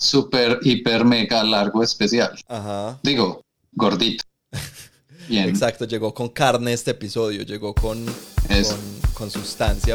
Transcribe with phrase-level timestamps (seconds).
[0.00, 2.32] super, hiper, mega largo especial.
[2.48, 2.98] Ajá.
[3.02, 4.24] Digo, gordito.
[5.28, 5.48] Bien.
[5.48, 8.04] Exacto, llegó con carne este episodio, llegó con,
[8.48, 8.74] Eso.
[8.74, 9.94] con, con sustancia.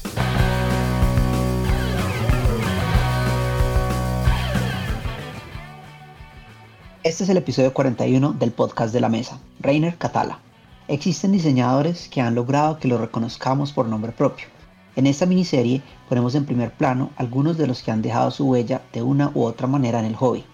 [7.04, 10.40] Este es el episodio 41 del podcast de la mesa, Reiner Catala.
[10.88, 14.48] Existen diseñadores que han logrado que los reconozcamos por nombre propio.
[14.96, 18.82] En esta miniserie ponemos en primer plano algunos de los que han dejado su huella
[18.94, 20.45] de una u otra manera en el hobby.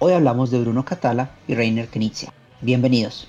[0.00, 2.32] Hoy hablamos de Bruno Catala y Reiner Knizia.
[2.60, 3.28] Bienvenidos.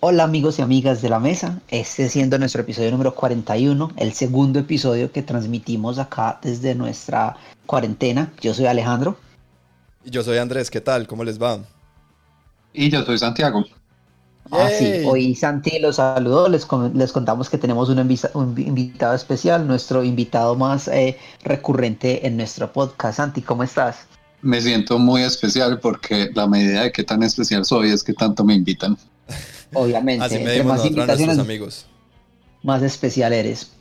[0.00, 4.58] Hola amigos y amigas de la mesa, este siendo nuestro episodio número 41, el segundo
[4.58, 7.34] episodio que transmitimos acá desde nuestra
[7.64, 8.30] cuarentena.
[8.42, 9.16] Yo soy Alejandro.
[10.04, 11.06] Y yo soy Andrés, ¿qué tal?
[11.06, 11.60] ¿Cómo les va?
[12.74, 13.64] Y yo soy Santiago.
[14.50, 19.14] Ah, sí, hoy Santi los saludó, les, les contamos que tenemos un, invisa- un invitado
[19.14, 23.16] especial, nuestro invitado más eh, recurrente en nuestro podcast.
[23.16, 23.96] Santi, ¿cómo estás?
[24.42, 28.44] Me siento muy especial porque la medida de qué tan especial soy es que tanto
[28.44, 28.98] me invitan.
[29.72, 31.86] Obviamente, Así entre medimos más invitaciones, amigos.
[32.62, 33.72] más especial eres.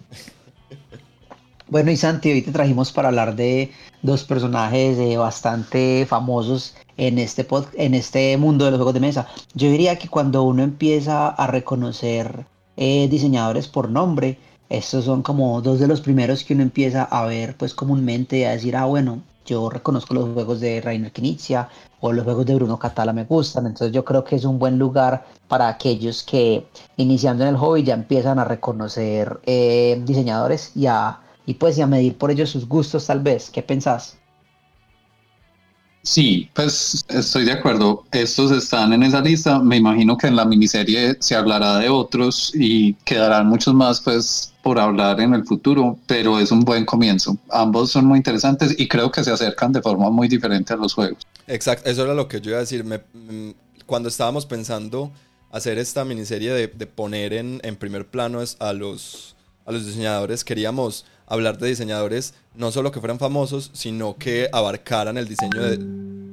[1.68, 7.18] Bueno, y Santi, hoy te trajimos para hablar de dos personajes eh, bastante famosos en
[7.20, 9.28] este, pod- en este mundo de los juegos de mesa.
[9.54, 12.46] Yo diría que cuando uno empieza a reconocer
[12.78, 14.38] eh, diseñadores por nombre,
[14.70, 18.52] estos son como dos de los primeros que uno empieza a ver pues comúnmente a
[18.52, 21.70] decir, ah, bueno, yo reconozco los juegos de Rainer Knizia
[22.00, 24.78] o los juegos de Bruno Catala me gustan, entonces yo creo que es un buen
[24.80, 26.66] lugar para aquellos que
[26.98, 31.82] iniciando en el hobby ya empiezan a reconocer eh, diseñadores y a, y pues y
[31.82, 33.50] a medir por ellos sus gustos tal vez.
[33.52, 34.18] ¿Qué pensás?
[36.06, 38.06] Sí, pues estoy de acuerdo.
[38.12, 39.60] Estos están en esa lista.
[39.60, 44.54] Me imagino que en la miniserie se hablará de otros y quedarán muchos más, pues,
[44.62, 47.38] por hablar en el futuro, pero es un buen comienzo.
[47.50, 50.94] Ambos son muy interesantes y creo que se acercan de forma muy diferente a los
[50.94, 51.24] juegos.
[51.48, 52.84] Exacto, eso era lo que yo iba a decir.
[52.84, 53.52] Me- mm,
[53.86, 55.12] cuando estábamos pensando
[55.50, 59.36] hacer esta miniserie de, de poner en, en primer plano es a los,
[59.66, 65.18] a los diseñadores, queríamos hablar de diseñadores no solo que fueran famosos, sino que abarcaran
[65.18, 65.62] el diseño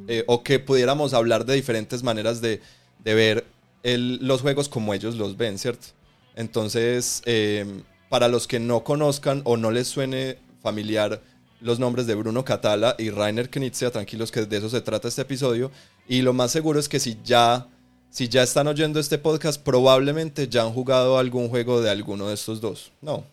[0.09, 2.61] eh, o que pudiéramos hablar de diferentes maneras de,
[3.05, 3.47] de ver
[3.83, 5.89] los juegos como ellos los ven, ¿cierto?
[6.37, 11.23] Entonces, eh, para los que no conozcan o no les suene familiar
[11.61, 15.23] los nombres de Bruno Catala y Rainer Knizia, tranquilos que de eso se trata este
[15.23, 15.71] episodio.
[16.09, 17.69] Y lo más seguro es que si ya,
[18.11, 22.35] si ya están oyendo este podcast, probablemente ya han jugado algún juego de alguno de
[22.35, 22.93] estos dos.
[23.01, 23.25] No,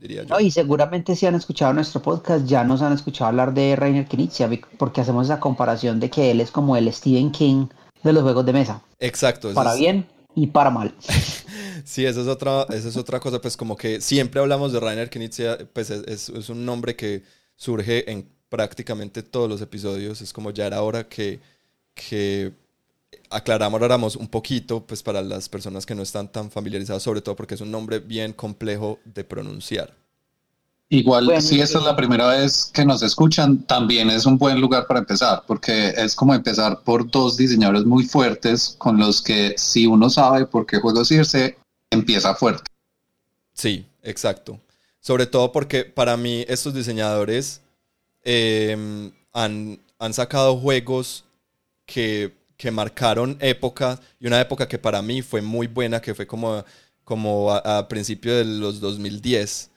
[0.00, 0.28] diría yo.
[0.34, 4.06] No, y seguramente si han escuchado nuestro podcast ya nos han escuchado hablar de Rainer
[4.08, 7.66] Knizia porque hacemos esa comparación de que él es como el Stephen King
[8.02, 9.52] de los juegos de mesa, Exacto.
[9.54, 10.94] para es- bien y para mal.
[11.84, 15.08] Sí, esa es otra, esa es otra cosa, pues como que siempre hablamos de Rainer
[15.08, 17.22] Knizia, pues es, es- es un nombre que
[17.56, 21.40] surge en prácticamente todos los episodios, es como ya era hora que,
[21.94, 22.52] que
[23.30, 27.54] aclaráramos un poquito, pues para las personas que no están tan familiarizadas, sobre todo porque
[27.54, 29.96] es un nombre bien complejo de pronunciar.
[30.92, 34.60] Igual, Bueno, si esta es la primera vez que nos escuchan, también es un buen
[34.60, 39.54] lugar para empezar, porque es como empezar por dos diseñadores muy fuertes con los que
[39.56, 41.56] si uno sabe por qué juegos irse,
[41.90, 42.64] empieza fuerte.
[43.54, 44.58] Sí, exacto.
[44.98, 47.60] Sobre todo porque para mí estos diseñadores
[48.24, 51.24] eh, han, han sacado juegos
[51.86, 56.26] que, que marcaron época y una época que para mí fue muy buena, que fue
[56.26, 56.62] como,
[57.04, 59.70] como a, a principios de los 2010.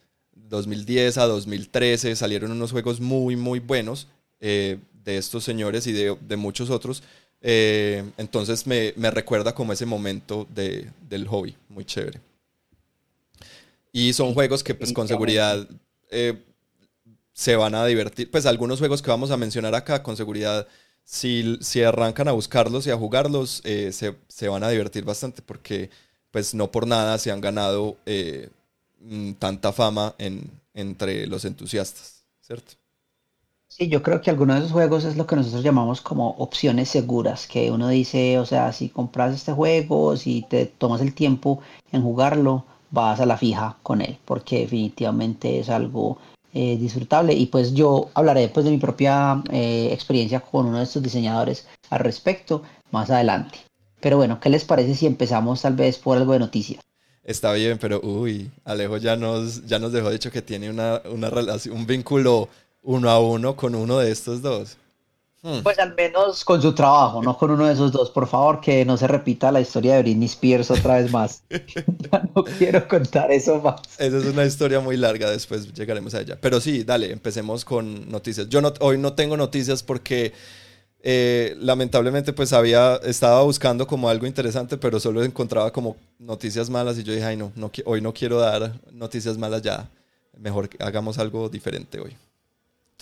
[0.50, 4.10] 2010 a 2013 salieron unos juegos muy, muy buenos
[4.42, 7.04] eh, de estos señores y de, de muchos otros.
[7.42, 12.20] Eh, entonces me, me recuerda como ese momento de, del hobby, muy chévere.
[13.94, 15.66] Y son juegos que pues con seguridad
[16.12, 16.38] eh,
[17.32, 18.30] se van a divertir.
[18.30, 20.68] Pues algunos juegos que vamos a mencionar acá con seguridad,
[21.04, 25.42] si, si arrancan a buscarlos y a jugarlos, eh, se, se van a divertir bastante
[25.42, 25.90] porque
[26.32, 28.50] pues no por nada se han ganado eh,
[29.02, 32.74] mm, tanta fama en, entre los entusiastas, ¿cierto?
[33.68, 36.90] Sí, yo creo que algunos de esos juegos es lo que nosotros llamamos como opciones
[36.90, 41.60] seguras, que uno dice, o sea, si compras este juego, si te tomas el tiempo
[41.92, 46.20] en jugarlo, vas a la fija con él, porque definitivamente es algo
[46.54, 47.34] eh, disfrutable.
[47.34, 51.68] Y pues yo hablaré pues de mi propia eh, experiencia con uno de estos diseñadores
[51.90, 53.60] al respecto más adelante.
[54.00, 56.84] Pero bueno, ¿qué les parece si empezamos tal vez por algo de noticias?
[57.24, 61.30] Está bien, pero uy, Alejo ya nos, ya nos dejó dicho que tiene una, una
[61.30, 62.50] relación, un vínculo
[62.82, 64.78] uno a uno con uno de estos dos.
[65.44, 65.60] Hmm.
[65.62, 68.10] Pues al menos con su trabajo, no con uno de esos dos.
[68.10, 71.44] Por favor, que no se repita la historia de Britney Spears otra vez más.
[71.50, 73.82] ya no quiero contar eso más.
[73.98, 76.38] Esa es una historia muy larga, después llegaremos a ella.
[76.40, 78.48] Pero sí, dale, empecemos con noticias.
[78.48, 80.32] Yo no, hoy no tengo noticias porque
[81.02, 86.98] eh, lamentablemente pues había, estaba buscando como algo interesante, pero solo encontraba como noticias malas
[86.98, 89.90] y yo dije, ay no, no hoy no quiero dar noticias malas ya.
[90.38, 92.16] Mejor hagamos algo diferente hoy.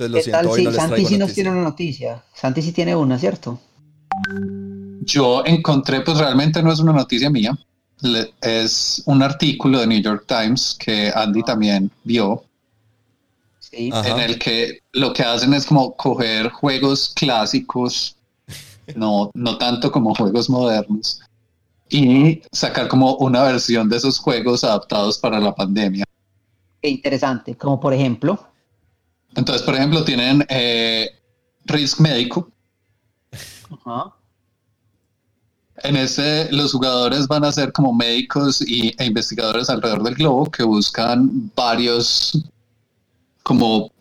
[0.05, 2.23] Entonces lo siento, hoy no les Santi sí nos tiene una noticia.
[2.33, 3.59] Santi sí tiene una, ¿cierto?
[5.01, 7.57] Yo encontré, pues realmente no es una noticia mía.
[8.41, 12.43] Es un artículo de New York Times que Andy también vio.
[13.59, 13.91] Sí.
[13.93, 18.15] En el que lo que hacen es como coger juegos clásicos,
[18.95, 21.21] no, no tanto como juegos modernos,
[21.89, 26.05] y sacar como una versión de esos juegos adaptados para la pandemia.
[26.81, 28.50] Qué interesante, como por ejemplo.
[29.35, 31.09] Entonces, por ejemplo, tienen eh,
[31.65, 32.49] Risk Médico.
[35.77, 40.51] En ese, los jugadores van a ser como médicos y, e investigadores alrededor del globo
[40.51, 42.37] que buscan varios,
[43.43, 43.91] como,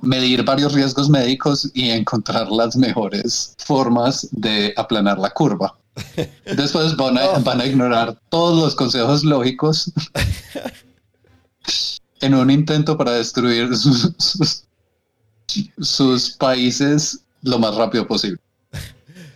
[0.00, 5.76] medir varios riesgos médicos y encontrar las mejores formas de aplanar la curva.
[6.56, 7.40] Después van a, oh.
[7.40, 9.92] van a ignorar todos los consejos lógicos
[12.20, 13.70] en un intento para destruir
[15.78, 18.38] sus, países lo más rápido posible.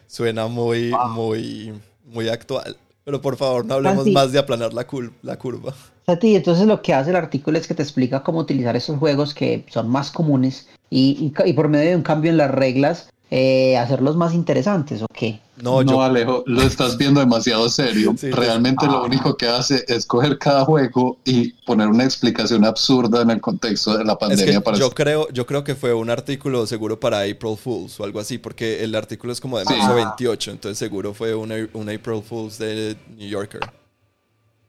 [0.07, 1.73] Suena muy, muy,
[2.05, 2.77] muy actual.
[3.05, 4.87] Pero por favor, no hablemos más de aplanar la,
[5.23, 5.75] la curva.
[6.21, 9.35] ti entonces lo que hace el artículo es que te explica cómo utilizar esos juegos
[9.35, 13.77] que son más comunes y, y por medio de un cambio en las reglas eh,
[13.77, 15.41] hacerlos más interesantes o qué?
[15.63, 18.15] No, no Alejo, lo estás viendo demasiado serio.
[18.21, 19.03] Realmente lo ah.
[19.05, 23.97] único que hace es coger cada juego y poner una explicación absurda en el contexto
[23.97, 24.63] de la pandemia.
[24.77, 28.39] yo, creo, yo creo que fue un artículo seguro para April Fools o algo así,
[28.39, 32.59] porque el artículo es como de marzo 28, entonces seguro fue un, un April Fools
[32.59, 33.61] de New Yorker.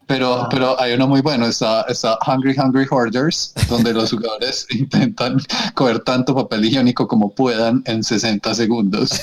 [0.08, 0.50] Pero, ah.
[0.50, 5.42] pero hay uno muy bueno, está, está Hungry Hungry Hoarders, donde los jugadores intentan
[5.74, 9.22] coger tanto papel higiénico como puedan en 60 segundos.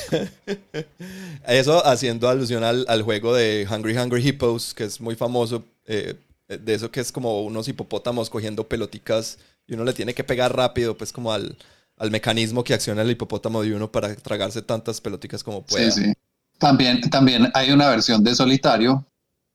[1.46, 6.14] Eso haciendo alusión al, al, juego de Hungry Hungry Hippos, que es muy famoso, eh,
[6.48, 10.54] de eso que es como unos hipopótamos cogiendo peloticas y uno le tiene que pegar
[10.54, 11.56] rápido, pues como al,
[11.96, 15.90] al mecanismo que acciona el hipopótamo de uno para tragarse tantas peloticas como pueda.
[15.90, 16.12] Sí, sí.
[16.58, 19.04] También, también hay una versión de solitario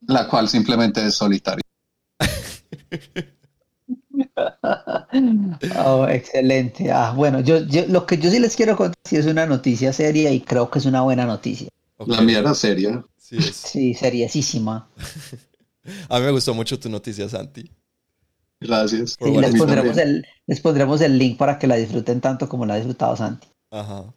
[0.01, 1.63] la cual simplemente es solitaria.
[5.85, 6.91] oh, excelente.
[6.91, 10.41] Ah, bueno, yo, lo que yo sí les quiero contar es una noticia seria y
[10.41, 11.69] creo que es una buena noticia.
[12.05, 13.03] La mía era seria.
[13.17, 14.89] Sí, sí, seriosísima.
[16.09, 17.71] A mí me gustó mucho tu noticia, Santi.
[18.59, 19.17] Gracias.
[19.21, 22.77] les, pondremos el, les pondremos el link para que la disfruten tanto como la ha
[22.77, 23.47] disfrutado Santi.
[23.71, 24.13] Ajá.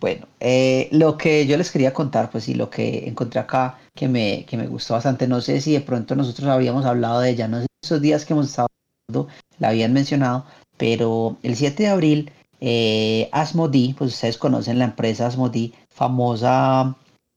[0.00, 4.06] Bueno, eh, lo que yo les quería contar, pues sí, lo que encontré acá que
[4.06, 7.48] me, que me gustó bastante, no sé si de pronto nosotros habíamos hablado de ella,
[7.48, 8.68] no sé si esos días que hemos estado
[9.08, 10.44] hablando la habían mencionado,
[10.76, 16.96] pero el 7 de abril, eh, Asmodee, pues ustedes conocen la empresa Asmodee, famosa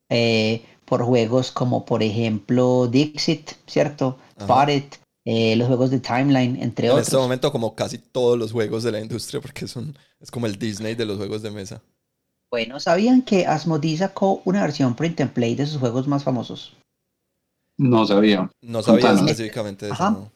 [0.09, 4.19] eh, por juegos como por ejemplo Dixit, ¿cierto?
[4.37, 7.07] Faret, eh, los juegos de Timeline, entre otros.
[7.07, 9.75] En este momento como casi todos los juegos de la industria, porque es,
[10.19, 11.81] es como el Disney de los juegos de mesa.
[12.51, 16.75] Bueno, ¿sabían que Asmodee sacó una versión print and play de sus juegos más famosos?
[17.77, 18.51] No sabía.
[18.61, 20.29] No sabía específicamente de eso.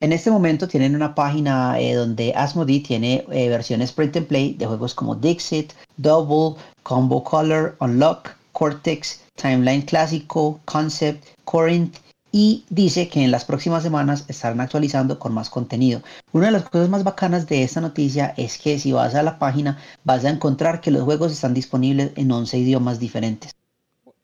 [0.00, 4.52] En este momento tienen una página eh, donde Asmodee tiene eh, versiones print and play
[4.52, 11.96] de juegos como Dixit, Double, Combo Color, Unlock, Cortex, Timeline Clásico, Concept, Corinth
[12.36, 16.02] y dice que en las próximas semanas estarán actualizando con más contenido.
[16.32, 19.38] Una de las cosas más bacanas de esta noticia es que si vas a la
[19.38, 23.52] página vas a encontrar que los juegos están disponibles en 11 idiomas diferentes.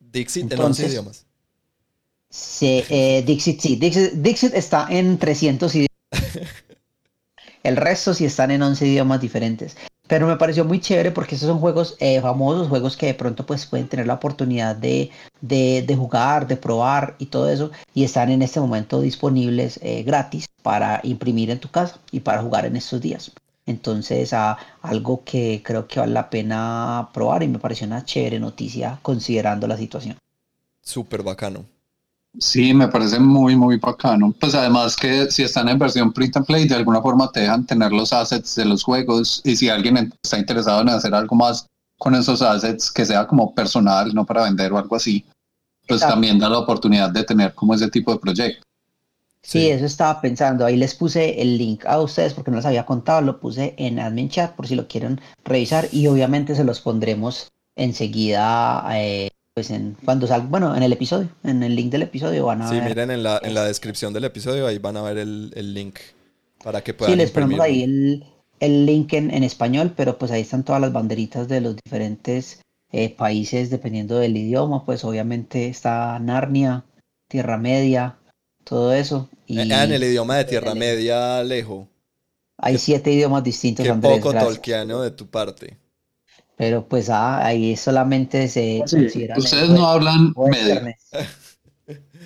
[0.00, 1.24] Dixit en 11 idiomas.
[2.28, 5.88] Sí, eh, Dixit sí, Dixit, está en 300 idiomas.
[7.62, 9.76] El resto sí están en 11 idiomas diferentes.
[10.10, 13.46] Pero me pareció muy chévere porque estos son juegos eh, famosos, juegos que de pronto
[13.46, 17.70] pues pueden tener la oportunidad de, de, jugar, de probar y todo eso.
[17.94, 22.42] Y están en este momento disponibles eh, gratis para imprimir en tu casa y para
[22.42, 23.30] jugar en estos días.
[23.66, 28.40] Entonces, a, algo que creo que vale la pena probar y me pareció una chévere
[28.40, 30.18] noticia considerando la situación.
[30.82, 31.66] Súper bacano.
[32.38, 34.32] Sí, me parece muy, muy bacano.
[34.38, 37.66] Pues además que si están en versión print and play, de alguna forma te dejan
[37.66, 41.66] tener los assets de los juegos y si alguien está interesado en hacer algo más
[41.98, 45.24] con esos assets que sea como personal, no para vender o algo así,
[45.86, 48.62] pues también da la oportunidad de tener como ese tipo de proyecto.
[49.42, 50.64] Sí, eso estaba pensando.
[50.64, 53.22] Ahí les puse el link a ustedes porque no les había contado.
[53.22, 57.48] Lo puse en admin chat por si lo quieren revisar y obviamente se los pondremos
[57.74, 58.86] enseguida.
[58.92, 62.62] Eh, pues en cuando salga, bueno, en el episodio, en el link del episodio van
[62.62, 62.84] a sí, ver.
[62.84, 65.98] miren en la, en la descripción del episodio, ahí van a ver el, el link
[66.62, 68.24] para que puedan Sí, les ponemos ahí el,
[68.60, 72.60] el link en, en español, pero pues ahí están todas las banderitas de los diferentes
[72.92, 74.84] eh, países dependiendo del idioma.
[74.84, 76.84] Pues obviamente está Narnia,
[77.28, 78.18] Tierra Media,
[78.64, 79.28] todo eso.
[79.46, 81.88] Y Ah, en el idioma de Tierra Media, Alejo.
[82.58, 84.54] hay siete idiomas distintos, Qué Andrés, poco gracias.
[84.54, 85.78] tolkiano de tu parte.
[86.60, 90.94] Pero pues ah, ahí solamente se considera Ustedes no hablan medio.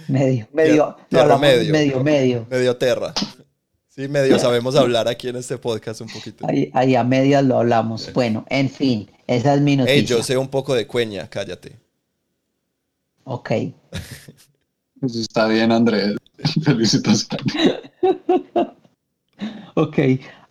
[0.09, 1.73] Medio, medio, no, hablamos medio.
[1.73, 2.47] medio, medio.
[2.51, 3.15] Medio terra.
[3.87, 6.49] Sí, medio sabemos hablar aquí en este podcast un poquito.
[6.49, 8.13] Ahí, ahí a medias lo hablamos.
[8.13, 10.01] Bueno, en fin, esa es mi noticia.
[10.01, 11.79] Ey, yo sé un poco de cueña, cállate.
[13.23, 13.53] Ok.
[14.99, 16.17] Pues está bien, Andrés.
[16.65, 17.47] Felicitaciones.
[19.77, 19.99] Ok.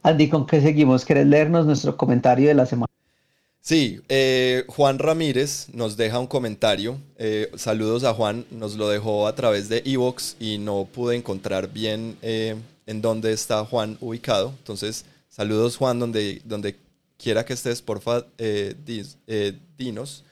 [0.03, 1.03] Andy, ¿con qué seguimos?
[1.05, 2.93] ¿Quieres leernos nuestro comentario de la semana?
[3.65, 6.99] Sí, eh, Juan Ramírez nos deja un comentario.
[7.17, 11.71] Eh, saludos a Juan, nos lo dejó a través de Evox y no pude encontrar
[11.71, 12.55] bien eh,
[12.85, 14.53] en dónde está Juan ubicado.
[14.57, 16.75] Entonces, saludos Juan, donde, donde
[17.17, 19.15] quiera que estés, porfa, eh, dis-
[19.77, 20.25] dinos.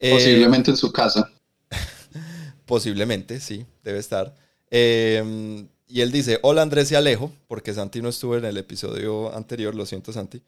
[0.00, 1.30] Posiblemente en su casa.
[2.66, 4.34] Posiblemente, sí, debe estar.
[4.72, 9.32] Eh, y él dice, hola Andrés y Alejo, porque Santi no estuvo en el episodio
[9.32, 10.42] anterior, lo siento Santi,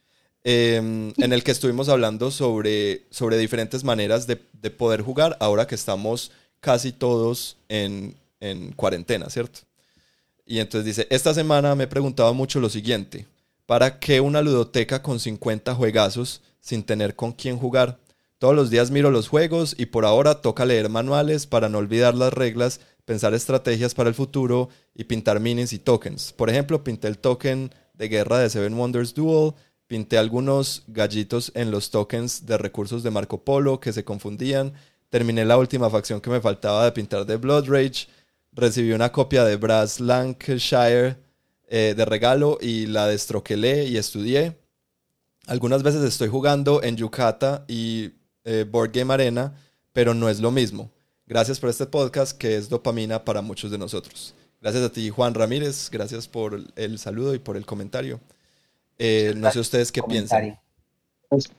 [0.49, 5.67] eh, en el que estuvimos hablando sobre, sobre diferentes maneras de, de poder jugar ahora
[5.67, 9.63] que estamos casi todos en, en cuarentena, ¿cierto?
[10.47, 13.27] Y entonces dice, esta semana me he preguntado mucho lo siguiente,
[13.67, 17.99] ¿para qué una ludoteca con 50 juegazos sin tener con quién jugar?
[18.39, 22.15] Todos los días miro los juegos y por ahora toca leer manuales para no olvidar
[22.15, 26.33] las reglas, pensar estrategias para el futuro y pintar minis y tokens.
[26.33, 29.55] Por ejemplo, pinté el token de guerra de Seven Wonders Duel,
[29.87, 34.73] pinté algunos gallitos en los tokens de recursos de Marco Polo que se confundían,
[35.11, 38.09] terminé la última facción que me faltaba de pintar de Blood Rage,
[38.53, 41.17] recibí una copia de Brass Lancashire
[41.69, 44.57] eh, de regalo y la destroquelé y estudié.
[45.47, 48.11] Algunas veces estoy jugando en Yucata y
[48.45, 49.55] eh, Board Game Arena,
[49.93, 50.91] pero no es lo mismo.
[51.27, 54.35] Gracias por este podcast que es dopamina para muchos de nosotros.
[54.61, 55.91] Gracias a ti, Juan Ramírez.
[55.91, 58.21] Gracias por el- el saludo y por el comentario.
[58.99, 60.39] Eh, no sé ustedes qué piensan.
[60.41, 60.63] Comentario.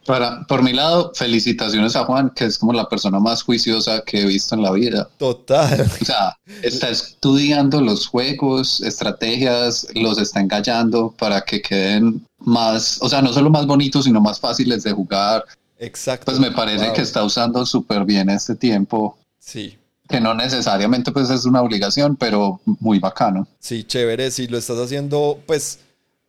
[0.06, 4.22] Para, por mi lado, felicitaciones a Juan, que es como la persona más juiciosa que
[4.22, 5.10] he visto en la vida.
[5.18, 5.82] Total.
[6.02, 13.10] O sea, está estudiando los juegos, estrategias, los está engallando para que queden más, o
[13.10, 15.44] sea, no solo más bonitos, sino más fáciles de jugar.
[15.80, 16.26] Exacto.
[16.26, 16.94] Pues me parece Wow.
[16.94, 19.78] que está usando súper bien este tiempo, Sí,
[20.10, 23.48] que no necesariamente pues es una obligación, pero muy bacano.
[23.60, 24.32] sí, chévere.
[24.32, 25.80] Si lo estás haciendo, pues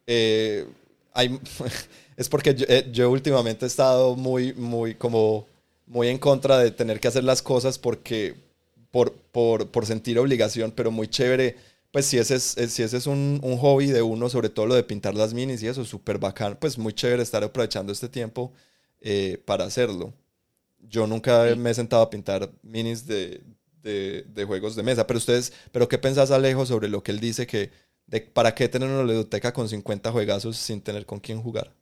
[0.08, 0.66] eh,
[1.14, 1.38] hay,
[2.16, 5.46] es porque yo, eh, yo últimamente he estado muy, muy, como,
[5.86, 8.36] muy en contra de tener que hacer las cosas porque,
[8.90, 11.56] por, por, por sentir obligación, pero muy chévere.
[11.90, 14.66] Pues si ese es, eh, si ese es un, un hobby de uno, sobre todo
[14.66, 18.08] lo de pintar las minis y eso, súper bacán, pues muy chévere estar aprovechando este
[18.08, 18.52] tiempo
[19.00, 20.12] eh, para hacerlo.
[20.88, 23.42] Yo nunca me he sentado a pintar minis de,
[23.82, 27.20] de, de juegos de mesa, pero ustedes, pero ¿qué pensás Alejo sobre lo que él
[27.20, 27.70] dice que
[28.08, 31.72] de para qué tener una ludoteca con 50 juegazos sin tener con quién jugar?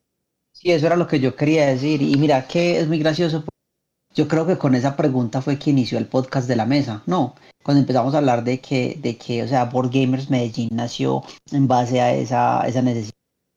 [0.52, 2.02] Sí, eso era lo que yo quería decir.
[2.02, 3.44] Y mira que es muy gracioso.
[4.14, 7.34] Yo creo que con esa pregunta fue que inició el podcast de la mesa, ¿no?
[7.62, 11.68] Cuando empezamos a hablar de que, de que, o sea, Board Gamers Medellín nació en
[11.68, 13.12] base a esa, esa necesidad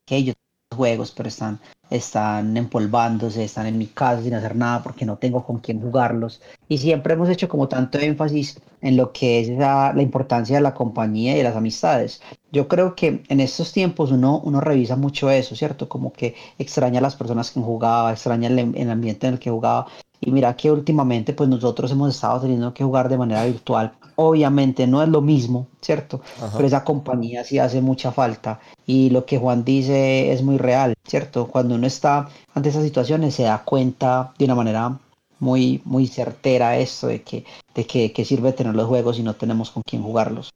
[0.05, 0.35] que ellos
[0.75, 1.59] juegos, pero están,
[1.89, 6.41] están empolvándose, están en mi casa sin hacer nada porque no tengo con quién jugarlos.
[6.67, 10.73] Y siempre hemos hecho como tanto énfasis en lo que es la importancia de la
[10.75, 12.21] compañía y de las amistades.
[12.51, 15.89] Yo creo que en estos tiempos uno, uno revisa mucho eso, ¿cierto?
[15.89, 19.49] Como que extraña a las personas que jugaba, extraña el, el ambiente en el que
[19.49, 19.87] jugaba.
[20.21, 23.93] Y mira que últimamente pues nosotros hemos estado teniendo que jugar de manera virtual.
[24.21, 26.19] Obviamente no es lo mismo, ¿cierto?
[26.37, 26.51] Ajá.
[26.57, 28.59] Pero esa compañía sí hace mucha falta.
[28.85, 31.47] Y lo que Juan dice es muy real, ¿cierto?
[31.47, 34.99] Cuando uno está ante esas situaciones se da cuenta de una manera
[35.39, 39.35] muy, muy certera esto de que, de que, que sirve tener los juegos y no
[39.35, 40.51] tenemos con quién jugarlos.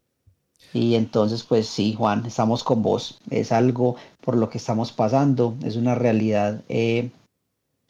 [0.73, 3.21] Y entonces, pues sí, Juan, estamos con vos.
[3.29, 7.11] Es algo por lo que estamos pasando, es una realidad eh,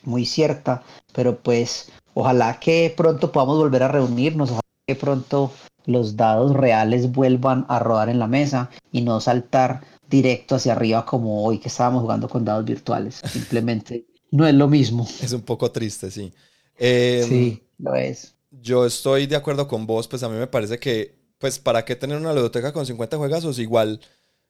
[0.04, 4.52] muy cierta, pero pues ojalá que pronto podamos volver a reunirnos,
[4.88, 5.52] que pronto
[5.86, 11.06] los dados reales vuelvan a rodar en la mesa y no saltar directo hacia arriba
[11.06, 13.22] como hoy que estábamos jugando con dados virtuales.
[13.26, 15.08] Simplemente no es lo mismo.
[15.22, 16.34] Es un poco triste, sí.
[16.78, 18.36] Eh, Sí, lo es.
[18.52, 21.98] Yo estoy de acuerdo con vos, pues a mí me parece que pues ¿para qué
[21.98, 23.60] tener una ludoteca con 50 juegazos?
[23.60, 24.00] Igual,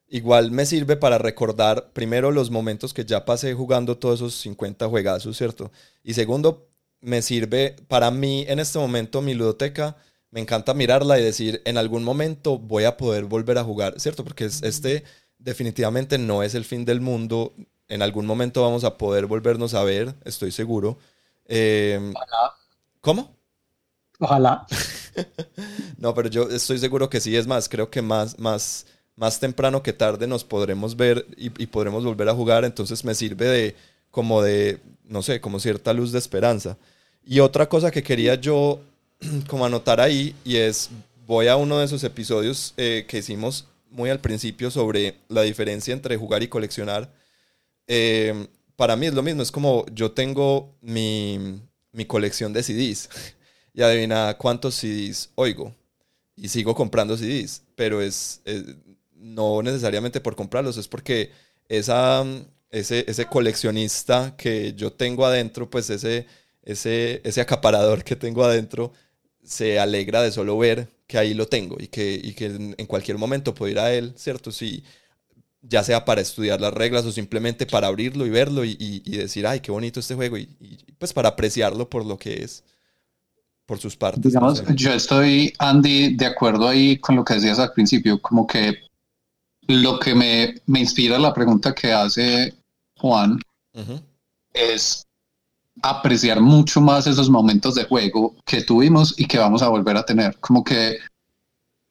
[0.08, 4.88] igual me sirve para recordar primero los momentos que ya pasé jugando todos esos 50
[4.88, 5.72] juegazos, ¿cierto?
[6.04, 6.70] Y segundo,
[7.02, 9.98] me sirve para mí en este momento mi ludoteca,
[10.34, 14.24] me encanta mirarla y decir, en algún momento voy a poder volver a jugar, ¿cierto?
[14.24, 15.04] Porque este
[15.38, 17.54] definitivamente no es el fin del mundo,
[17.88, 20.98] en algún momento vamos a poder volvernos a ver, estoy seguro.
[21.46, 22.12] Eh,
[23.00, 23.36] ¿Cómo?
[24.18, 24.66] Ojalá.
[25.98, 27.36] no, pero yo estoy seguro que sí.
[27.38, 32.04] Es más, creo que más, más, más temprano que tarde nos podremos ver y, podremos
[32.04, 32.66] volver a jugar.
[32.66, 33.75] Entonces me sirve de
[34.10, 36.75] como de, no sé, como cierta luz de esperanza.
[37.24, 38.82] Y otra cosa que quería yo
[39.48, 40.89] como anotar ahí y es,
[41.25, 45.94] voy a uno de esos episodios eh, que hicimos muy al principio sobre la diferencia
[45.94, 47.12] entre jugar y coleccionar.
[47.88, 51.60] Eh, para mí es lo mismo, es como yo tengo mi,
[51.92, 53.10] mi colección de CDs
[53.74, 55.74] y adivina cuántos CDs oigo.
[56.36, 58.42] Y sigo comprando CDs, pero es,
[59.15, 61.32] no necesariamente por comprarlos, es porque
[61.70, 62.25] esa,
[62.72, 66.25] ese, ese coleccionista que yo tengo adentro, pues ese,
[66.63, 68.92] ese, ese acaparador que tengo adentro,
[69.44, 73.18] se alegra de solo ver que ahí lo tengo y que, y que en cualquier
[73.18, 74.52] momento puedo ir a él, ¿cierto?
[74.52, 74.84] Si,
[75.62, 79.48] ya sea para estudiar las reglas o simplemente para abrirlo y verlo y, y, decir,
[79.48, 80.48] ay, qué bonito este juego, y,
[81.00, 82.64] pues para apreciarlo por lo que es
[83.66, 84.22] por sus partes.
[84.22, 88.78] Digamos, yo estoy, Andy, de acuerdo ahí con lo que decías al principio, como que
[89.68, 92.54] lo que me, me inspira la pregunta que hace
[92.98, 93.40] Juan
[94.54, 95.06] es
[95.84, 100.06] apreciar mucho más esos momentos de juego que tuvimos y que vamos a volver a
[100.06, 100.38] tener.
[100.40, 100.98] Como que,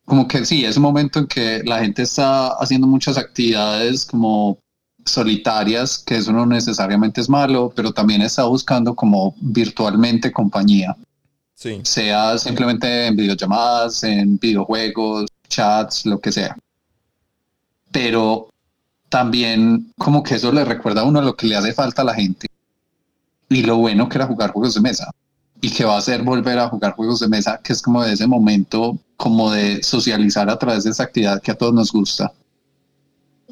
[0.06, 4.58] como que sí, es un momento en que la gente está haciendo muchas actividades como
[5.04, 10.96] solitarias, que eso no necesariamente es malo, pero también está buscando como virtualmente compañía.
[11.82, 16.56] Sea simplemente en videollamadas, en videojuegos, chats, lo que sea.
[17.92, 18.48] Pero
[19.10, 22.14] también como que eso le recuerda a uno lo que le hace falta a la
[22.14, 22.48] gente
[23.54, 25.10] y lo bueno que era jugar juegos de mesa
[25.60, 28.12] y que va a ser volver a jugar juegos de mesa, que es como de
[28.12, 32.32] ese momento como de socializar a través de esa actividad que a todos nos gusta.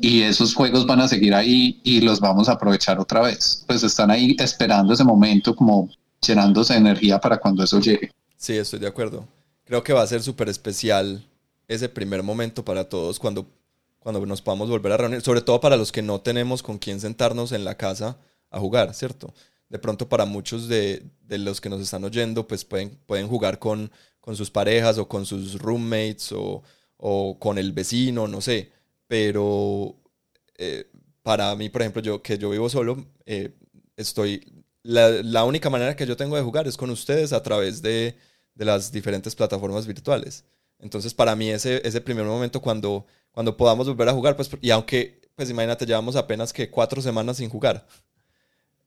[0.00, 3.62] Y esos juegos van a seguir ahí y los vamos a aprovechar otra vez.
[3.66, 5.88] Pues están ahí esperando ese momento como
[6.26, 8.10] llenándose de energía para cuando eso llegue.
[8.36, 9.28] Sí, estoy de acuerdo.
[9.64, 11.24] Creo que va a ser súper especial
[11.68, 13.46] ese primer momento para todos cuando,
[14.00, 16.98] cuando nos podamos volver a reunir, sobre todo para los que no tenemos con quién
[16.98, 18.16] sentarnos en la casa
[18.50, 19.32] a jugar, ¿cierto?
[19.70, 23.90] De pronto para muchos de, los que nos están oyendo, pues pueden, pueden jugar con,
[24.20, 26.62] con sus parejas o con sus roommates o,
[27.38, 28.70] con el vecino, no sé.
[29.06, 29.96] Pero
[30.58, 30.90] eh,
[31.22, 33.54] para mí, por ejemplo, yo que yo vivo solo, eh,
[33.96, 34.44] estoy
[34.82, 38.16] la, única manera que yo tengo de jugar es con ustedes a través de,
[38.54, 40.44] las diferentes plataformas virtuales.
[40.78, 44.70] Entonces, para mí ese, ese primer momento cuando, cuando podamos volver a jugar, pues, y
[44.70, 47.86] aunque, pues imagínate, llevamos apenas que cuatro semanas sin jugar,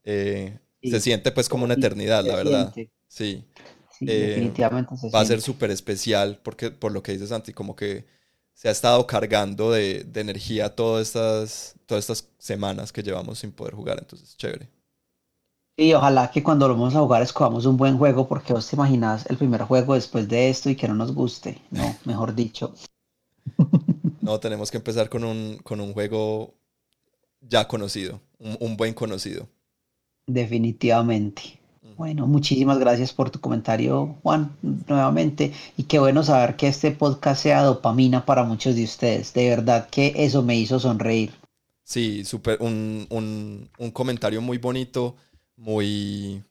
[0.03, 2.73] eh, se siente pues como una eternidad, la verdad.
[3.07, 3.45] Sí.
[4.01, 8.05] Eh, definitivamente Va a ser súper especial porque, por lo que dices, Santi, como que
[8.53, 13.51] se ha estado cargando de, de energía todas estas, todas estas semanas que llevamos sin
[13.51, 14.69] poder jugar, entonces, chévere.
[15.75, 18.75] Y ojalá que cuando lo vamos a jugar escogamos un buen juego, porque vos te
[18.75, 22.73] imaginas el primer juego después de esto y que no nos guste, no, mejor dicho.
[24.21, 26.53] No, tenemos que empezar con un, con un juego
[27.41, 29.49] ya conocido, un, buen conocido.
[30.27, 31.59] Definitivamente.
[31.95, 34.51] Bueno, muchísimas gracias por tu comentario, Juan,
[34.87, 35.53] nuevamente.
[35.77, 39.33] Y qué bueno saber que este podcast sea dopamina para muchos de ustedes.
[39.33, 41.31] De verdad que eso me hizo sonreír.
[41.83, 45.15] Sí, súper, un, un, un comentario muy bonito
[45.55, 46.43] muy,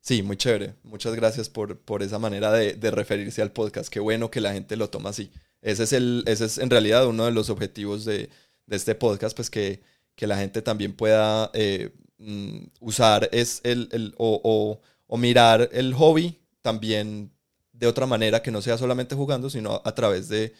[0.00, 0.74] sí, muy chévere.
[0.82, 3.88] Muchas gracias por, por esa manera de, referirse al podcast.
[3.88, 5.30] Qué bueno que la gente lo toma así.
[5.62, 8.30] Ese es, el, ese es en realidad uno de los objetivos de,
[8.68, 9.82] este podcast, pues que,
[10.18, 11.90] la gente también pueda eh,
[12.24, 14.80] mm, usar es el, o,
[15.16, 17.30] mirar el hobby también
[17.72, 20.52] de otra manera que no sea solamente jugando, sino a través de,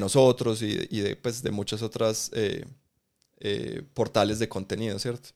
[0.00, 2.64] nosotros y, de, pues, de muchas otras eh,
[3.40, 5.30] eh, portales de contenido, ¿cierto?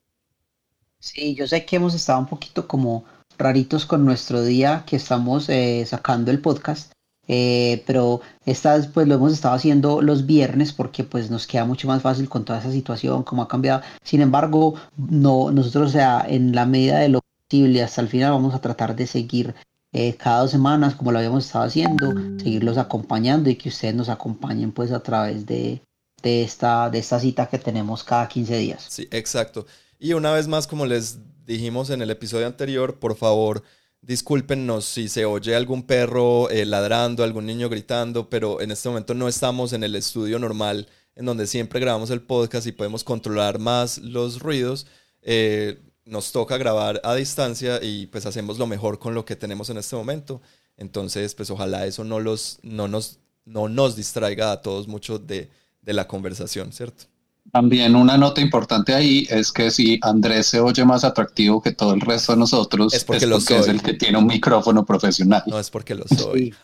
[0.99, 3.05] Sí, yo sé que hemos estado un poquito como
[3.39, 6.93] raritos con nuestro día que estamos eh, sacando el podcast,
[7.29, 11.65] eh, pero esta vez pues lo hemos estado haciendo los viernes porque pues nos queda
[11.65, 13.83] mucho más fácil con toda esa situación, como ha cambiado.
[14.03, 18.33] Sin embargo, no, nosotros, o sea, en la medida de lo posible, hasta el final
[18.33, 19.55] vamos a tratar de seguir
[19.93, 24.09] eh, cada dos semanas como lo habíamos estado haciendo, seguirlos acompañando y que ustedes nos
[24.09, 25.81] acompañen pues a través de,
[26.23, 28.87] de, esta, de esta cita que tenemos cada 15 días.
[28.89, 29.67] Sí, exacto.
[29.99, 33.63] Y una vez más, como les dijimos en el episodio anterior, por favor,
[34.07, 39.15] discúlpenos si se oye algún perro eh, ladrando, algún niño gritando, pero en este momento
[39.15, 43.59] no estamos en el estudio normal en donde siempre grabamos el podcast y podemos controlar
[43.59, 44.87] más los ruidos.
[45.23, 49.71] Eh, nos toca grabar a distancia y pues hacemos lo mejor con lo que tenemos
[49.71, 50.41] en este momento.
[50.77, 55.51] Entonces, pues ojalá eso no, los, no, nos, no nos distraiga a todos mucho de,
[55.81, 57.07] de la conversación, ¿cierto?
[57.53, 61.95] También una nota importante ahí es que si Andrés se oye más atractivo que todo
[61.95, 65.43] el resto de nosotros, es porque, es, el que tiene un micrófono profesional.
[65.47, 66.55] No es porque lo soy.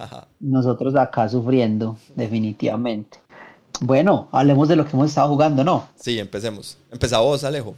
[0.41, 3.19] nosotros acá sufriendo, definitivamente.
[3.81, 5.89] Bueno, hablemos de lo que hemos estado jugando, ¿no?
[5.97, 6.79] Sí, empecemos.
[6.91, 7.77] Empezá vos, Alejo.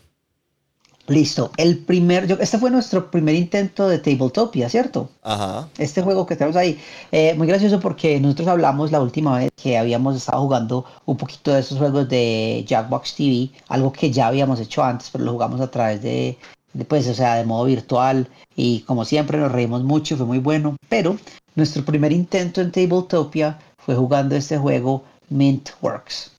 [1.06, 1.50] Listo.
[1.58, 5.10] El primer, yo, este fue nuestro primer intento de Tabletopia, ¿cierto?
[5.22, 5.68] Ajá.
[5.76, 6.78] Este juego que tenemos ahí.
[7.12, 11.52] Eh, muy gracioso porque nosotros hablamos la última vez que habíamos estado jugando un poquito
[11.52, 15.60] de esos juegos de Jackbox TV, algo que ya habíamos hecho antes, pero lo jugamos
[15.60, 16.38] a través de,
[16.72, 18.26] de pues, o sea, de modo virtual.
[18.56, 20.76] Y como siempre nos reímos mucho, fue muy bueno.
[20.88, 21.18] Pero
[21.54, 26.32] nuestro primer intento en Tabletopia fue jugando este juego Mintworks.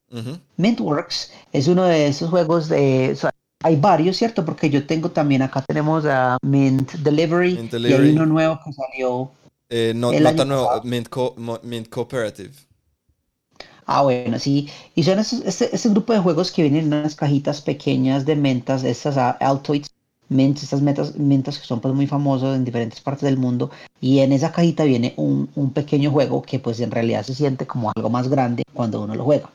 [0.57, 3.17] Mintworks es uno de esos juegos de
[3.65, 4.45] hay varios, ¿cierto?
[4.45, 9.31] Porque yo tengo también, acá tenemos a Mint Delivery, y hay uno nuevo que salió.
[9.69, 11.09] Eh, no, no tan nuevo, Mint,
[11.63, 12.51] Mint Cooperative.
[13.87, 14.69] Ah, bueno, sí.
[14.93, 19.17] Y son ese, grupo de juegos que vienen en unas cajitas pequeñas de mentas, estas
[19.17, 19.89] Altoids
[20.29, 23.71] Mint, estas metas, mentas que son pues muy famosos en diferentes partes del mundo.
[23.99, 27.91] Y en esa cajita viene un, pequeño juego que pues en realidad se siente como
[27.95, 29.49] algo más grande cuando uno lo juega.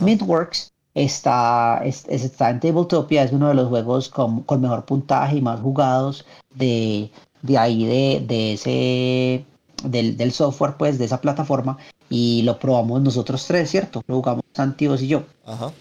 [0.00, 5.60] Mintworks está, está en Tabletopia, es uno de los juegos con, mejor puntaje y más
[5.60, 6.24] jugados
[6.54, 7.10] de,
[7.42, 9.44] de ahí, de, de ese,
[9.84, 11.78] del, software, pues, de esa plataforma.
[12.08, 14.02] Y lo probamos nosotros tres, ¿cierto?
[14.06, 15.22] Lo jugamos Santi, y yo.
[15.44, 15.72] Ajá.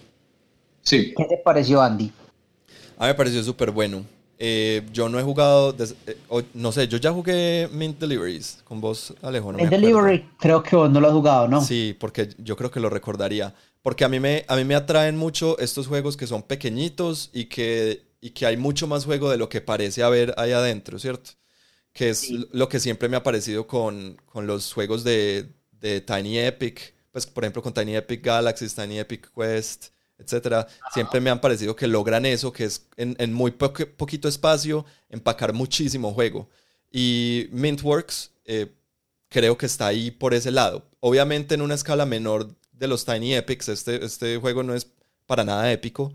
[0.83, 1.13] Sí.
[1.17, 2.11] ¿Qué te pareció, Andy?
[2.97, 4.03] A mí me pareció súper bueno.
[4.41, 5.75] Eh, yo no he jugado,
[6.07, 9.51] eh, no sé, yo ya jugué Mint Deliveries con vos, Alejo.
[9.51, 11.61] Mint Delivery creo que vos no lo has jugado, ¿no?
[11.61, 13.53] Sí, porque yo creo que lo recordaría.
[13.81, 17.45] Porque a mí me, a mí me atraen mucho estos juegos que son pequeñitos y
[17.45, 21.31] que, y que hay mucho más juego de lo que parece haber ahí adentro, ¿cierto?
[21.93, 26.39] Que es lo que siempre me ha parecido con, con los juegos de, de, Tiny
[26.39, 26.93] Epic.
[27.11, 29.87] Pues, por ejemplo, con Tiny Epic Galaxies, Tiny Epic Quest,
[30.17, 30.67] etcétera.
[30.93, 35.53] Siempre me han parecido que logran eso, que es en, en muy poquito espacio empacar
[35.53, 36.49] muchísimo juego.
[36.91, 38.71] Y Mintworks eh,
[39.29, 40.89] creo que está ahí por ese lado.
[40.99, 43.69] Obviamente en una escala menor de los Tiny Epics.
[43.69, 44.87] Este, este juego no es
[45.27, 46.11] para nada épico.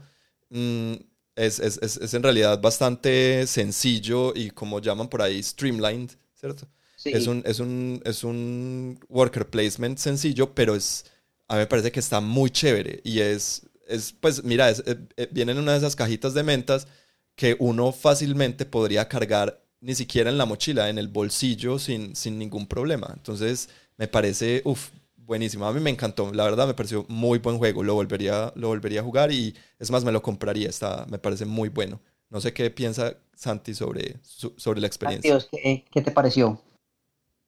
[0.51, 0.95] Mm,
[1.37, 6.67] es, es, es, en realidad bastante sencillo y como llaman por ahí, streamlined, ¿cierto?
[7.05, 11.05] Es, un, es, un, es un worker placement sencillo, pero es,
[11.49, 14.97] a mí me parece que está muy chévere y es, es pues mira, es, eh,
[15.17, 16.87] eh, viene en una de esas cajitas de mentas
[17.35, 22.39] que uno fácilmente podría cargar ni siquiera en la mochila, en el bolsillo sin, sin
[22.39, 23.13] ningún problema.
[23.15, 24.89] Entonces, me parece, uff,
[25.27, 25.67] buenísimo.
[25.67, 27.83] A mí me encantó, la verdad me pareció muy buen juego.
[27.83, 30.69] Lo volvería, lo volvería a jugar y es más, me lo compraría.
[30.69, 32.01] Está, me parece muy bueno.
[32.31, 34.17] No sé qué piensa Santi sobre,
[34.57, 35.39] sobre la experiencia.
[35.51, 36.61] ¿qué, ¿qué, te pareció?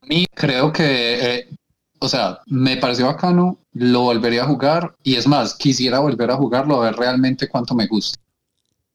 [0.03, 1.49] A mí creo que, eh,
[1.99, 6.37] o sea, me pareció bacano, lo volvería a jugar y es más, quisiera volver a
[6.37, 8.21] jugarlo a ver realmente cuánto me gusta.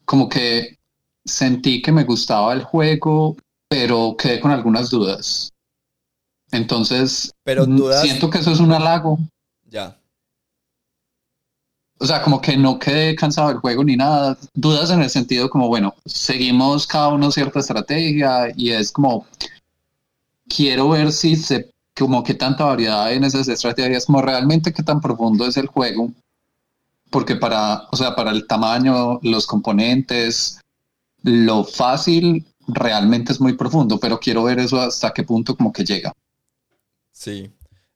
[0.05, 0.77] Como que
[1.25, 5.51] sentí que me gustaba el juego, pero quedé con algunas dudas.
[6.51, 7.65] Entonces, Pero
[8.01, 9.17] siento que eso es un halago.
[9.69, 9.97] Ya.
[11.97, 14.37] O sea, como que no quedé cansado del juego ni nada.
[14.53, 19.25] Dudas en el sentido como, bueno, seguimos cada uno cierta estrategia y es como,
[20.49, 24.83] quiero ver si se, como que tanta variedad hay en esas estrategias, como realmente qué
[24.83, 26.11] tan profundo es el juego.
[27.09, 30.59] Porque para, o sea, para el tamaño, los componentes,
[31.23, 35.83] lo fácil realmente es muy profundo, pero quiero ver eso hasta qué punto como que
[35.83, 36.11] llega.
[37.21, 37.51] Sí.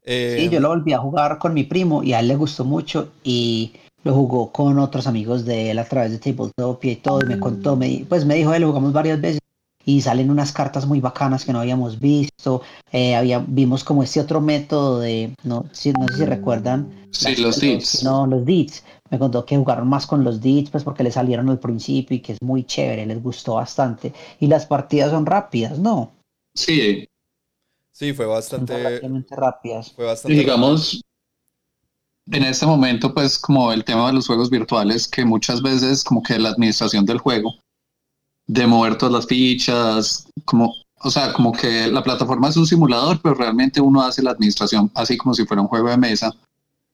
[0.06, 3.10] sí, yo lo volví a jugar con mi primo y a él le gustó mucho
[3.24, 7.26] y lo jugó con otros amigos de él a través de Tabletop y todo y
[7.26, 9.40] me contó, me, pues me dijo, él lo jugamos varias veces
[9.84, 12.62] y salen unas cartas muy bacanas que no habíamos visto,
[12.92, 17.08] eh, había, vimos como este otro método de, no, si, no sé si recuerdan.
[17.10, 18.04] Sí, los deeds.
[18.04, 18.84] No, los deeds.
[19.10, 22.20] Me contó que jugaron más con los deeds, pues porque le salieron al principio y
[22.20, 24.14] que es muy chévere, les gustó bastante.
[24.40, 26.12] Y las partidas son rápidas, ¿no?
[26.56, 27.08] Sí,
[27.96, 29.00] Sí, fue bastante.
[29.30, 29.94] rápidas.
[29.94, 30.38] Fue bastante.
[30.38, 31.02] digamos,
[32.30, 36.22] en este momento, pues, como el tema de los juegos virtuales, que muchas veces, como
[36.22, 37.56] que la administración del juego,
[38.48, 43.22] de mover todas las fichas, como, o sea, como que la plataforma es un simulador,
[43.22, 46.36] pero realmente uno hace la administración así como si fuera un juego de mesa.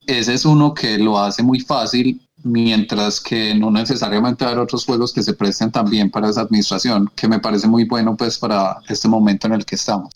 [0.05, 5.13] Ese es uno que lo hace muy fácil mientras que no necesariamente hay otros juegos
[5.13, 9.07] que se presten también para esa administración, que me parece muy bueno pues para este
[9.07, 10.13] momento en el que estamos.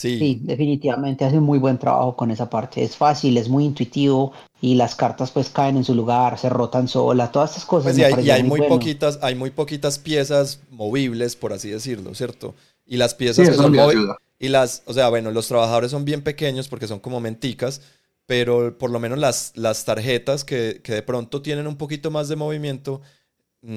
[0.00, 0.40] Sí.
[0.42, 2.82] definitivamente hace un muy buen trabajo con esa parte.
[2.82, 4.32] Es fácil, es muy intuitivo
[4.62, 7.92] y las cartas pues caen en su lugar, se rotan sola, todas estas cosas.
[7.92, 12.54] Pues y hay, muy, poquitas, hay muy poquitas piezas movibles, por así decirlo, ¿cierto?
[12.86, 14.16] Y las piezas que son movibles.
[14.38, 17.82] Y las, o sea, bueno, los trabajadores son bien pequeños porque son como menticas,
[18.24, 22.28] pero por lo menos las, las tarjetas que, que de pronto tienen un poquito más
[22.28, 23.02] de movimiento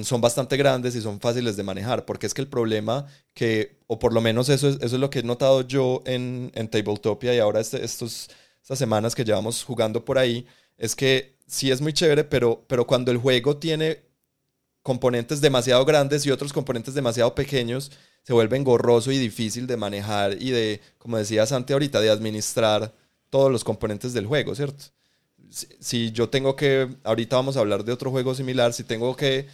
[0.02, 3.98] son bastante grandes y son fáciles de manejar, porque es que el problema que, o
[3.98, 7.34] por lo menos eso es, eso es lo que he notado yo en, en Tabletopia
[7.34, 8.28] y ahora este, estas
[8.72, 10.46] semanas que llevamos jugando por ahí,
[10.78, 14.02] es que sí es muy chévere, pero, pero cuando el juego tiene
[14.82, 17.92] componentes demasiado grandes y otros componentes demasiado pequeños,
[18.22, 22.94] se vuelve engorroso y difícil de manejar y de, como decía Santi ahorita, de administrar
[23.28, 24.84] todos los componentes del juego, ¿cierto?
[25.50, 29.46] si yo tengo que, ahorita vamos a hablar de otro juego similar, si tengo que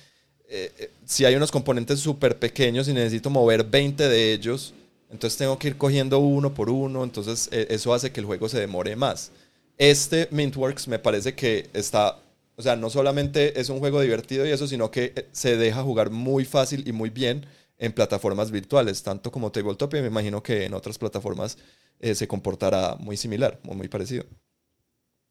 [0.52, 4.74] eh, eh, si hay unos componentes súper pequeños y necesito mover 20 de ellos,
[5.08, 8.48] entonces tengo que ir cogiendo uno por uno, entonces eh, eso hace que el juego
[8.48, 9.30] se demore más.
[9.78, 12.18] Este Mintworks me parece que está,
[12.56, 16.10] o sea, no solamente es un juego divertido y eso, sino que se deja jugar
[16.10, 17.46] muy fácil y muy bien
[17.78, 21.58] en plataformas virtuales, tanto como Tabletop y me imagino que en otras plataformas
[22.00, 24.24] se comportará muy similar o muy parecido.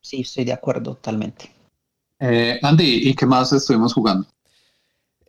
[0.02, 1.52] Sí, estoy de acuerdo totalmente.
[2.20, 4.28] Andy, ¿y qué más estuvimos jugando?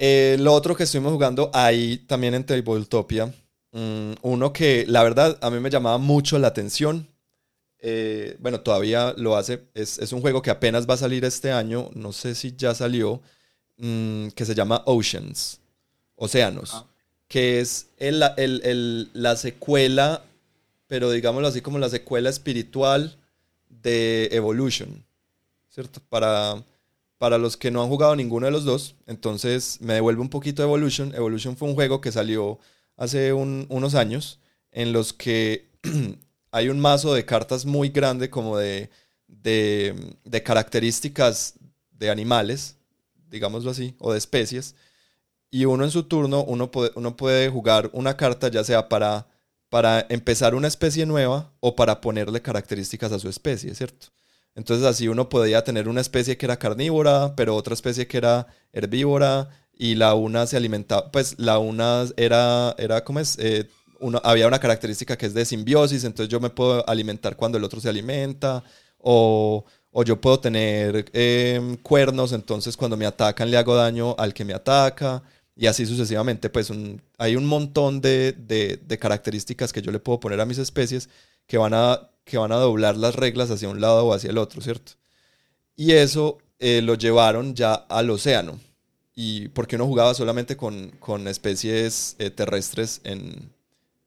[0.03, 3.27] Eh, lo otro que estuvimos jugando ahí también en Tabletopia,
[3.73, 7.07] mm, uno que la verdad a mí me llamaba mucho la atención.
[7.81, 9.61] Eh, bueno, todavía lo hace.
[9.75, 11.91] Es, un juego que apenas va a salir este año.
[11.93, 13.21] No sé si ya salió.
[13.77, 15.61] Mm, que se llama Oceans.
[16.17, 16.71] Océanos.
[16.73, 16.87] Ah.
[17.29, 20.25] Que es la secuela,
[20.87, 23.19] pero digámoslo así como la secuela espiritual
[23.69, 25.05] de Evolution.
[25.69, 26.01] ¿Cierto?
[26.09, 26.63] Para
[27.21, 30.63] para los que no han jugado ninguno de los dos, entonces me devuelve un poquito
[30.63, 31.15] Evolution.
[31.15, 32.59] Evolution fue un juego que salió
[32.97, 34.41] hace unos años
[34.73, 35.69] en los que
[36.51, 38.89] hay un mazo de cartas muy grande como de,
[40.43, 41.57] características
[41.91, 42.79] de animales,
[43.29, 44.75] digámoslo así, o de especies.
[45.51, 49.27] Y uno en su turno, uno puede jugar una carta ya sea para,
[49.69, 54.07] para empezar una especie nueva o para ponerle características a su especie, ¿cierto?
[54.55, 58.47] Entonces así uno podía tener una especie que era carnívora, pero otra especie que era
[58.73, 59.49] herbívora
[59.81, 63.39] y la una se alimentaba, pues la una era, era ¿cómo es?
[63.39, 63.69] Eh,
[64.25, 67.81] había una característica que es de simbiosis, entonces yo me puedo alimentar cuando el otro
[67.81, 68.63] se alimenta,
[68.99, 69.65] o,
[70.05, 74.55] yo puedo tener em, cuernos, entonces cuando me atacan le hago daño al que me
[74.55, 75.23] ataca,
[75.57, 76.71] y así sucesivamente, pues
[77.19, 81.09] hay un montón de, de características que yo le puedo poner a mis especies
[81.47, 84.39] que van a que van a doblar las reglas hacia un lado o hacia el
[84.39, 84.93] otro, ¿cierto?
[85.75, 88.61] Y eso eh, lo llevaron ya al océano.
[89.17, 93.51] Y porque uno jugaba solamente con, con especies eh, terrestres en,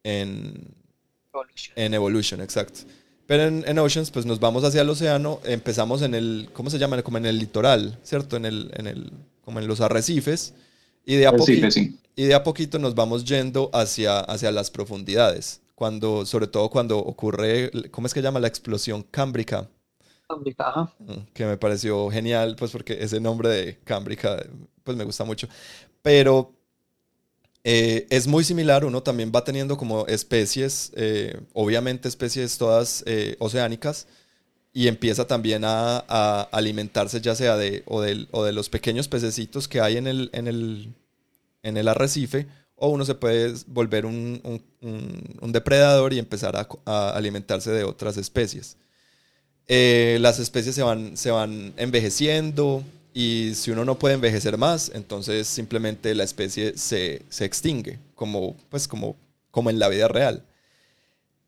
[0.04, 0.74] en
[1.34, 1.74] Evolution.
[1.76, 2.80] en Evolution, exacto.
[3.28, 6.80] Pero en, en, Oceans, pues nos vamos hacia el océano, empezamos en el, ¿cómo se
[6.80, 7.02] llama?
[7.04, 8.38] Como en el litoral, ¿cierto?
[8.38, 9.12] En el, en el,
[9.44, 10.54] como en los arrecifes.
[11.06, 11.68] Y de a, poquito,
[12.16, 16.98] y de a poquito nos vamos yendo hacia, hacia las profundidades cuando, sobre todo cuando
[16.98, 18.40] ocurre, ¿cómo es que llama?
[18.40, 19.68] La explosión cámbrica.
[20.30, 20.94] Cámbrica, ajá.
[21.00, 24.42] Mm, que me pareció genial, pues porque ese nombre de cámbrica,
[24.82, 25.50] pues me gusta mucho.
[26.02, 26.54] Pero
[27.66, 33.36] eh, es muy similar, uno también va teniendo como especies, eh, obviamente especies todas eh,
[33.40, 34.08] oceánicas,
[34.72, 39.82] y empieza también a, alimentarse ya sea de o, o, de los pequeños pececitos que
[39.82, 40.94] hay en el, en el,
[41.62, 42.48] en el arrecife,
[42.84, 44.42] o uno se puede volver un,
[45.42, 48.76] depredador y empezar a, alimentarse de otras especies.
[49.70, 54.92] Eh, las especies se van, se van envejeciendo y si uno no puede envejecer más,
[54.94, 59.16] entonces simplemente la especie se, extingue, como, pues como,
[59.50, 60.44] como en la vida real.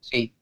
[0.00, 0.32] Sí.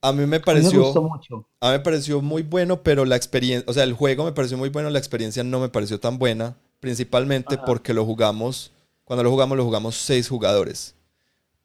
[0.00, 0.94] A mí me pareció.
[1.02, 1.44] mucho.
[1.58, 3.68] A mí me pareció muy bueno, pero la experiencia.
[3.68, 6.56] O sea, el juego me pareció muy bueno, la experiencia no me pareció tan buena.
[6.78, 8.71] Principalmente porque lo jugamos
[9.04, 10.94] cuando lo jugamos, lo jugamos seis jugadores.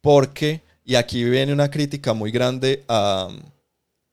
[0.02, 3.30] Porque, y aquí viene una crítica muy grande a,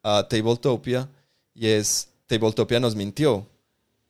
[0.02, 1.08] Tabletopia,
[1.54, 3.46] y es, Tabletopia nos mintió.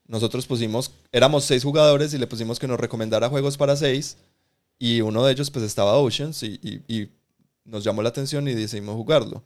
[0.07, 4.17] Nosotros pusimos, éramos seis jugadores y le pusimos que nos recomendara juegos para seis,
[4.79, 7.09] y uno de ellos pues estaba Oceans, y, y
[7.65, 9.43] nos llamó la atención y decidimos jugarlo.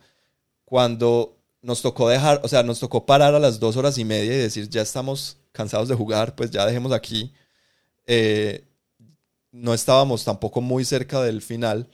[0.65, 4.35] Cuando nos tocó dejar, o sea, nos tocó parar a las dos horas y media
[4.35, 7.33] y decir, ya estamos cansados de jugar, pues ya dejemos aquí.
[8.07, 8.65] Eh,
[9.53, 11.89] no estábamos tampoco muy cerca del final.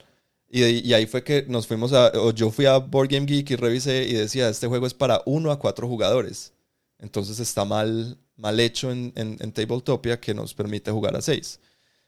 [0.49, 3.55] Y, ahí fue que nos fuimos a, o yo fui a Board Game Geek y
[3.55, 6.53] revisé y decía, este juego es para uno a cuatro jugadores.
[6.99, 11.59] Entonces está mal, mal hecho en, en, Tabletopia que nos permite jugar a 6.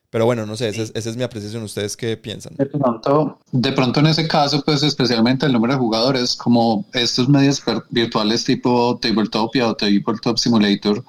[0.10, 1.63] Pero bueno, no sé, esa es, mi apreciación.
[1.63, 2.55] ¿Ustedes qué piensan?
[2.55, 7.27] De pronto, de pronto en ese caso, pues especialmente el número de jugadores, como estos
[7.27, 11.03] medios virtuales tipo Tabletopia o Tabletop Simulator,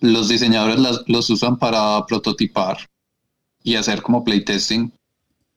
[0.00, 2.78] los diseñadores los usan para prototipar
[3.62, 4.92] y hacer como playtesting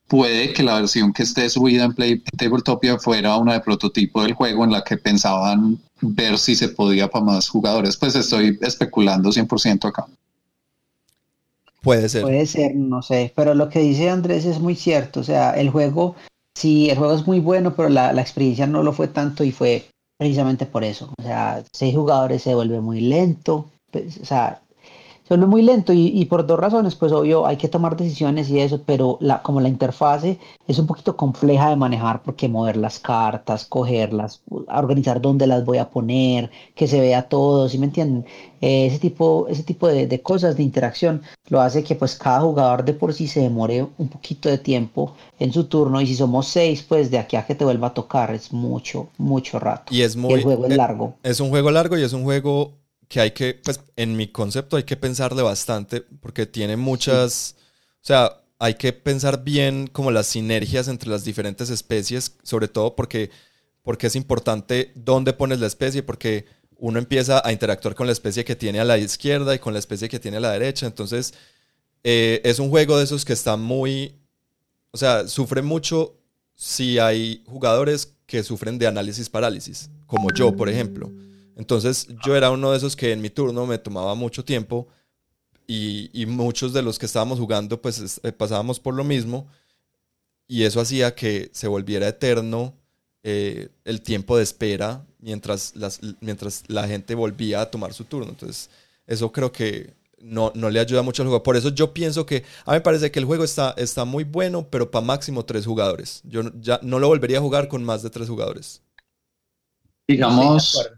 [0.08, 4.34] puede que la versión que esté subida en, Play, Tabletopia fuera una de prototipo del
[4.34, 7.96] juego en la que pensaban ver si se podía para más jugadores.
[7.96, 10.06] Pues estoy especulando 100% acá.
[11.82, 12.22] Puede ser.
[12.22, 13.32] Puede ser, no sé.
[13.34, 15.20] Pero lo que dice Andrés es muy cierto.
[15.20, 16.16] O sea, el juego,
[16.54, 19.52] sí, el juego es muy bueno, pero la, la experiencia no lo fue tanto y
[19.52, 19.86] fue
[20.16, 21.12] precisamente por eso.
[21.18, 23.70] O sea, seis jugadores se vuelve muy lento.
[23.90, 24.60] Pues, o sea,
[25.26, 28.82] se muy lento y, por dos razones, pues obvio hay que tomar decisiones y eso,
[28.84, 33.64] pero la, como la interfase es un poquito compleja de manejar porque mover las cartas,
[33.64, 38.26] cogerlas, organizar dónde las voy a poner, que se vea todo, ¿sí me entienden?
[38.60, 42.84] Eh, ese tipo, ese tipo de, cosas de interacción lo hace que pues cada jugador
[42.84, 46.48] de por sí se demore un poquito de tiempo en su turno y si somos
[46.48, 49.94] seis, pues de aquí a que te vuelva a tocar es mucho, mucho rato.
[49.94, 50.34] Y es muy...
[50.34, 51.14] el juego es eh, largo.
[51.22, 52.72] Es un juego largo y es un juego
[53.08, 57.56] que hay que, pues en mi concepto hay que pensarle bastante porque tiene muchas,
[58.02, 62.96] o sea, hay que pensar bien como las sinergias entre las diferentes especies, sobre todo
[62.96, 63.30] porque,
[63.82, 68.44] porque es importante dónde pones la especie, porque uno empieza a interactuar con la especie
[68.44, 71.34] que tiene a la izquierda y con la especie que tiene a la derecha, entonces
[72.02, 74.14] eh, es un juego de esos que está muy,
[74.90, 76.16] o sea, sufre mucho
[76.54, 81.10] si hay jugadores que sufren de análisis parálisis, como yo, por ejemplo.
[81.56, 84.88] Entonces yo era uno de esos que en mi turno me tomaba mucho tiempo
[85.66, 89.46] y, muchos de los que estábamos jugando pues eh, pasábamos por lo mismo
[90.46, 92.74] y eso hacía que se volviera eterno
[93.22, 98.30] eh, el tiempo de espera mientras, las, mientras la gente volvía a tomar su turno.
[98.30, 98.68] Entonces
[99.06, 101.42] eso creo que no, no, le ayuda mucho al juego.
[101.42, 104.24] Por eso yo pienso que a mí me parece que el juego está, está muy
[104.24, 106.20] bueno, pero para máximo tres jugadores.
[106.24, 108.82] Yo ya no lo volvería a jugar con más de tres jugadores.
[110.06, 110.90] Digamos,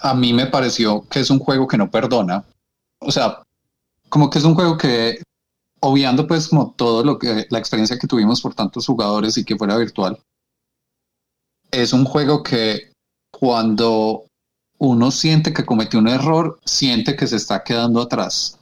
[0.00, 2.44] a mí me pareció que es un juego que no perdona.
[3.00, 3.42] O sea,
[4.08, 5.22] como que es un juego que,
[5.80, 9.56] obviando pues como todo lo que, la experiencia que tuvimos por tantos jugadores y que
[9.56, 10.18] fuera virtual,
[11.70, 12.92] es un juego que
[13.30, 14.24] cuando
[14.78, 18.58] uno siente que cometió un error, siente que se está quedando atrás.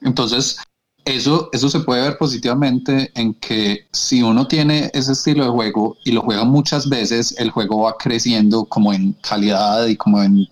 [0.00, 0.58] Entonces,
[1.04, 5.96] eso, eso se puede ver positivamente en que si uno tiene ese estilo de juego
[6.04, 10.48] y lo juega muchas veces, el juego va creciendo como en calidad y como en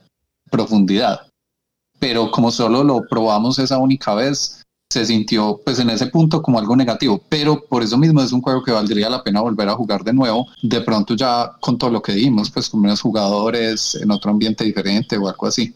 [0.51, 1.29] profundidad.
[1.99, 6.59] Pero como solo lo probamos esa única vez, se sintió pues en ese punto como
[6.59, 9.75] algo negativo, pero por eso mismo es un juego que valdría la pena volver a
[9.75, 13.97] jugar de nuevo, de pronto ya con todo lo que dimos, pues con menos jugadores,
[13.97, 15.75] en otro ambiente diferente o algo así.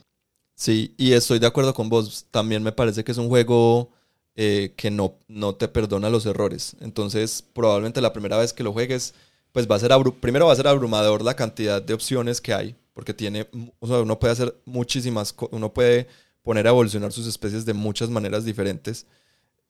[0.56, 3.90] Sí, y estoy de acuerdo con vos, también me parece que es un juego
[4.36, 8.72] eh, que no, no te perdona los errores, entonces probablemente la primera vez que lo
[8.72, 9.14] juegues,
[9.52, 12.76] pues va a ser, primero va a ser abrumador la cantidad de opciones que hay,
[13.00, 16.06] porque tiene, o sea, uno puede hacer muchísimas, uno puede
[16.42, 19.06] poner a evolucionar sus especies de muchas maneras diferentes.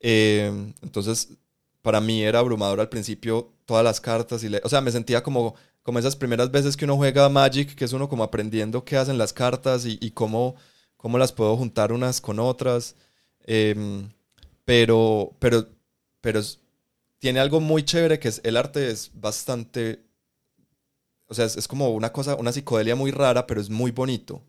[0.00, 0.50] Eh,
[0.82, 1.28] entonces,
[1.80, 5.22] para mí era abrumador al principio todas las cartas y, le, o sea, me sentía
[5.22, 8.96] como, como esas primeras veces que uno juega Magic, que es uno como aprendiendo qué
[8.96, 10.56] hacen las cartas y, cómo,
[10.96, 12.96] cómo las puedo juntar unas con otras.
[13.46, 14.10] Em,
[14.64, 15.68] pero, pero,
[16.20, 16.40] pero
[17.20, 20.02] tiene algo muy chévere que es el arte es bastante
[21.30, 24.42] o sea, es, como una cosa, una psicodelia muy rara, pero es muy bonito.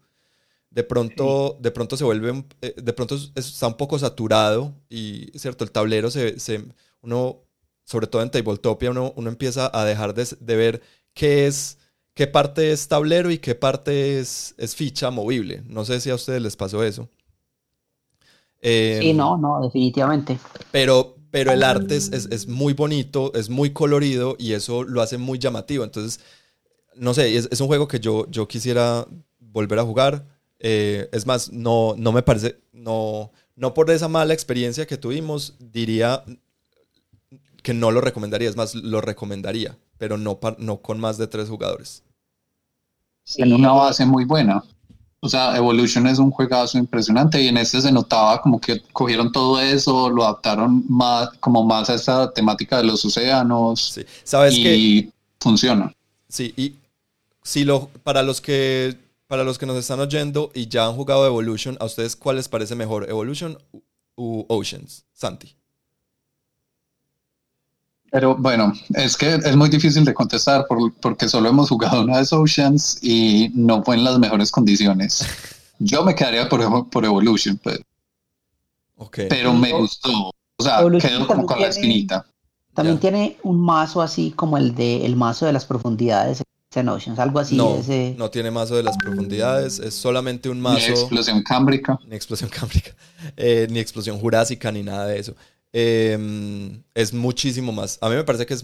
[0.72, 5.63] De pronto, de pronto se vuelve, eh, de pronto está un poco saturado y, ¿cierto?
[5.63, 6.65] El tablero se, se
[7.02, 7.41] uno,
[7.86, 10.82] sobre todo en Tabletopia, uno, uno empieza a dejar de, de, ver
[11.13, 11.78] qué es,
[12.15, 15.62] qué parte es tablero y qué parte es, es ficha movible.
[15.67, 17.10] No sé si a ustedes les pasó eso.
[18.60, 20.39] sí, em, no, no, definitivamente.
[20.72, 25.02] Pero, pero el arte es, es, es, muy bonito, es muy colorido y eso lo
[25.02, 25.84] hace muy llamativo.
[25.84, 26.22] Entonces,
[26.95, 29.06] no sé, es, un juego que yo, yo quisiera
[29.39, 30.25] volver a jugar.
[30.60, 35.56] Eh, es más, no, no me parece, no, no por esa mala experiencia que tuvimos,
[35.60, 36.23] diría
[37.63, 38.49] que no lo recomendaría.
[38.49, 42.04] Es más, lo recomendaría, pero no, no con más de tres jugadores.
[43.38, 44.63] En una base muy buena.
[45.23, 49.32] O sea, Evolution es un juegazo impresionante y en este se notaba como que cogieron
[49.32, 53.91] todo eso, lo adaptaron más, como más a esta temática de los océanos.
[53.93, 54.01] Sí.
[54.23, 55.93] ¿Sabes y funciona.
[56.27, 56.73] Sí, y
[57.44, 61.25] si lo, para los que para los que nos están oyendo y ya han jugado
[61.25, 63.58] Evolution, ¿a ustedes cuál les parece mejor, Evolution
[64.17, 65.06] u Oceans?
[65.13, 65.56] Santi.
[68.12, 70.65] Pero bueno, es que es muy difícil de contestar
[71.00, 75.25] porque solo hemos jugado una vez Oceans y no fue en las mejores condiciones.
[75.79, 77.81] Yo me quedaría por, por Evolution, pero,
[78.98, 79.19] Ok.
[79.29, 80.33] pero me gustó.
[80.58, 82.25] O sea, Evolution quedó como con la esquinita.
[82.73, 86.44] También tiene un mazo así como el de el mazo de las profundidades
[86.80, 87.56] en Oceans, algo así.
[87.56, 90.92] no, ese- no tiene mazo de las profundidades, es solamente un Ni mazo.
[90.92, 92.00] explosión cámbrica.
[92.08, 92.96] ni explosión cámbrica,
[93.38, 95.36] eh, ni explosión jurásica, ni nada de eso.
[95.74, 97.98] Eh, es muchísimo más.
[98.02, 98.63] A mí me parece que es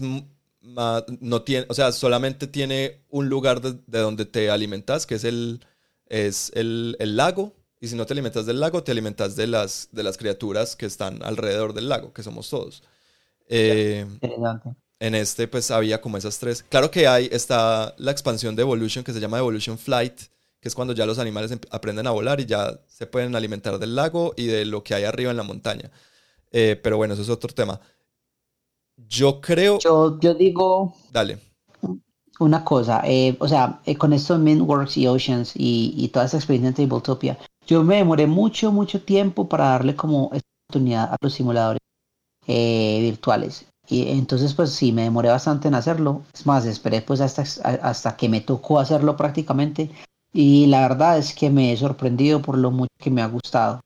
[0.62, 5.14] más, no tiene, o sea, solamente tiene un lugar de, de donde te alimentas, que
[5.16, 5.64] es el,
[6.06, 7.54] es el, el lago.
[7.80, 10.84] Y si no te alimentas del lago, te alimentas de las, de las criaturas que
[10.86, 12.82] están alrededor del lago, que somos todos.
[13.48, 14.70] Eh, Interesante.
[15.00, 16.64] En este pues había como esas tres.
[16.68, 20.20] Claro que hay, está la expansión de Evolution que se llama Evolution Flight,
[20.60, 23.94] que es cuando ya los animales aprenden a volar y ya se pueden alimentar del
[23.94, 25.90] lago y de lo que hay arriba en la montaña.
[26.50, 27.80] Eh, pero bueno, eso es otro tema.
[28.96, 29.78] Yo creo...
[29.78, 31.38] Yo, yo digo Dale.
[32.40, 36.24] una cosa, eh, o sea, eh, con esto de Mintworks y Oceans y, y toda
[36.26, 41.12] esta experiencia en Tabletopia, yo me demoré mucho, mucho tiempo para darle como esta oportunidad
[41.12, 41.80] a los simuladores
[42.46, 43.66] eh, virtuales.
[43.88, 46.22] Y entonces, pues sí, me demoré bastante en hacerlo.
[46.34, 47.42] Es más, esperé pues hasta,
[47.82, 49.90] hasta que me tocó hacerlo prácticamente.
[50.32, 53.80] Y la verdad es que me he sorprendido por lo mucho que me ha gustado.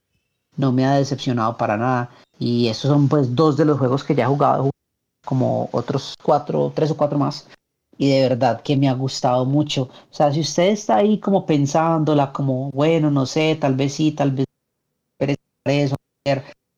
[0.57, 2.11] No me ha decepcionado para nada.
[2.39, 4.71] Y estos son pues dos de los juegos que ya he jugado,
[5.25, 7.49] como otros cuatro, tres o cuatro más.
[7.97, 9.83] Y de verdad que me ha gustado mucho.
[9.85, 14.13] O sea, si usted está ahí como pensándola, como, bueno, no sé, tal vez sí,
[14.13, 14.47] tal vez
[15.65, 15.95] eso,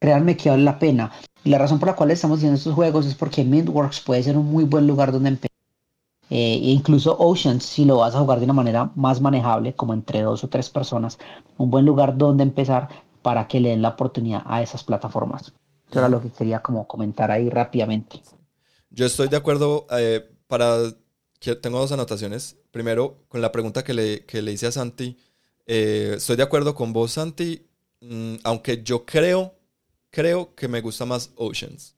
[0.05, 1.11] créanme que vale la pena.
[1.45, 4.37] Y la razón por la cual estamos haciendo estos juegos es porque Mintworks puede ser
[4.37, 5.57] un muy buen lugar donde empezar.
[6.29, 10.21] Eh, incluso Oceans, si lo vas a jugar de una manera más manejable, como entre
[10.21, 11.19] dos o tres personas,
[11.57, 12.91] un buen lugar donde empezar
[13.23, 15.55] para que le den la oportunidad a esas plataformas.
[15.89, 18.21] Eso era lo que quería como comentar ahí rápidamente.
[18.91, 20.77] Yo estoy de acuerdo eh, para...
[21.63, 22.59] Tengo dos anotaciones.
[22.73, 25.17] Primero, con la pregunta que le, que le hice a Santi.
[25.67, 27.67] eh, estoy de acuerdo con vos, Santi,
[28.03, 29.55] mm, aunque yo creo,
[30.15, 31.95] creo que me gusta más Oceans.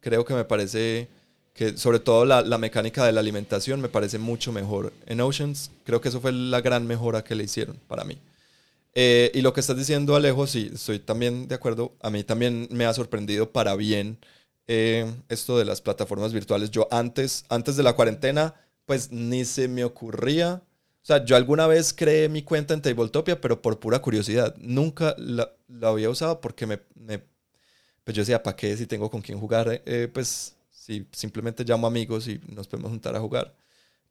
[0.00, 1.08] Creo que me parece
[1.54, 5.70] que sobre todo la, la mecánica de la alimentación me parece mucho mejor en Oceans.
[5.84, 8.18] Creo que eso fue la gran mejora que le hicieron para mí.
[8.94, 11.92] Eh, y lo que estás diciendo, Alejo, sí, estoy también de acuerdo.
[12.02, 14.18] A mí también me ha sorprendido para bien
[14.66, 16.70] eh, esto de las plataformas virtuales.
[16.70, 18.54] Yo antes, antes de la cuarentena,
[18.86, 20.62] pues ni se me ocurría.
[21.02, 24.54] O sea, yo alguna vez creé mi cuenta en Tabletopia, pero por pura curiosidad.
[24.58, 27.22] Nunca la, la había usado porque me, me-
[28.04, 29.82] pues yo decía, ¿para qué si tengo con quién jugar?
[29.86, 33.54] Eh, pues si simplemente llamo amigos y nos podemos juntar a jugar.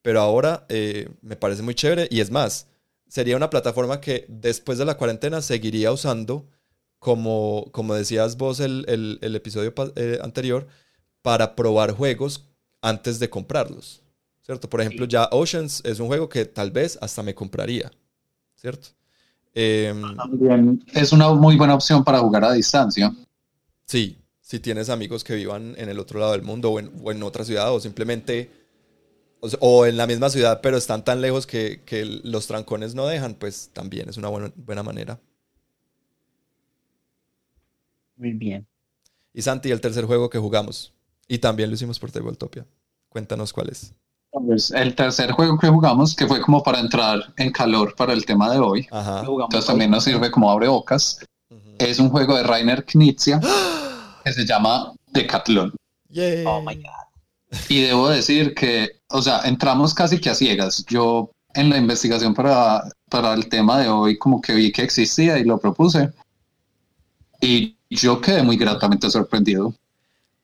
[0.02, 2.68] Pero ahora eh, me parece muy chévere y es más,
[3.08, 6.48] sería una plataforma que después de la cuarentena seguiría usando,
[7.00, 10.68] como, como decías vos el, el- el episodio eh, anterior,
[11.22, 12.46] para probar juegos
[12.82, 14.02] antes de comprarlos.
[14.44, 14.70] ¿Cierto?
[14.70, 17.92] Por ejemplo, ya Oceans es un juego que tal vez hasta me compraría.
[18.56, 18.90] ¿Cierto?
[19.56, 23.12] Em, También es una muy buena opción para jugar a distancia.
[23.92, 27.12] Sí, si tienes amigos que vivan en el otro lado del mundo o en, o
[27.12, 28.50] en otra ciudad o simplemente
[29.60, 33.34] o, en la misma ciudad pero están tan lejos que, que los trancones no dejan,
[33.34, 35.20] pues también es una buena, buena manera.
[38.16, 38.66] Muy bien.
[39.34, 40.94] Y Santi, el tercer juego que jugamos
[41.28, 42.66] y también lo hicimos por Tabletopia.
[43.10, 43.94] Cuéntanos cuál es.
[44.32, 48.26] Pues, el tercer juego que jugamos, que fue como para entrar en calor para el
[48.26, 49.20] tema de hoy, Ajá.
[49.20, 51.20] entonces también nos sirve como abre bocas.
[51.90, 53.40] Es un juego de Rainer Knizia
[54.24, 55.74] que se llama Decathlon.
[56.46, 57.60] Oh my God.
[57.70, 60.86] Y debo decir que, o sea, entramos casi que a ciegas.
[60.88, 65.38] Yo en la investigación para, para el tema de hoy como que vi que existía
[65.38, 66.12] y lo propuse.
[67.42, 69.74] Y yo quedé muy gratamente sorprendido.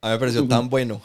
[0.02, 1.02] A mí me pareció tan bueno.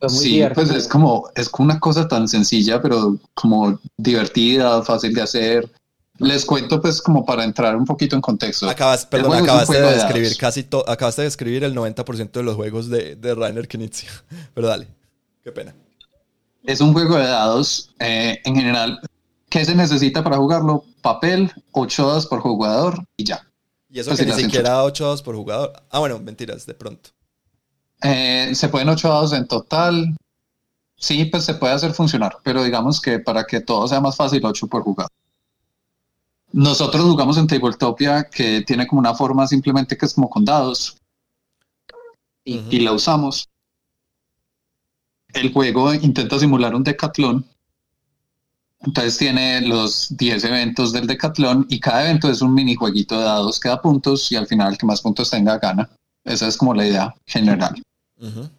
[0.00, 0.54] Muy Sí, divertido.
[0.66, 5.70] pues es como, es como una cosa tan sencilla, pero como divertida, fácil de hacer.
[6.18, 8.68] Les cuento pues como para entrar un poquito en contexto.
[8.68, 12.88] Acabas, perdón, acabaste de describir casi todo, acabaste de describir el 90% de los juegos
[12.88, 14.10] de, de Rainer Knizia.
[14.54, 14.88] Pero dale,
[15.42, 15.74] qué pena.
[16.64, 19.00] Es un juego de dados eh, en general.
[19.48, 20.84] ¿Qué se necesita para jugarlo?
[21.00, 23.46] Papel, 8 dados por jugador y ya.
[23.90, 25.72] Y eso Pues que sí, ni siquiera 8 dados por jugador.
[25.90, 27.10] Ah, bueno, mentiras, de pronto.
[28.02, 30.16] Eh, se pueden 8 dados en total.
[30.96, 34.44] Sí, pues se puede hacer funcionar, pero digamos que para que todo sea más fácil,
[34.44, 35.10] 8 por jugador.
[36.52, 40.98] Nosotros jugamos en Tabletopia, que tiene como una forma simplemente que es como con dados,
[42.44, 43.48] y la usamos.
[45.32, 47.46] El juego intenta simular un decatlón.
[48.80, 53.60] Entonces tiene los 10 eventos del decatlón y cada evento es un minijueguito de dados
[53.60, 55.88] que da puntos y al final el que más puntos tenga gana.
[56.24, 57.80] Esa es como la idea general.
[58.20, 58.50] Ujú.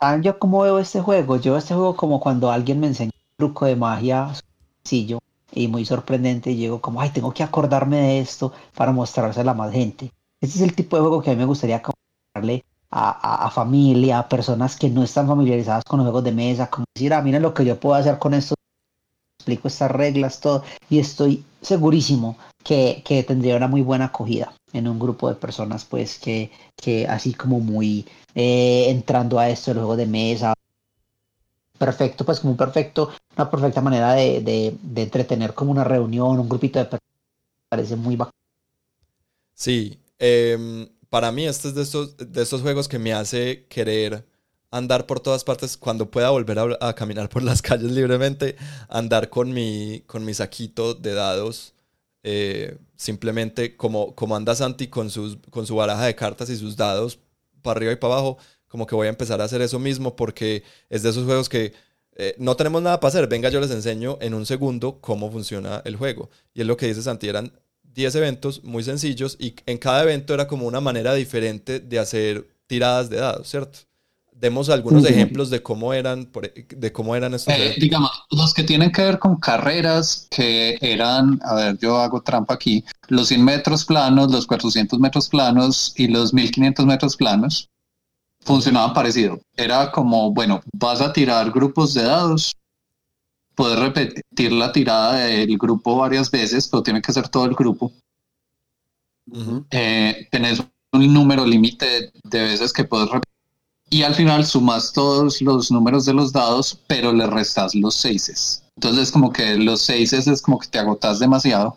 [0.00, 1.36] ¿Saben yo cómo veo este juego?
[1.36, 4.32] Yo veo este juego como cuando alguien me enseña un truco de magia
[4.82, 5.20] sencillo
[5.54, 9.72] y muy sorprendente llego como, ay, tengo que acordarme de esto para mostrárselo a más
[9.72, 10.10] gente.
[10.40, 14.18] Este es el tipo de juego que a mí me gustaría comprarle a, a, familia,
[14.18, 17.42] a personas que no están familiarizadas con los juegos de mesa, como decir, ah, miren
[17.42, 18.54] lo que yo puedo hacer con esto,
[19.38, 24.88] explico estas reglas, todo, y estoy segurísimo que, que tendría una muy buena acogida en
[24.88, 29.78] un grupo de personas, pues, que, que así como muy eh, entrando a esto, el
[29.78, 30.54] juego de mesa,
[31.78, 34.40] perfecto, pues como perfecto, una perfecta manera de,
[34.80, 37.10] de, entretener como una reunión, un grupito de personas,
[37.68, 38.32] parece muy bacán.
[39.54, 44.26] Sí, eh, para mí este es de estos, de estos juegos que me hace querer
[44.74, 48.56] andar por todas partes cuando pueda volver a, caminar por las calles libremente,
[48.88, 51.74] andar con mi, con mi saquito de dados,
[52.24, 56.76] eh, simplemente como, como anda Santi con, sus, con su baraja de cartas y sus
[56.76, 57.20] dados
[57.62, 58.38] para arriba y para abajo,
[58.74, 61.72] como que voy a empezar a hacer eso mismo porque es de esos juegos que
[62.16, 65.80] eh, no tenemos nada para hacer, venga yo les enseño en un segundo cómo funciona
[65.84, 66.28] el juego.
[66.54, 67.52] Y es lo que dice Santi, eran
[67.84, 72.48] 10 eventos muy sencillos y en cada evento era como una manera diferente de hacer
[72.66, 73.78] tiradas de dados, ¿cierto?
[74.32, 77.54] Demos algunos ejemplos de cómo eran, e, de cómo eran estos.
[77.54, 82.22] Eh, digamos, los que tienen que ver con carreras que eran, a ver, yo hago
[82.22, 87.70] trampa aquí, los 100 metros planos, los 400 metros planos y los 1500 metros planos
[88.44, 89.40] funcionaban parecido.
[89.56, 92.54] Era como, bueno, vas a tirar grupos de dados
[93.54, 97.92] puedes repetir la tirada del grupo varias veces, pero tiene que ser todo el grupo.
[99.70, 103.32] Eh, tenés un número límite de veces que puedes repetir.
[103.90, 108.64] Y al final sumas todos los números de los dados, pero le restas los seises.
[108.76, 111.76] Entonces, como que los seises es como que te agotas demasiado.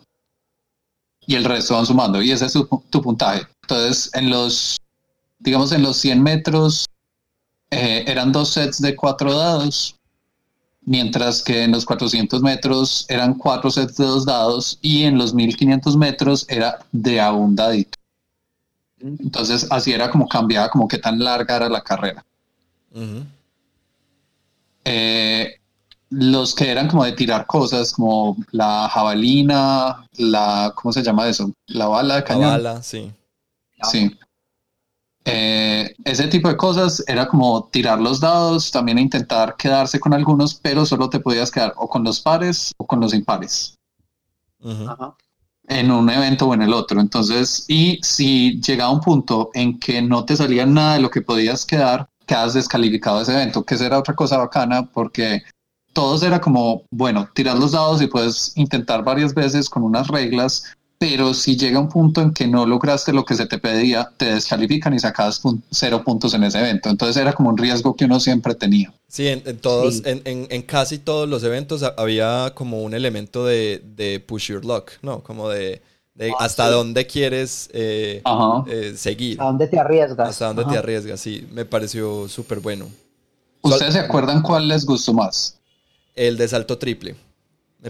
[1.26, 2.20] Y el resto van sumando.
[2.22, 3.46] Y ese es tu, tu puntaje.
[3.62, 4.80] Entonces, en los,
[5.38, 6.86] digamos, en los 100 metros,
[7.70, 9.98] eh, eran dos sets de cuatro dados
[10.88, 15.34] mientras que en los 400 metros eran cuatro sets de dos dados y en los
[15.34, 17.98] 1500 metros era de a un dadito.
[18.98, 22.24] Entonces así era como cambiaba, como que tan larga era la carrera.
[24.84, 25.56] Eh,
[26.08, 31.52] los que eran como de tirar cosas, como la jabalina, la, ¿cómo se llama eso?
[31.66, 32.42] La bala de cañón.
[32.44, 33.12] La bala, sí.
[33.90, 34.18] Sí.
[35.30, 40.54] Eh, ese tipo de cosas era como tirar los dados, también intentar quedarse con algunos,
[40.54, 43.76] pero solo te podías quedar o con los pares o con los impares.
[45.68, 47.00] En un evento o en el otro.
[47.00, 51.20] Entonces, y si llegaba un punto en que no te salía nada de lo que
[51.20, 55.42] podías quedar, quedas descalificado de ese evento, que era otra cosa bacana porque
[55.92, 60.64] todos era como, bueno, tirar los dados y puedes intentar varias veces con unas reglas,
[60.98, 64.34] pero si llega un punto en que no lograste lo que se te pedía, te
[64.34, 65.40] descalifican y sacas
[65.70, 66.90] cero puntos en ese evento.
[66.90, 68.92] Entonces era como un riesgo que uno siempre tenía.
[69.06, 74.18] Sí, en, todos, En, en, casi todos los eventos había como un elemento de, de
[74.18, 75.22] push your luck, ¿no?
[75.22, 75.80] Como de,
[76.14, 78.20] de ah, hasta dónde quieres eh,
[78.66, 79.34] eh, seguir.
[79.34, 80.28] Hasta dónde te arriesgas.
[80.28, 81.46] Hasta dónde te arriesgas, sí.
[81.52, 82.88] Me pareció súper bueno.
[83.62, 85.60] ¿Ustedes se acuerdan cuál les gustó más?
[86.16, 87.14] El de salto triple.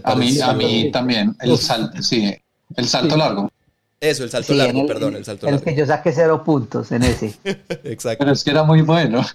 [0.03, 1.35] a mí, a mí también.
[1.39, 2.35] El salto, sí.
[2.75, 3.49] El salto largo.
[3.99, 5.61] Eso, el salto largo, perdón, el salto largo.
[5.61, 7.37] que yo saqué cero puntos en ese.
[7.83, 8.19] Exacto.
[8.19, 9.25] Pero es que era muy bueno.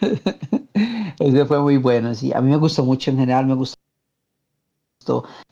[1.18, 2.32] ese fue muy bueno, sí.
[2.32, 3.78] A mí me gustó mucho en general, me gustó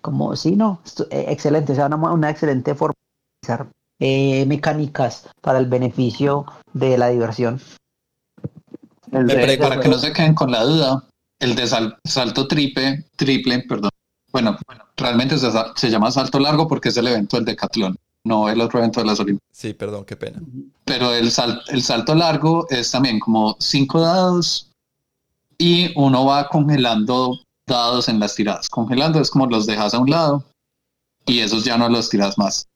[0.01, 0.81] como, sí, no,
[1.11, 6.97] eh, excelente, o sea, una, excelente forma de utilizar eh, mecánicas para el beneficio de
[6.99, 7.61] la diversión.
[9.11, 11.05] para que no se queden con la duda,
[11.39, 13.91] el de salto triple, triple, perdón,
[14.33, 14.57] bueno,
[14.97, 19.01] realmente se, llama salto largo porque es el evento del decatlón, no el otro evento
[19.01, 19.49] de las Olimpiadas.
[19.53, 20.41] Sí, perdón, qué pena.
[20.85, 21.31] Pero el,
[21.69, 24.71] el salto largo es también como cinco dados
[25.59, 28.69] y uno va congelando dados en las tiradas.
[28.69, 30.45] Congelando es como los dejas a un lado
[31.27, 32.67] y esos ya no los tiras más.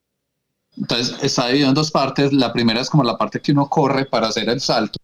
[0.76, 2.32] Entonces está dividido en dos partes.
[2.32, 4.98] La primera es como la parte que uno corre para hacer el salto.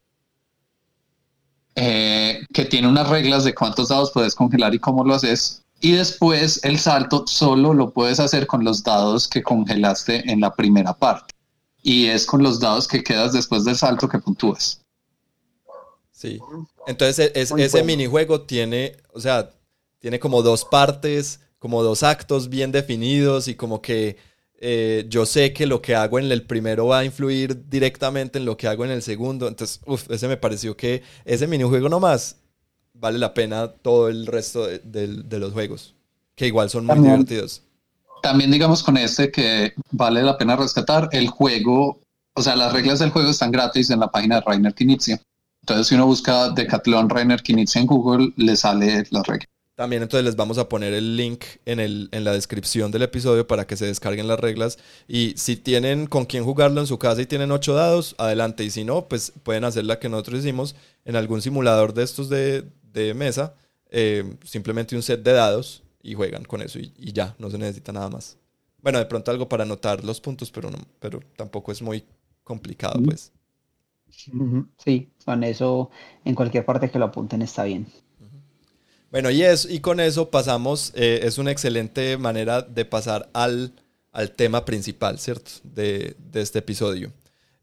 [1.75, 5.63] Eh, que tiene unas reglas de cuántos dados puedes congelar y cómo lo haces.
[5.85, 10.55] Y después el salto solo lo puedes hacer con los dados que congelaste en la
[10.55, 11.35] primera parte.
[11.83, 14.81] Y es con los dados que quedas después del salto que puntúas.
[16.13, 16.39] Sí.
[16.87, 19.51] Entonces e-, ese minijuego tiene, o sea,
[19.99, 24.17] tiene como dos partes, como dos actos bien definidos y como que
[24.61, 28.45] eh, yo sé que lo que hago en el primero va a influir directamente en
[28.45, 29.49] lo que hago en el segundo.
[29.49, 32.37] Entonces, uff, ese me pareció que ese minijuego nomás
[33.03, 35.93] vale la pena todo el resto de, los juegos,
[36.37, 37.63] que igual son muy divertidos.
[38.23, 41.99] También digamos con este que vale la pena rescatar el juego,
[42.35, 45.21] o sea, las reglas del juego están gratis en la página de Rainer Knizia.
[45.63, 49.47] Entonces, si uno busca Decathlon Rainer Knizia en Google, le sale la regla.
[49.75, 53.49] También entonces les vamos a poner el link en, el, en la descripción del episodio
[53.49, 54.79] para que se descarguen las reglas.
[55.09, 58.63] Y si tienen con quién jugarlo en su casa y tienen ocho dados, adelante.
[58.63, 62.29] Y si no, pues pueden hacer la que nosotros hicimos en algún simulador de estos
[62.29, 62.65] de,
[63.15, 63.55] mesa.
[63.91, 67.59] Eh, simplemente un set de dados y juegan con eso y, y, ya, no se
[67.59, 68.39] necesita nada más.
[68.81, 72.05] Bueno, de pronto algo para anotar los puntos, pero, no, pero tampoco es muy
[72.43, 73.33] complicado, pues.
[74.79, 75.91] Sí, con eso
[76.25, 77.87] en cualquier parte que lo apunten está bien.
[79.11, 83.75] Bueno, y, eso, y con eso pasamos, eh, es una excelente manera de pasar al,
[84.11, 85.51] al tema principal, ¿cierto?
[85.65, 87.13] De, este episodio.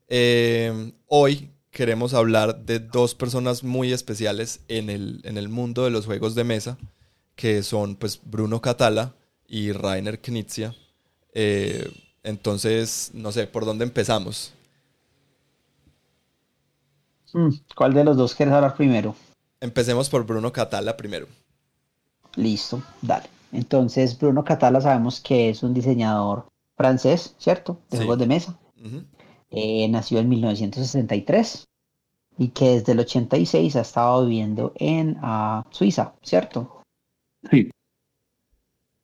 [0.08, 5.92] Eh, hoy queremos hablar de dos personas muy especiales en el, en el mundo de
[5.92, 6.78] los juegos de mesa,
[7.36, 9.14] que son pues Bruno Catala
[9.48, 10.76] y Rainer Knizia.
[11.34, 11.92] Eh,
[12.24, 14.54] entonces, no sé, ¿por dónde empezamos?
[17.34, 19.16] Mm, ¿Cuál de los dos quieres hablar primero?
[19.62, 21.28] Empecemos por Bruno Catala primero.
[22.36, 23.30] Listo, dale.
[23.52, 26.46] Entonces, Bruno Catala sabemos que es un diseñador
[26.76, 27.80] francés, ¿cierto?
[27.90, 28.58] De juegos de mesa.
[29.52, 31.66] Eh, nació en 1963
[32.38, 36.82] y que desde el 86 ha estado viviendo en uh, Suiza, ¿cierto?
[37.50, 37.70] Sí.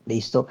[0.06, 0.48] Listo.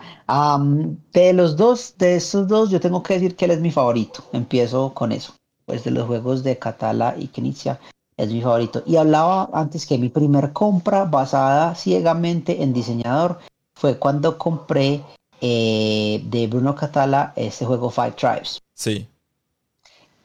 [1.13, 4.25] de los dos, de estos dos, yo tengo que decir que él es mi favorito.
[4.33, 5.35] Empiezo con eso.
[5.65, 7.81] Pues de los juegos de Catala y Knizia,
[8.17, 8.83] es mi favorito.
[8.85, 13.39] Y hablaba antes que mi primer compra basada ciegamente en diseñador
[13.75, 15.03] fue cuando compré
[15.41, 18.61] eh, de Bruno Catala este juego Five Tribes.
[18.75, 19.09] Sí.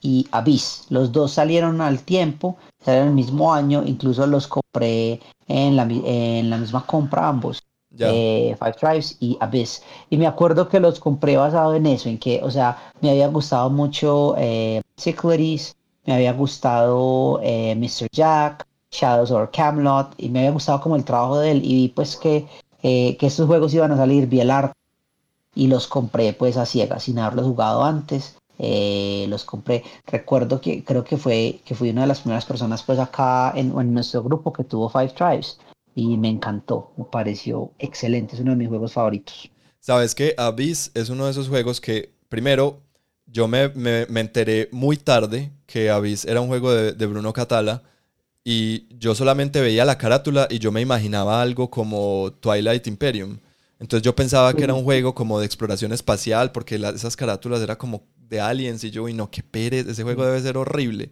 [0.02, 0.86] Y Abyss.
[0.90, 6.50] Los dos salieron al tiempo, salieron el mismo año, incluso los compré en la, en
[6.50, 7.64] la misma compra ambos.
[7.98, 9.82] Eh, Five Tribes y Abyss.
[10.10, 13.28] Y me acuerdo que los compré basado en eso, en que, o sea, me había
[13.28, 14.82] gustado mucho eh,
[16.06, 18.08] me había gustado eh, Mr.
[18.12, 22.16] Jack, Shadows or Camelot, y me había gustado como el trabajo de él, y pues
[22.16, 22.48] que,
[22.82, 24.74] eh, que estos juegos iban a salir, vi el arte,
[25.54, 28.39] y los compré pues a ciegas, sin haberlos jugado antes.
[28.62, 29.84] Eh, los compré.
[30.06, 33.74] Recuerdo que creo que fue que fui una de las primeras personas pues acá en,
[33.80, 35.58] en, nuestro grupo que tuvo Five Tribes
[35.96, 39.50] y me encantó, me pareció excelente, es uno de mis juegos favoritos.
[39.80, 42.82] Sabes que Abyss es uno de esos juegos que primero
[43.26, 43.72] yo me,
[44.20, 47.84] enteré muy tarde que Abyss era un juego de, Bruno Catala
[48.44, 53.40] y yo solamente veía la carátula y yo me imaginaba algo como Twilight Imperium.
[53.80, 57.78] Entonces yo pensaba que era un juego como de exploración espacial porque esas carátulas eran
[57.78, 61.12] como de aliens y yo, y no, qué perez, ese juego debe ser horrible.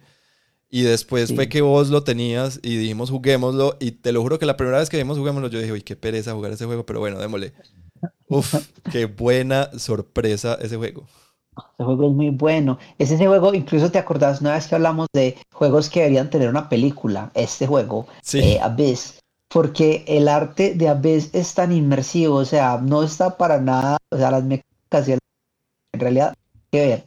[0.70, 4.44] Y después fue que vos lo tenías y dijimos juguémoslo y te lo juro que
[4.44, 7.00] la primera vez que vimos juguémoslo yo dije, uy, qué pereza jugar ese juego, pero
[7.00, 7.54] bueno, démosle.
[8.28, 8.54] Uf,
[8.92, 11.06] qué buena sorpresa ese juego.
[11.56, 12.78] Ese juego es muy bueno.
[12.98, 16.50] Es ese juego, incluso te acordás una vez que hablamos de juegos que deberían tener
[16.50, 22.44] una película, este juego, eh, Abyss, porque el arte de Abyss es tan inmersivo, o
[22.44, 26.34] sea, no está para nada, o sea, las mecánicas y en realidad
[26.70, 27.04] que ver,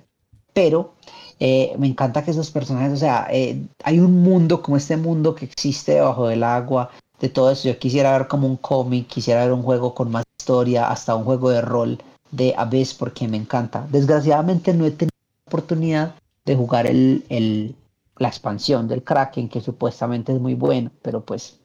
[0.54, 0.94] pero
[1.40, 5.34] eh, me encanta que esos personajes, o sea, eh, hay un mundo como este mundo
[5.34, 7.68] que existe debajo del agua, de todo eso.
[7.68, 11.24] Yo quisiera ver como un cómic, quisiera ver un juego con más historia, hasta un
[11.24, 11.98] juego de rol
[12.32, 13.88] de Abyss porque me encanta.
[13.90, 17.76] Desgraciadamente no he tenido la oportunidad de jugar el, el,
[18.18, 21.60] la expansión del Kraken, que supuestamente es muy bueno, pero pues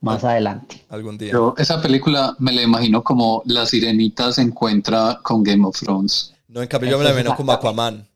[0.00, 0.84] más adelante.
[0.88, 1.32] Algún día.
[1.32, 6.35] Yo esa película me la imagino como la sirenita se encuentra con Game of Thrones.
[6.48, 8.06] No, en cambio yo me la imagino como Aquaman.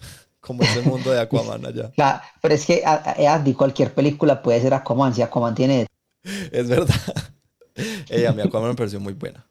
[0.40, 1.90] Como ese mundo de Aquaman allá.
[1.90, 5.86] Claro, pero es que Andy, cualquier película puede ser Aquaman, si Aquaman tiene...
[6.22, 6.94] Es verdad.
[8.08, 9.44] Ella, mi Aquaman me pareció muy buena.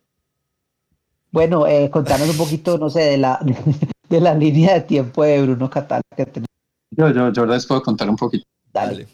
[1.31, 3.39] Bueno, eh, contanos un poquito, no sé, de la,
[4.09, 6.47] de la línea de tiempo de Bruno Catala que tenemos.
[6.89, 8.45] Yo, yo, yo les puedo contar un poquito.
[8.73, 9.07] Dale.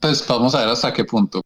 [0.00, 1.42] Pues vamos a ver hasta qué punto.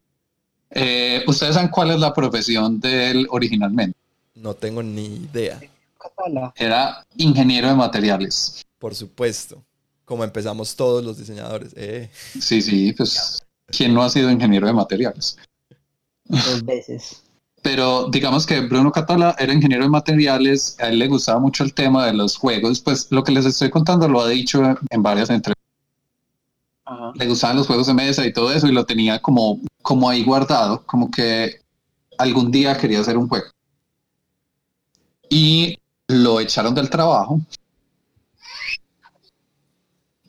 [0.70, 3.96] Eh, ¿Ustedes saben cuál es la profesión de él originalmente?
[4.34, 5.60] No tengo ni idea.
[6.56, 8.64] Era ingeniero de materiales.
[8.78, 9.64] Por supuesto.
[10.04, 11.72] Como empezamos todos los diseñadores.
[11.76, 12.10] Eh.
[12.40, 15.36] Sí, sí, pues ¿quién no ha sido ingeniero de materiales?
[16.24, 17.22] Dos veces.
[17.62, 21.74] Pero digamos que Bruno Catala era ingeniero de materiales, a él le gustaba mucho el
[21.74, 25.28] tema de los juegos, pues lo que les estoy contando lo ha dicho en varias
[25.30, 25.58] entrevistas.
[27.14, 30.24] Le gustaban los juegos de mesa y todo eso y lo tenía como, como ahí
[30.24, 31.60] guardado, como que
[32.16, 33.46] algún día quería hacer un juego.
[35.28, 35.78] Y
[36.08, 37.40] lo echaron del trabajo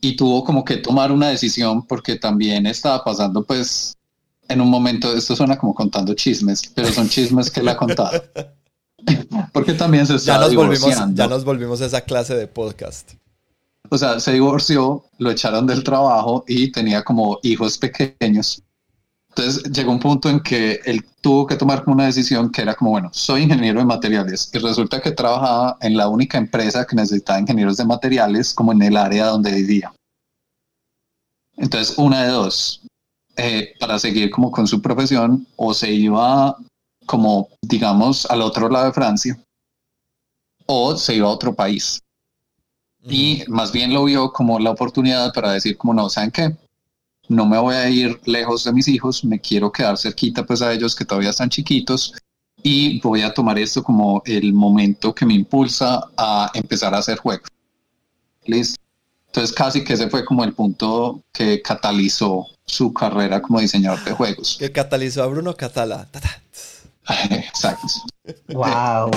[0.02, 3.98] y tuvo como que tomar una decisión porque también estaba pasando pues
[4.50, 8.22] en un momento, esto suena como contando chismes, pero son chismes que le ha contado.
[9.54, 13.14] Porque también se está ya nos Volvimos, ya nos volvimos a esa clase de podcast.
[13.90, 18.62] O sea, se divorció, lo echaron del trabajo y tenía como hijos pequeños.
[19.40, 22.92] Entonces llegó un punto en que él tuvo que tomar una decisión que era como,
[22.92, 27.40] bueno, soy ingeniero de materiales y resulta que trabajaba en la única empresa que necesitaba
[27.40, 29.94] ingenieros de materiales como en el área donde vivía.
[31.56, 32.82] Entonces, una de dos,
[33.38, 36.58] eh, para seguir como con su profesión, o se iba
[37.06, 39.40] como, digamos, al otro lado de Francia,
[40.66, 42.02] o se iba a otro país.
[43.08, 46.58] Y más bien lo vio como la oportunidad para decir como, no, ¿saben qué?
[47.30, 50.74] No me voy a ir lejos de mis hijos, me quiero quedar cerquita pues a
[50.74, 52.14] ellos que todavía están chiquitos
[52.62, 57.20] y voy a tomar esto como el momento que me impulsa a empezar a hacer
[57.20, 57.48] juegos.
[58.46, 58.82] Listo.
[59.28, 64.12] Entonces casi que ese fue como el punto que catalizó su carrera como diseñador de
[64.12, 64.58] juegos.
[64.60, 66.08] Que catalizó a Bruno Catala.
[67.30, 67.88] Exacto.
[68.48, 69.12] Wow.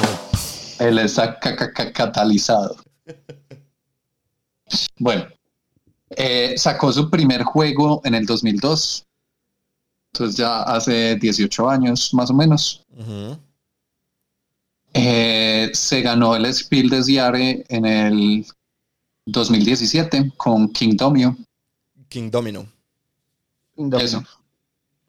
[0.78, 2.76] Él está catalizado.
[4.98, 5.26] Bueno,
[6.16, 9.06] eh, sacó su primer juego en el 2002.
[10.12, 12.84] Entonces ya hace 18 años más o menos.
[14.94, 18.46] Eh, se ganó el Spiel des Jahres en el
[19.26, 21.36] 2017 con King Domino.
[22.08, 22.66] King Domino.
[23.98, 24.22] Eso.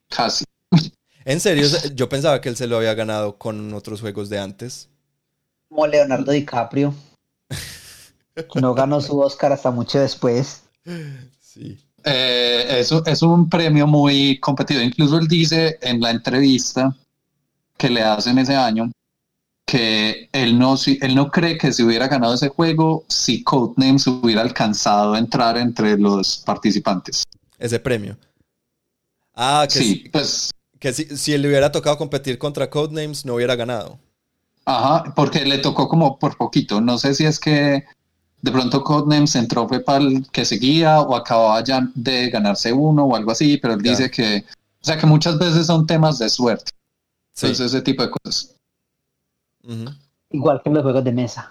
[0.09, 0.45] Casi.
[1.25, 4.89] En serio, yo pensaba que él se lo había ganado con otros juegos de antes.
[5.69, 6.93] Como Leonardo DiCaprio.
[8.55, 10.62] no ganó su Oscar hasta mucho después.
[11.39, 11.77] Sí.
[12.03, 14.81] Eh, eso es un premio muy competido.
[14.81, 16.95] Incluso él dice en la entrevista
[17.77, 18.91] que le hacen ese año
[19.65, 24.41] que él no, él no cree que se hubiera ganado ese juego si Codenames hubiera
[24.41, 27.23] alcanzado a entrar entre los participantes.
[27.57, 28.17] Ese premio.
[29.33, 33.55] Ah, que, sí, pues, que si, si le hubiera tocado competir contra Codenames no hubiera
[33.55, 33.97] ganado.
[34.65, 36.81] Ajá, porque le tocó como por poquito.
[36.81, 37.85] No sé si es que
[38.43, 43.05] de pronto Codenames entró fue para el que seguía o acababa ya de ganarse uno
[43.05, 44.43] o algo así, pero él dice que,
[44.81, 46.73] o sea, que muchas veces son temas de suerte.
[47.35, 48.53] Entonces, ese tipo de cosas.
[50.29, 51.49] Igual que en los juegos de mesa.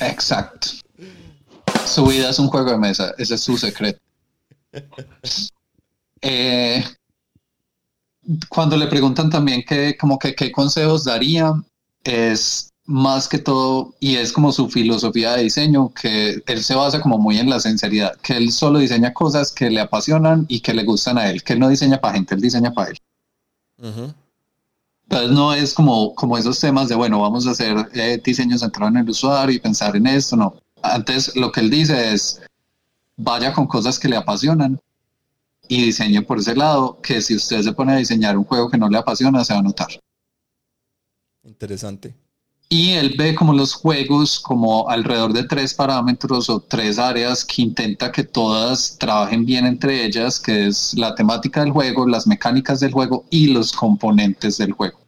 [0.00, 0.68] Exacto.
[1.86, 4.00] Su vida es un juego de mesa, ese es su secreto.
[6.20, 6.84] Eh,
[8.48, 11.52] cuando le preguntan también qué, como que, qué consejos daría,
[12.02, 17.02] es más que todo, y es como su filosofía de diseño, que él se basa
[17.02, 20.72] como muy en la sinceridad, que él solo diseña cosas que le apasionan y que
[20.72, 22.98] le gustan a él, que él no diseña para gente, él diseña para él.
[25.02, 28.90] Entonces no es como, como esos temas de, bueno, vamos a hacer eh, diseño centrado
[28.90, 30.54] en el usuario y pensar en esto, no.
[30.80, 32.40] Antes lo que él dice es,
[33.18, 34.80] vaya con cosas que le apasionan
[35.68, 38.78] y diseñe por ese lado, que si usted se pone a diseñar un juego que
[38.78, 39.88] no le apasiona, se va a notar.
[41.44, 42.14] Interesante.
[42.70, 47.62] Y él ve como los juegos como alrededor de tres parámetros o tres áreas que
[47.62, 52.80] intenta que todas trabajen bien entre ellas, que es la temática del juego, las mecánicas
[52.80, 54.98] del juego y los componentes del juego.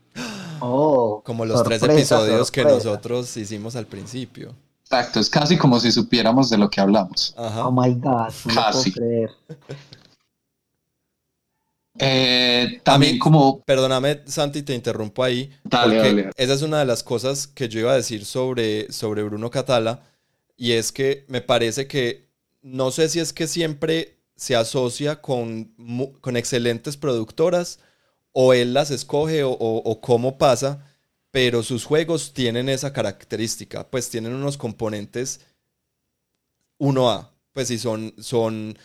[0.61, 4.55] Oh, como los tres episodios que nosotros hicimos al principio.
[4.85, 7.35] Exacto, es casi como si supiéramos de lo que hablamos.
[7.37, 8.95] Oh my God, casi.
[12.01, 13.63] Eh, también como...
[13.63, 15.51] Perdóname, Santi, te interrumpo ahí.
[15.65, 19.51] Dale, Esa es una de las cosas que yo iba a decir sobre, sobre Bruno
[19.51, 20.03] Catala.
[20.57, 22.29] Y es que me parece que,
[22.63, 25.75] no sé si es que siempre se asocia con,
[26.21, 27.79] con excelentes productoras
[28.33, 30.87] o él las escoge o, o, cómo pasa,
[31.31, 35.41] pero sus juegos tienen esa característica, pues tienen unos componentes
[36.79, 38.79] 1A, pues si son, son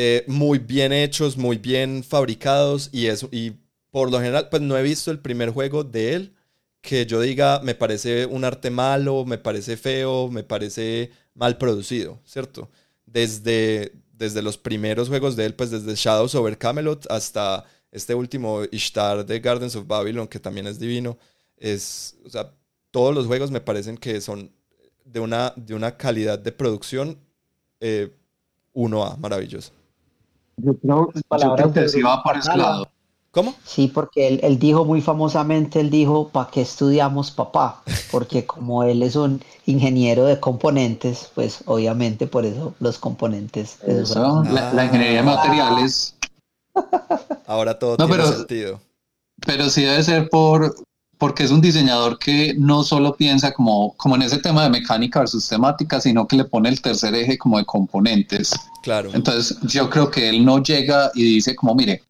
[0.00, 3.28] eh, muy bien hechos, muy bien fabricados y eso.
[3.32, 3.54] Y
[3.90, 6.34] por lo general, pues no he visto el primer juego de él
[6.80, 12.20] que yo diga me parece un arte malo, me parece feo, me parece mal producido,
[12.24, 12.70] ¿cierto?
[13.06, 18.62] Desde, desde los primeros juegos de él, pues desde Shadows over Camelot hasta este último
[18.70, 21.18] Ishtar de Gardens of Babylon, que también es divino.
[21.56, 22.54] Es, o sea,
[22.92, 24.52] todos los juegos me parecen que son
[25.04, 27.18] de una, de una calidad de producción
[27.80, 28.12] eh,
[28.74, 29.72] 1A, maravilloso.
[30.58, 32.88] Yo creo, que sí va por ese lado.
[33.30, 33.54] ¿Cómo?
[33.64, 37.82] Sí, porque él, él, dijo muy famosamente, él dijo, ¿para qué estudiamos papá?
[38.10, 43.78] Porque como él es un ingeniero de componentes, pues obviamente por eso los componentes.
[43.86, 46.16] la, ingeniería de materiales.
[47.46, 48.80] Ahora todo tiene sentido.
[49.46, 50.74] Pero sí debe ser por,
[51.18, 55.18] porque es un diseñador que no solo piensa como, como en ese tema de mecánica
[55.18, 58.54] versus temática, sino que le pone el tercer eje como de componentes.
[58.82, 59.10] Claro.
[59.12, 62.02] Entonces yo creo que él no llega y dice como, mire,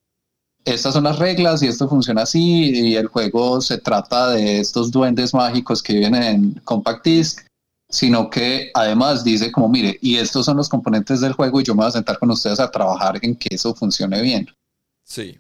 [0.65, 4.91] estas son las reglas y esto funciona así y el juego se trata de estos
[4.91, 7.47] duendes mágicos que viven en Compact Disc,
[7.89, 11.75] sino que además dice como, mire, y estos son los componentes del juego y yo
[11.75, 14.47] me voy a sentar con ustedes a trabajar en que eso funcione bien.
[15.05, 15.39] Sí.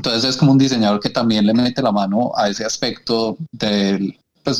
[0.00, 4.18] Entonces es como un diseñador que también le mete la mano a ese aspecto de
[4.42, 4.58] pues,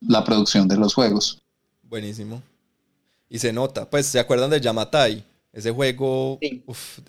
[0.00, 1.42] la producción de los juegos.
[1.82, 2.40] Buenísimo.
[3.28, 5.22] Y se nota, pues, ¿se acuerdan de Yamatai?
[5.52, 6.38] Ese juego,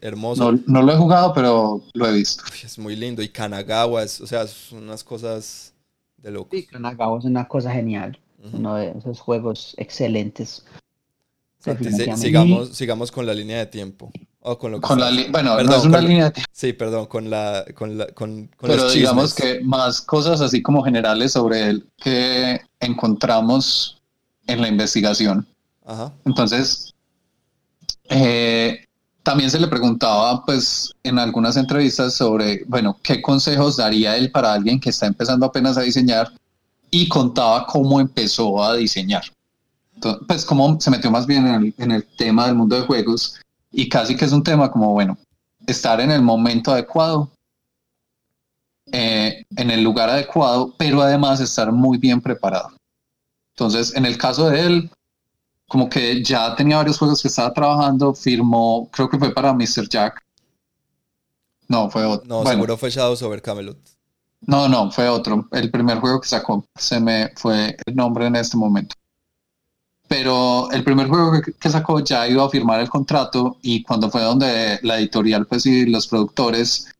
[0.02, 0.60] hermoso.
[0.68, 2.44] No, lo he jugado, pero lo he visto.
[2.62, 3.22] es muy lindo.
[3.22, 5.74] Y Kanagawa, es, o sea, son unas cosas
[6.18, 6.50] de loco.
[6.52, 8.20] Sí, Kanagawa es una cosa genial.
[8.52, 10.66] Uno de esos juegos excelentes.
[12.18, 14.12] sigamos, sigamos con la línea de tiempo.
[14.42, 16.44] Con lo bueno, no es una línea de.
[16.52, 21.34] Sí, perdón, con la, con la, con, Pero digamos que más cosas así como generales
[21.34, 24.02] sobre él que encontramos
[24.48, 25.46] en la investigación.
[25.86, 26.14] Ajá.
[26.26, 26.94] Entonces,
[28.10, 28.86] eh,
[29.24, 34.54] también se le preguntaba, pues, en algunas entrevistas sobre, bueno, qué consejos daría él para
[34.54, 36.32] alguien que está empezando apenas a diseñar
[36.90, 39.24] y contaba cómo empezó a diseñar.
[40.28, 43.40] pues, cómo se metió más bien en el, tema del mundo de juegos
[43.72, 45.17] y casi que es un tema como, bueno,
[45.67, 47.30] estar en el momento adecuado,
[48.91, 52.72] eh, en el lugar adecuado, pero además estar muy bien preparado.
[53.55, 54.91] Entonces, en el caso de él,
[55.67, 59.88] como que ya tenía varios juegos que estaba trabajando, firmó, creo que fue para Mr.
[59.88, 60.24] Jack.
[61.67, 62.28] No, fue otro.
[62.28, 63.78] No, seguro fue Shadows over Camelot.
[64.41, 65.47] No, no, fue otro.
[65.51, 68.95] El primer juego que sacó, se me fue el nombre en este momento.
[70.10, 74.22] Pero el primer juego que, sacó ya iba a firmar el contrato y cuando fue
[74.22, 76.93] donde la editorial pues y los productores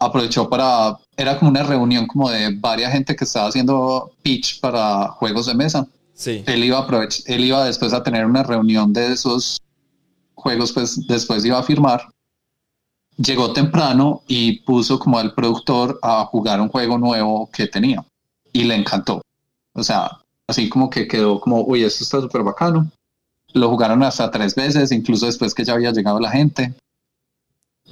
[0.00, 5.08] aprovechó para, era como una reunión como de varias gente que estaba haciendo pitch para
[5.08, 5.86] juegos de mesa
[6.26, 9.60] él iba, a él iba después a tener una reunión de esos
[10.34, 12.08] juegos, pues después iba a firmar.
[13.16, 18.04] Llegó temprano y puso como al productor a jugar un juego nuevo que tenía
[18.52, 19.22] y le encantó.
[19.72, 22.90] O sea, así como que quedó como, uy, esto está súper bacano.
[23.52, 26.74] Lo jugaron hasta tres veces, incluso después que ya había llegado la gente.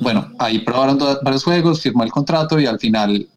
[0.00, 3.28] Bueno, ahí probaron varios juegos, firmó el contrato y al final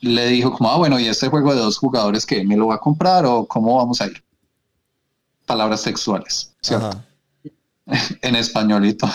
[0.00, 2.76] le dijo como, ah, bueno, ¿y este juego de dos jugadores que me lo va
[2.76, 4.22] a comprar o cómo vamos a ir?
[5.46, 7.02] palabras sexuales, ¿cierto?
[8.22, 9.10] en español y todo.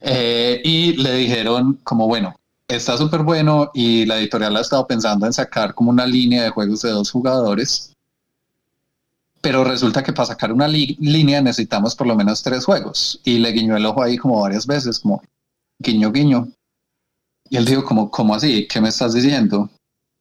[0.00, 2.34] Eh, y le dijeron como, bueno,
[2.66, 6.50] está súper bueno y la editorial ha estado pensando en sacar como una línea de
[6.50, 7.89] juegos de dos jugadores,
[9.40, 13.20] pero resulta que para sacar una línea necesitamos por lo menos tres juegos.
[13.24, 15.22] Y le guiñó el ojo ahí como varias veces, como
[15.78, 16.48] guiño, guiño.
[17.48, 18.68] Y él dijo como, ¿cómo así?
[18.68, 19.70] ¿Qué me estás diciendo?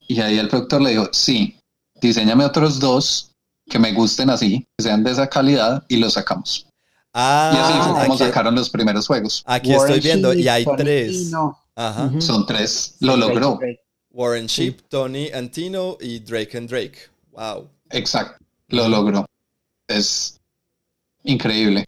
[0.07, 1.59] Y ahí el productor le dijo, sí,
[2.01, 3.31] diseñame otros dos
[3.69, 6.65] que me gusten así, que sean de esa calidad y los sacamos.
[7.13, 9.43] Ah, y así fue como sacaron los primeros juegos.
[9.45, 11.31] Aquí estoy viendo y hay tres.
[11.75, 12.11] Ajá.
[12.19, 12.95] Son tres.
[12.99, 13.59] Lo logró.
[14.11, 16.97] Warren Sheep, Tony Antino y Drake and Drake.
[17.31, 17.69] Wow.
[17.91, 18.43] Exacto.
[18.69, 19.25] Lo logró.
[19.87, 20.39] Es
[21.23, 21.87] increíble.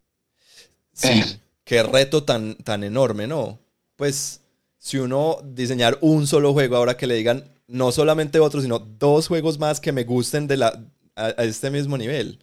[0.93, 1.07] Sí.
[1.09, 1.39] Eh.
[1.63, 3.59] Qué reto tan, tan enorme, ¿no?
[3.95, 4.41] Pues
[4.77, 9.27] si uno diseñar un solo juego, ahora que le digan no solamente otro, sino dos
[9.27, 10.83] juegos más que me gusten de la,
[11.15, 12.39] a, este mismo nivel.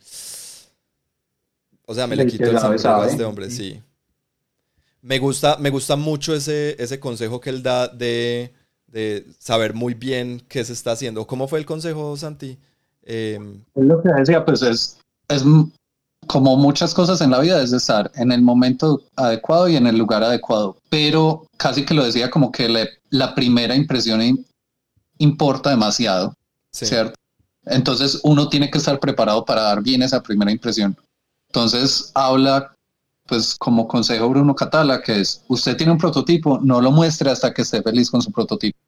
[1.85, 3.83] O sea, me le quito el sombrero a este hombre, sí.
[5.03, 8.55] Me gusta, me gusta mucho ese, ese consejo que él da de,
[9.39, 11.27] saber muy bien qué se está haciendo.
[11.27, 12.59] ¿Cómo fue el consejo, Santi?
[13.09, 14.99] Em, es lo que decía, pues es,
[15.29, 15.43] es
[16.27, 19.97] como muchas cosas en la vida, es estar en el momento adecuado y en el
[19.97, 20.77] lugar adecuado.
[20.91, 22.69] Pero casi que lo decía como que
[23.09, 24.45] la primera impresión
[25.17, 26.35] importa demasiado,
[26.71, 27.15] ¿cierto?
[27.65, 30.95] Entonces uno tiene que estar preparado para dar bien esa primera impresión.
[31.49, 32.75] Entonces habla,
[33.27, 37.55] pues como consejo Bruno Catala, que es, usted tiene un prototipo, no lo muestre hasta
[37.55, 38.79] que esté feliz con su prototipo.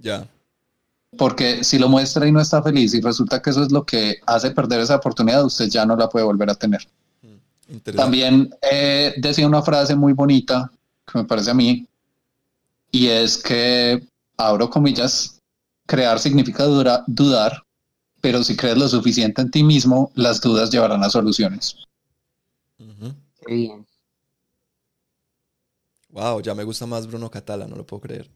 [0.00, 0.26] Ya.
[1.16, 4.16] Porque si lo muestra y no está feliz y resulta que eso es lo que
[4.26, 6.86] hace perder esa oportunidad, usted ya no la puede volver a tener.
[7.22, 10.70] Mm, También eh, decía una frase muy bonita
[11.10, 11.88] que me parece a mí,
[12.90, 14.06] y es que,
[14.36, 15.40] abro comillas,
[15.86, 17.64] crear significa dudar,
[18.20, 21.76] pero si crees lo suficiente en ti mismo, las dudas llevarán a soluciones.
[23.46, 23.86] Qué bien.
[26.10, 28.30] Wow, ya me gusta más Bruno Catala, no lo puedo creer.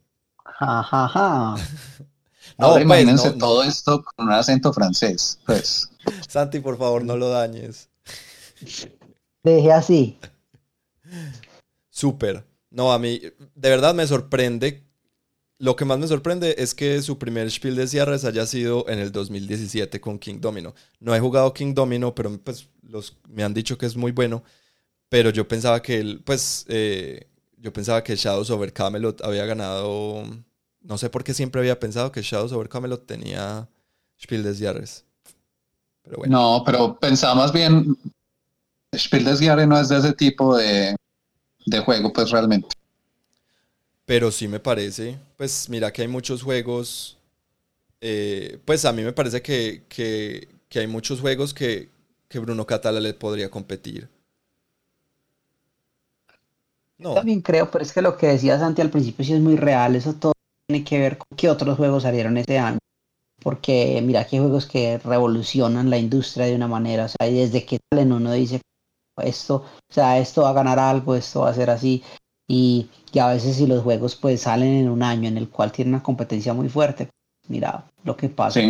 [0.45, 1.55] Ja, ja, ja.
[2.57, 5.89] no, pues, imagínense todo esto con un acento francés, pues.
[6.27, 7.89] Santi, por favor, no lo dañes.
[9.43, 10.19] Deje así.
[11.89, 12.45] Súper.
[12.69, 13.21] No, a mí,
[13.55, 14.83] de verdad me sorprende
[15.63, 18.99] lo que más me sorprende es que su primer Spiel de cierres haya sido en
[18.99, 20.75] el 2017 con King Domino.
[20.99, 24.43] No he jugado King Domino, pero pues los, me han dicho que es muy bueno.
[25.07, 30.23] Pero yo pensaba que él, pues, eh, yo pensaba que Shadows over Camelot había ganado.
[30.83, 33.69] No sé por qué siempre había pensado que Shadows over Camelot tenía
[34.21, 35.05] Spiel des Jahres.
[36.03, 36.35] Pero bueno.
[36.35, 37.97] No, pero pensaba más bien.
[38.95, 40.95] Spiel des Jahres no es de ese tipo de,
[41.67, 42.69] de juego, pues realmente.
[44.05, 47.17] pero sí me parece, pues mira que hay muchos juegos,
[48.01, 51.91] eh, pues a mí me parece que, que, que hay muchos juegos que,
[52.29, 54.09] que Bruno Catala le podría competir.
[56.97, 57.13] No.
[57.15, 59.95] También creo, pero es que lo que decía Santi al principio sí es muy real,
[59.95, 60.32] eso todo
[60.67, 62.79] tiene que ver con qué otros juegos salieron ese año.
[63.41, 67.65] Porque mira que hay juegos que revolucionan la industria de una manera, o sea, desde
[67.65, 68.61] que salen uno dice
[69.21, 72.03] esto, o sea, esto va a ganar algo, esto va a ser así.
[72.47, 75.71] Y, y a veces si los juegos pues salen en un año en el cual
[75.71, 77.09] tiene una competencia muy fuerte,
[77.47, 78.61] mira lo que pasa.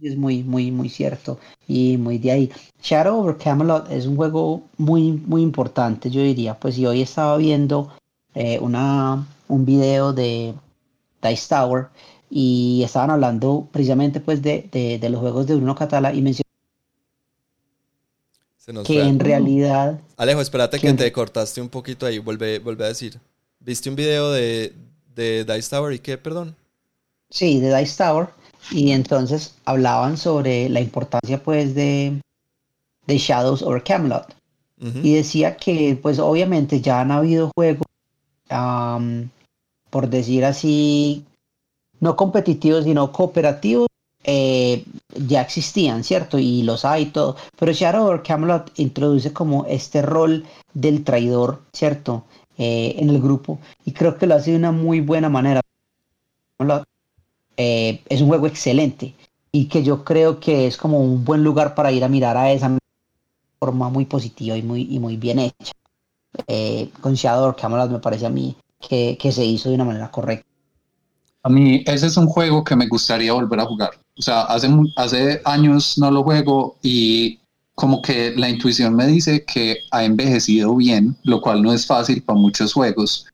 [0.00, 2.52] Es muy, muy, muy cierto y muy de ahí.
[2.82, 6.58] Shadow over Camelot es un juego muy, muy importante, yo diría.
[6.58, 7.92] Pues y hoy estaba viendo
[8.34, 10.54] eh, una, un video de
[11.22, 11.88] Dice Tower
[12.30, 16.44] y estaban hablando precisamente pues de, de, los juegos de Bruno Catala y mencionó
[18.84, 20.00] que en realidad...
[20.16, 23.18] Alejo, espérate que, te cortaste un poquito ahí, vuelve, vuelve a decir.
[23.58, 24.74] ¿Viste un video de,
[25.14, 26.54] de Dice Tower y qué, perdón?
[27.30, 28.28] Sí, de Dice Tower
[28.70, 32.20] y entonces hablaban sobre la importancia pues de,
[33.06, 34.34] de Shadows over Camelot.
[35.02, 37.84] Y decía que pues obviamente ya han habido juegos,
[39.90, 41.24] por decir así,
[42.00, 43.88] no competitivos, sino cooperativos,
[44.24, 44.84] eh,
[45.14, 46.38] ya existían, ¿cierto?
[46.38, 47.36] Y los hay todo.
[47.58, 52.24] Pero Shadow Camelot introduce como este rol del traidor, ¿cierto?
[52.58, 53.58] Eh, en el grupo.
[53.84, 55.60] Y creo que lo hace de una muy buena manera.
[57.56, 59.14] Eh, es un juego excelente
[59.52, 62.52] y que yo creo que es como un buen lugar para ir a mirar a
[62.52, 62.78] esa
[63.58, 65.72] forma muy positiva y muy, y muy bien hecha.
[66.46, 70.46] Eh, con Shadow Camelot me parece a mí que, se hizo de una manera correcta.
[71.42, 73.90] A mí ese es un juego que me gustaría volver a jugar.
[74.18, 77.38] O sea, hace, hace años no lo juego y
[77.74, 82.22] como que la intuición me dice que ha envejecido bien, lo cual no es fácil
[82.22, 83.26] para muchos juegos.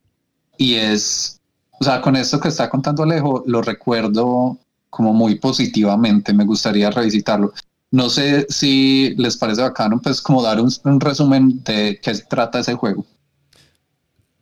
[0.56, 1.36] Y es
[1.78, 4.58] o sea, con esto que está contando Alejo, lo recuerdo
[4.90, 7.52] como muy positivamente, me gustaría revisitarlo.
[7.90, 12.74] No sé si les parece bacano, pues como dar un, resumen de qué trata ese
[12.74, 13.04] juego.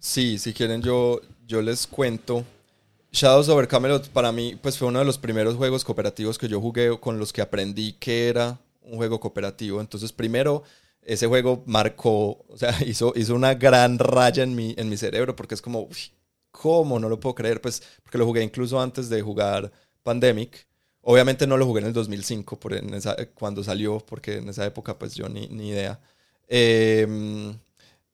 [0.05, 2.45] Sí, si quieren yo, yo les cuento.
[3.13, 6.61] Shadows over Camelot para mí pues fue uno de los primeros juegos cooperativos que yo
[6.61, 9.81] jugué con los que aprendí que era un juego cooperativo.
[9.81, 10.63] Entonces primero
[11.03, 15.35] ese juego marcó, o sea, hizo, hizo una gran raya en mi, en mi cerebro
[15.37, 15.89] porque es como,
[16.53, 17.01] ¿Cómo?
[17.01, 20.67] No lo puedo creer, pues, porque lo jugué incluso antes de jugar Pandemic.
[21.03, 24.67] Obviamente no lo jugué en el 2005, por en esa, cuando salió, porque en esa
[24.67, 26.01] época pues yo ni, ni idea.
[26.49, 27.59] Em,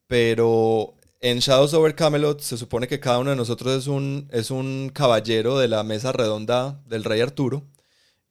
[0.07, 4.51] pero en Shadows over Camelot se supone que cada uno de nosotros es un, es
[4.51, 7.65] un caballero de la mesa redonda del rey Arturo.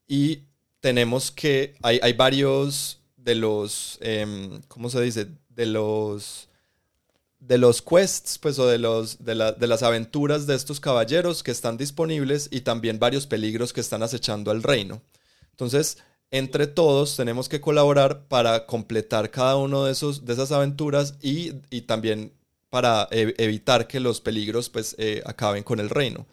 [0.07, 0.43] Y
[0.79, 5.27] tenemos que, hay, hay varios de los, em, ¿cómo se dice?
[5.49, 6.49] De los
[7.39, 11.77] de los quests, pues, o de, los, de, las aventuras de estos caballeros que están
[11.77, 15.01] disponibles y también varios peligros que están acechando al reino.
[15.51, 15.97] Entonces,
[16.31, 21.51] entre todos tenemos que colaborar para completar cada uno de, esos, de esas aventuras y,
[21.81, 22.33] también
[22.69, 26.25] para e, evitar que los peligros pues, eh, acaben con el reino.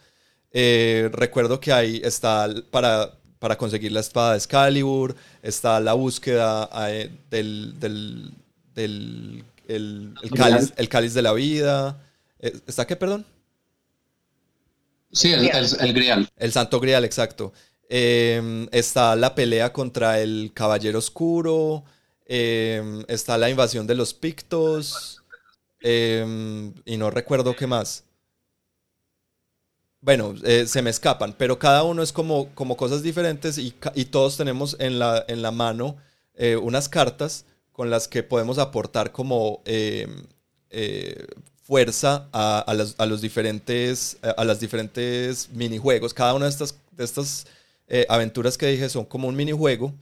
[0.52, 6.70] Eh, recuerdo que ahí está para, para conseguir la espada de Excalibur, está la búsqueda
[6.88, 8.32] eh, del, del,
[8.74, 12.02] del el, cáliz, el cáliz de la vida.
[12.38, 13.26] Eh, ¿Está qué, perdón?
[15.12, 16.28] Sí, el, el, grial.
[16.36, 17.52] El santo grial, exacto.
[17.88, 21.84] Em, está la pelea contra el caballero oscuro.
[22.26, 25.15] Em, está la invasión de los pictos.
[25.88, 28.02] Em, y no recuerdo qué más.
[30.00, 33.70] Bueno, eh, se me escapan, pero cada uno es como, como cosas diferentes y,
[34.06, 35.96] todos tenemos en la, en la mano
[36.34, 40.24] eh, unas cartas con las que podemos aportar como em,
[40.70, 41.24] eh,
[41.62, 46.12] fuerza a, los, diferentes, a las diferentes minijuegos.
[46.12, 47.46] Cada una de estas, de estas
[48.08, 49.94] aventuras que dije son como un minijuego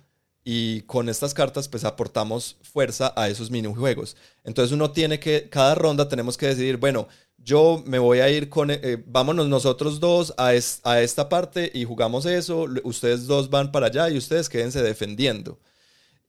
[0.44, 4.16] y con estas cartas pues aportamos fuerza a esos minijuegos.
[4.44, 8.48] Entonces uno tiene que, cada ronda tenemos que decidir, bueno, yo me voy a ir
[8.48, 10.52] con, eh, vámonos nosotros dos a,
[10.84, 15.58] a esta parte y jugamos eso, ustedes dos van para allá y ustedes quédense defendiendo.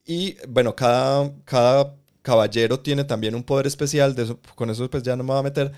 [0.06, 4.16] Y bueno, cada, cada caballero tiene también un poder especial,
[4.56, 5.72] con eso pues ya no me voy a meter,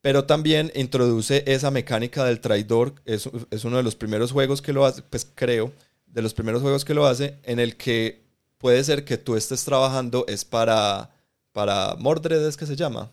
[0.00, 4.72] pero también introduce esa mecánica del traidor, es, es uno de los primeros juegos que
[4.72, 5.72] lo hace, pues creo,
[6.18, 8.24] de los primeros juegos que lo hace, en el que
[8.58, 11.14] puede ser que tú estés trabajando es para,
[11.52, 13.12] para Mordred, es que se llama.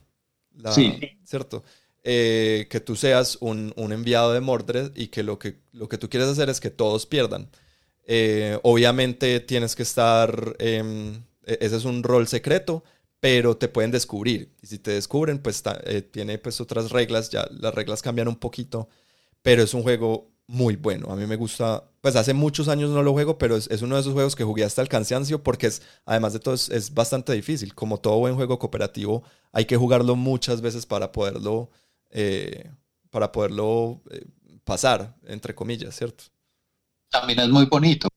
[0.72, 1.00] sí.
[1.24, 1.64] ¿Cierto?
[2.04, 6.00] Eh, que tú seas un, un, enviado de Mordred y que lo, que lo que
[6.00, 7.48] tú quieres hacer es que todos pierdan.
[8.08, 12.84] Eh, obviamente tienes que estar, em, e-, ese es un rol secreto,
[13.20, 14.52] pero te pueden descubrir.
[14.64, 18.38] Y si te descubren, pues eh, tiene pues otras reglas, ya las reglas cambian un
[18.38, 18.90] poquito,
[19.44, 21.12] pero es un juego muy bueno.
[21.12, 24.02] A mí me gusta, pues hace muchos años no lo juego, pero es, uno de
[24.02, 27.74] esos juegos que jugué hasta el cansancio porque es, además de todo, es, bastante difícil.
[27.74, 31.72] Como todo buen juego cooperativo, hay que jugarlo muchas veces para poderlo,
[32.12, 32.70] eh,
[33.10, 34.24] para poderlo eh,
[34.64, 36.26] pasar, entre comillas, ¿cierto?
[37.10, 38.08] También es muy bonito.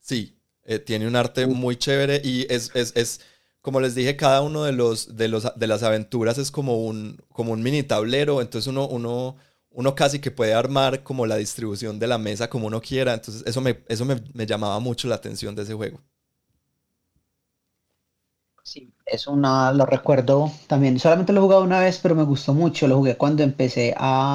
[0.00, 0.36] Sí,
[0.84, 3.20] tiene un arte muy chévere y es, es, es
[3.60, 7.22] como les dije, cada uno de los, de los de las aventuras es como un,
[7.28, 9.36] como un mini tablero, entonces uno, uno,
[9.74, 13.42] uno casi que puede armar como la distribución de la mesa como uno quiera, entonces
[13.46, 16.00] eso me, eso me, llamaba mucho la atención de ese juego.
[18.62, 22.54] Sí, es una, lo recuerdo también, solamente lo he jugado una vez, pero me gustó
[22.54, 24.34] mucho, lo jugué cuando empecé a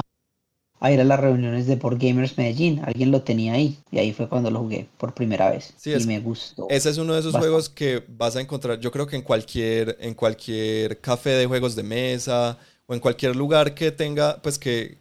[0.80, 2.80] a ir a las reuniones de Board Gamers Medellín.
[2.84, 6.20] Alguien lo tenía ahí y ahí fue cuando lo jugué por primera vez y me
[6.20, 6.66] gustó.
[6.70, 9.96] Ese es uno de esos juegos que vas a encontrar, yo creo que en cualquier
[10.00, 14.98] en cualquier café de juegos de mesa o en cualquier lugar que tenga, pues que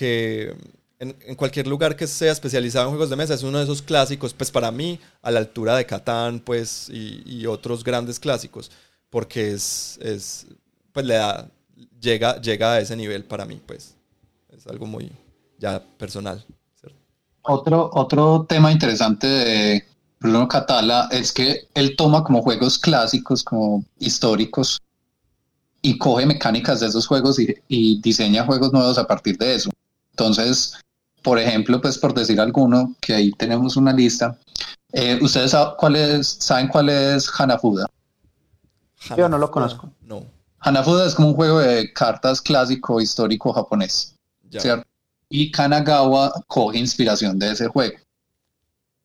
[0.00, 0.56] que
[0.98, 4.32] en, cualquier lugar que sea especializado en juegos de mesa es uno de esos clásicos,
[4.32, 8.70] pues para mí a la altura de Catán, pues y, y otros grandes clásicos,
[9.10, 10.46] porque es es
[10.92, 11.50] pues le da
[12.00, 13.94] llega llega a ese nivel para mí, pues
[14.48, 15.12] es algo muy
[15.58, 16.42] ya personal.
[17.42, 19.84] Otro, otro tema interesante de
[20.18, 24.80] Bruno Catala es que él toma como juegos clásicos, como históricos,
[25.82, 29.70] y coge mecánicas de esos juegos y, diseña juegos nuevos a partir de eso.
[30.20, 30.78] Entonces,
[31.22, 34.36] por ejemplo, pues por decir alguno, que ahí tenemos una lista,
[34.92, 37.86] eh, ¿ustedes saben cuál es, saben cuál es Hanafuda?
[39.16, 39.90] Yo no lo conozco.
[40.02, 40.26] No.
[40.58, 44.14] Hanafuda es como un juego de cartas clásico histórico japonés.
[45.30, 47.96] Y Kanagawa coge inspiración de ese juego.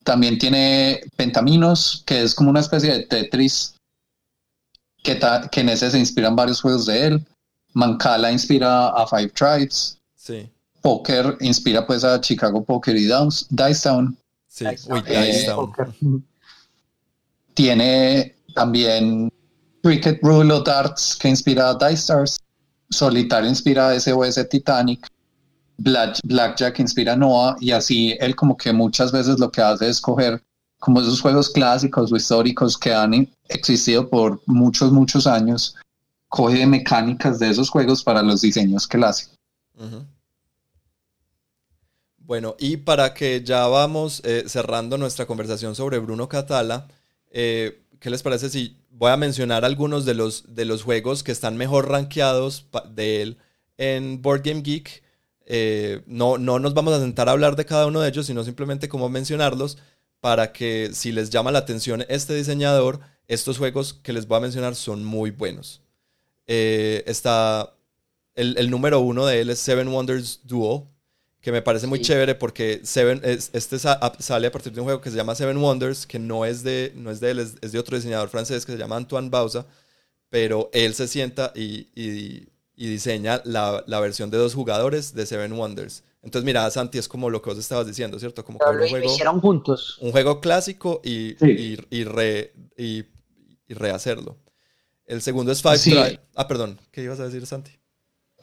[0.04, 3.76] También tiene Pentaminos, que es como una especie de Tetris,
[5.02, 5.18] que,
[5.50, 7.28] que en ese se inspiran varios juegos de él.
[7.74, 9.98] Mancala inspira a Five Tribes.
[10.16, 10.50] Sí.
[10.86, 13.08] Poker inspira pues a Chicago Poker y
[13.50, 14.16] Dice Town.
[14.48, 16.24] Sí, Dice Town.
[17.56, 19.34] Tiene también
[19.82, 22.38] Cricket Rule of Darts, que inspira a Dice Stars.
[22.92, 25.08] Solitario inspira a SOS Titanic.
[25.80, 30.00] Black, Blackjack inspira Noah y así él como que muchas veces lo que hace es
[30.00, 30.40] coger
[30.80, 35.76] como esos juegos clásicos o históricos que han existido por muchos, muchos años,
[36.30, 39.30] coge mecánicas de esos juegos para los diseños que él hace.
[42.26, 46.88] Bueno, y para que ya vamos eh, cerrando nuestra conversación sobre Bruno Catala,
[47.30, 51.32] eh, ¿qué les parece si voy a mencionar algunos de los, de los juegos que
[51.32, 53.38] están mejor rankeados de él
[53.78, 55.04] en Board Game Geek?
[55.46, 58.44] Eh, no, no nos vamos a sentar a hablar de cada uno de ellos, sino
[58.44, 59.78] simplemente como mencionarlos
[60.20, 64.42] para que si les llama la atención este diseñador, estos juegos que les voy a
[64.42, 65.82] mencionar son muy buenos.
[66.48, 67.76] Está
[68.36, 70.84] el, número uno de él es Seven Wonders Duel,
[71.46, 75.12] que me parece muy chévere porque Seven, este sale a partir de un juego que
[75.12, 77.96] se llama Seven Wonders, que no es de, no es de él, es, de otro
[77.96, 79.66] diseñador francés que se llama Antoine Bauza,
[80.30, 85.54] pero él se sienta y y diseña la, la, versión de dos jugadores de Seven
[85.54, 86.04] Wonders.
[86.22, 88.44] Entonces, mira, Santi, es como lo que vos estabas diciendo, ¿cierto?
[88.44, 89.98] Como que un juego, hicieron juntos.
[90.02, 93.06] Un juego clásico y, y, y, re, y,
[93.70, 94.38] rehacerlo.
[95.06, 96.20] El segundo es Five Drive.
[96.36, 97.72] Ah, perdón, ¿qué ibas a decir, Santi?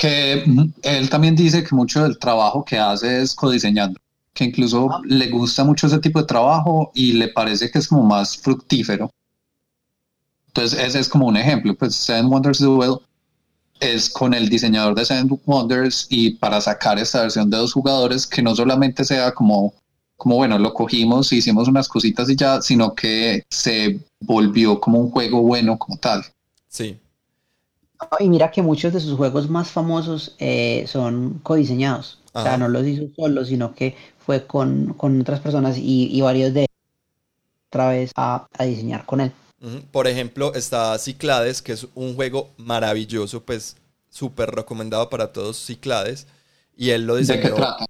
[0.02, 0.44] Que
[0.82, 4.00] él también dice que mucho del trabajo que hace es codiseñando,
[4.34, 5.00] que incluso ah.
[5.04, 9.12] le gusta mucho ese tipo de trabajo y le parece que es como más fructífero.
[10.48, 11.76] Entonces, ese es como un ejemplo.
[11.76, 12.96] Pues Seven Wonders Duel
[13.78, 18.26] es con el diseñador de Seven Wonders y para sacar esta versión de dos jugadores
[18.26, 19.72] que no solamente sea como,
[20.16, 25.12] como bueno, lo cogimos, hicimos unas cositas y ya, sino que se volvió como un
[25.12, 26.24] juego bueno como tal.
[26.68, 26.98] Sí.
[28.20, 32.18] Y mira que muchos de sus juegos más famosos eh, son codiseñados.
[32.32, 36.66] O sea, no los hizo solo, sino que fue con, otras personas y, varios de
[37.68, 39.32] otra vez a diseñar con él.
[39.92, 43.76] Por ejemplo, está Ciclades, que es un juego maravilloso, pues
[44.10, 46.26] súper recomendado para todos Ciclades.
[46.76, 47.34] Y él lo dice.
[47.34, 47.86] ¿De qué trata?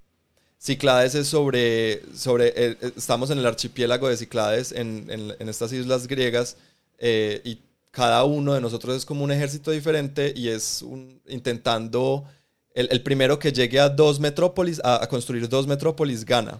[0.59, 5.09] Ciclades es sobre, sobre eh, estamos en el archipiélago de Ciclades, en,
[5.39, 6.55] estas islas griegas,
[6.99, 7.59] eh, y
[7.93, 10.83] cada uno de nosotros es como un ejército diferente y es
[11.27, 12.25] intentando,
[12.73, 16.59] el, primero que llegue a dos metrópolis, a construir dos metrópolis, gana.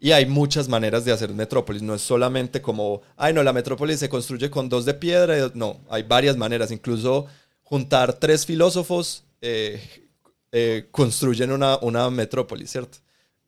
[0.00, 1.80] Y hay muchas maneras de hacer metrópolis.
[1.80, 5.52] No es solamente como, ay, no, la metrópolis se construye con dos de piedra.
[5.54, 6.72] No, hay varias maneras.
[6.72, 7.26] Incluso
[7.62, 9.80] juntar tres filósofos eh,
[10.50, 12.98] eh, construyen una, una metrópolis, ¿cierto?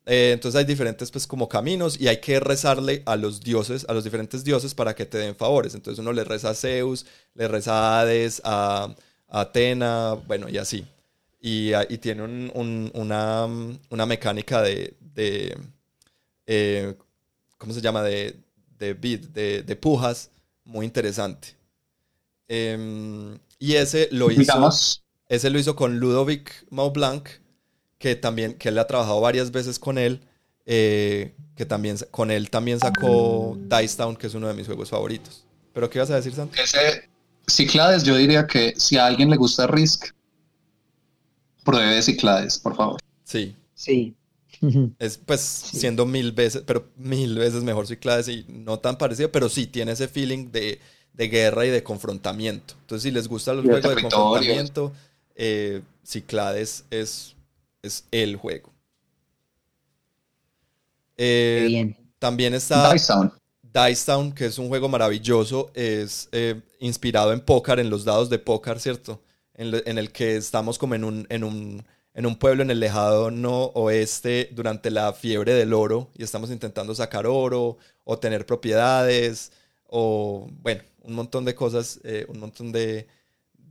[0.05, 3.93] Eh, entonces hay diferentes pues como caminos y hay que rezarle a los dioses, a
[3.93, 5.73] los diferentes dioses para que te den favores.
[5.73, 8.95] Entonces uno le reza a Zeus, le reza a Hades, a,
[9.27, 10.85] Atena, bueno, y así.
[11.41, 13.47] Y, tiene una,
[14.07, 14.95] mecánica de,
[16.47, 16.95] eh,
[17.57, 18.01] ¿cómo se llama?
[18.01, 18.35] De,
[18.79, 20.31] de beat, de, pujas,
[20.63, 21.55] muy interesante.
[22.47, 24.69] Em, y ese lo hizo,
[25.27, 27.27] ese lo hizo con Ludovic Maublanc,
[27.97, 30.21] que también, que él ha trabajado varias veces con él,
[30.65, 34.89] eh, que también, con él también sacó Dice Town, que es uno de mis juegos
[34.89, 35.45] favoritos.
[35.73, 36.59] ¿Pero qué ibas a decir, Santi?
[36.59, 37.09] Ese
[37.47, 40.07] Ciclades, yo diría que si a alguien le gusta Risk,
[41.63, 42.99] pruebe Ciclades, por favor.
[43.23, 43.55] Sí.
[43.73, 44.15] Sí.
[44.99, 49.49] Es pues siendo mil veces, pero mil veces mejor Ciclades y no tan parecido, pero
[49.49, 50.79] sí tiene ese feeling de,
[51.13, 52.75] guerra y de confrontamiento.
[52.81, 54.93] Entonces, si les gusta los juegos de confrontamiento,
[55.35, 57.34] eh, Ciclades es,
[57.85, 58.73] es el juego.
[61.17, 61.97] Eh, bien.
[62.19, 63.33] También está Dice Town.
[63.61, 68.29] Dice Town, que es un juego maravilloso, es eh, inspirado en póker, en los dados
[68.29, 69.21] de póker, ¿cierto?
[69.53, 73.71] En, el que estamos como en un, en un, en un pueblo en el lejano
[73.73, 79.53] oeste durante la fiebre del oro y estamos intentando sacar oro o tener propiedades
[79.87, 83.07] o, bueno, un montón de cosas, eh, un montón de,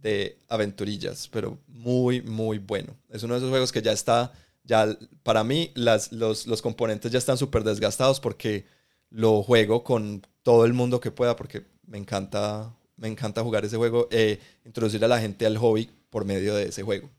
[0.04, 2.94] de aventurillas, pero muy, muy bueno.
[3.08, 4.32] Es uno de esos juegos que ya está,
[4.62, 4.86] ya
[5.22, 8.66] para mí las, los, los componentes ya están súper desgastados porque
[9.08, 13.76] lo juego con todo el mundo que pueda porque me encanta me encanta jugar ese
[13.76, 17.10] juego, eh, introducir a la gente al hobby por medio de ese juego.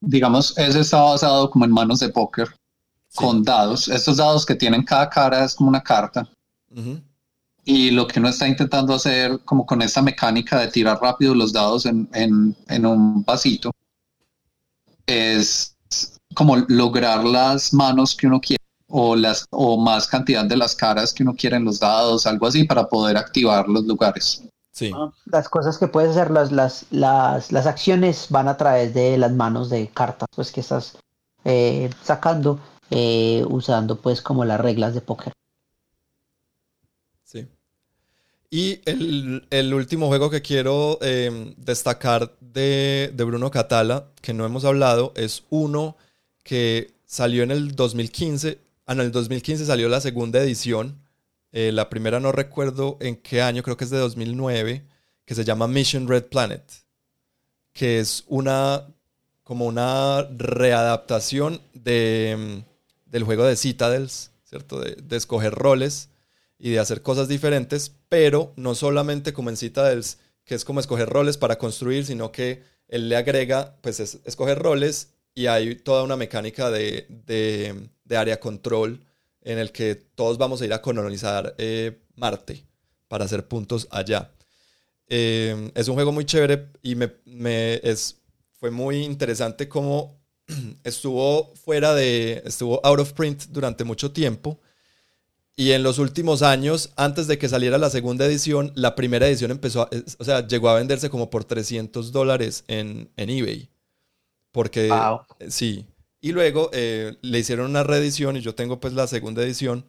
[0.00, 2.48] Digamos, ese está basado como en manos de póker,
[3.14, 3.88] con dados.
[3.88, 6.26] Estos dados que tienen cada cara es como una carta.
[7.64, 11.52] Y lo que uno está intentando hacer, como con esta mecánica de tirar rápido los
[11.52, 13.72] dados en, en un vasito,
[15.06, 15.76] es
[16.34, 21.12] como lograr las manos que uno quiere o las o más cantidad de las caras
[21.12, 24.42] que uno quiere en los dados, algo así para poder activar los lugares.
[24.70, 24.92] Sí.
[25.26, 29.32] Las cosas que puedes hacer, las, las, las, las, acciones van a través de las
[29.32, 30.98] manos de cartas, pues que estás
[31.44, 32.58] eh, sacando,
[32.90, 35.32] eh, usando pues como las reglas de póker.
[37.22, 37.48] Sí.
[38.54, 45.12] Y el, último juego que quiero em, destacar de, Bruno Catala, que no hemos hablado,
[45.16, 45.96] es uno
[46.44, 48.60] que salió en el 2015.
[48.86, 51.00] Ah, en el 2015 salió la segunda edición
[51.56, 54.84] eh, la primera no recuerdo en qué año, creo que es de 2009,
[55.24, 56.62] que se llama Mission Red Planet,
[57.72, 58.88] que es una
[59.44, 64.80] como una readaptación de, mm, del juego de Citadels, ¿cierto?
[64.80, 66.08] De, escoger roles
[66.58, 71.08] y de hacer cosas diferentes, pero no solamente como en Citadels, que es como escoger
[71.08, 76.04] roles para construir, sino que él le agrega, pues es escoger roles y hay toda
[76.04, 79.04] una mecánica de, de, área control
[79.40, 82.64] en el que todos vamos a ir a colonizar eh, Marte
[83.08, 84.30] para hacer puntos allá.
[85.08, 87.10] Eh, es un juego muy chévere y me,
[87.82, 88.20] es,
[88.52, 90.20] fue muy interesante cómo
[90.84, 94.60] estuvo fuera de, estuvo out of print durante mucho tiempo.
[95.56, 99.52] Y en los últimos años, antes de que saliera la segunda edición, la primera edición
[99.52, 103.70] empezó, a, o sea, llegó a venderse como por 300 dólares en, en eBay.
[104.50, 104.90] Porque,
[105.48, 105.86] sí,
[106.20, 109.84] y luego eh, le hicieron una reedición y yo tengo pues la segunda edición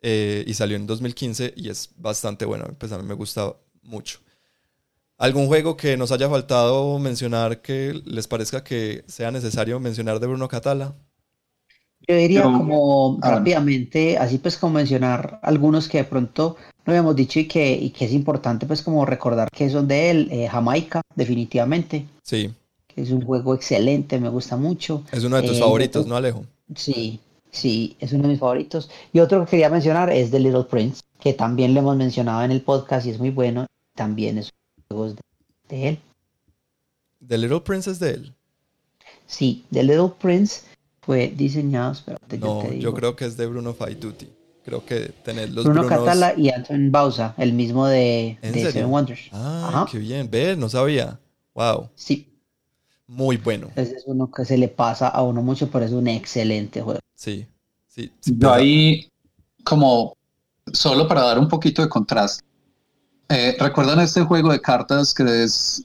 [0.00, 4.18] eh, y salió en 2015 y es bastante bueno, pues a mí me gusta mucho.
[5.18, 10.26] ¿Algún juego que nos haya faltado mencionar que les parezca que sea necesario mencionar de
[10.26, 10.96] Bruno Catala?
[12.08, 16.56] Yo diría como ah, rápidamente, así pues como mencionar algunos que de pronto
[16.86, 20.10] no habíamos dicho y que, y que es importante pues como recordar que son de
[20.10, 22.06] él, eh, Jamaica, definitivamente.
[22.22, 22.50] Sí.
[22.96, 25.04] Es un juego excelente, me gusta mucho.
[25.12, 26.46] Es uno de tus eh, favoritos, ¿no, Alejo?
[26.74, 27.20] Sí,
[27.50, 28.88] sí, es uno de mis favoritos.
[29.12, 32.52] Y otro que quería mencionar es The Little Prince, que también lo hemos mencionado en
[32.52, 33.66] el podcast y es muy bueno.
[33.94, 35.14] También es un juego
[35.68, 35.98] de, él.
[37.26, 38.34] ¿The Little Prince es de él?
[39.26, 40.62] Sí, The Little Prince
[41.08, 41.94] fue diseñado.
[42.38, 44.28] no, yo, creo que es de Bruno Faituti.
[44.62, 49.30] Creo que tener los Bruno Catala y Anton Bausa, el mismo de, Seven Wonders.
[49.32, 50.28] Ah, qué bien.
[50.30, 51.18] Ve, no sabía.
[51.54, 51.88] Wow.
[51.94, 52.30] Sí,
[53.06, 53.70] muy bueno.
[53.74, 57.00] Ese es uno que se le pasa a uno mucho, pero es un excelente juego.
[57.14, 57.46] Sí,
[57.86, 58.12] sí.
[58.26, 59.08] Yo ahí,
[59.64, 60.14] como
[60.70, 62.44] solo para dar un poquito de contraste,
[63.30, 65.82] eh, ¿recuerdan este juego de cartas que es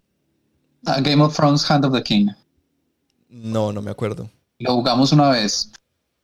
[0.84, 2.28] Game of Thrones Hand of the King?
[3.30, 4.30] No, no me acuerdo.
[4.64, 5.72] Lo jugamos una vez.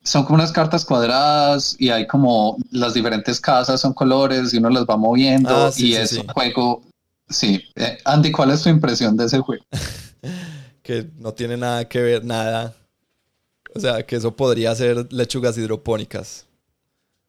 [0.03, 4.69] Son como unas cartas cuadradas y hay como las diferentes casas son colores y uno
[4.69, 6.81] las va moviendo ah, y es un juego.
[7.27, 7.61] Sí.
[7.75, 9.63] Eh, Andy, ¿cuál es tu impresión de ese juego?
[10.81, 12.73] que no tiene nada que ver, nada.
[13.75, 16.45] O sea, que eso podría ser lechugas hidropónicas.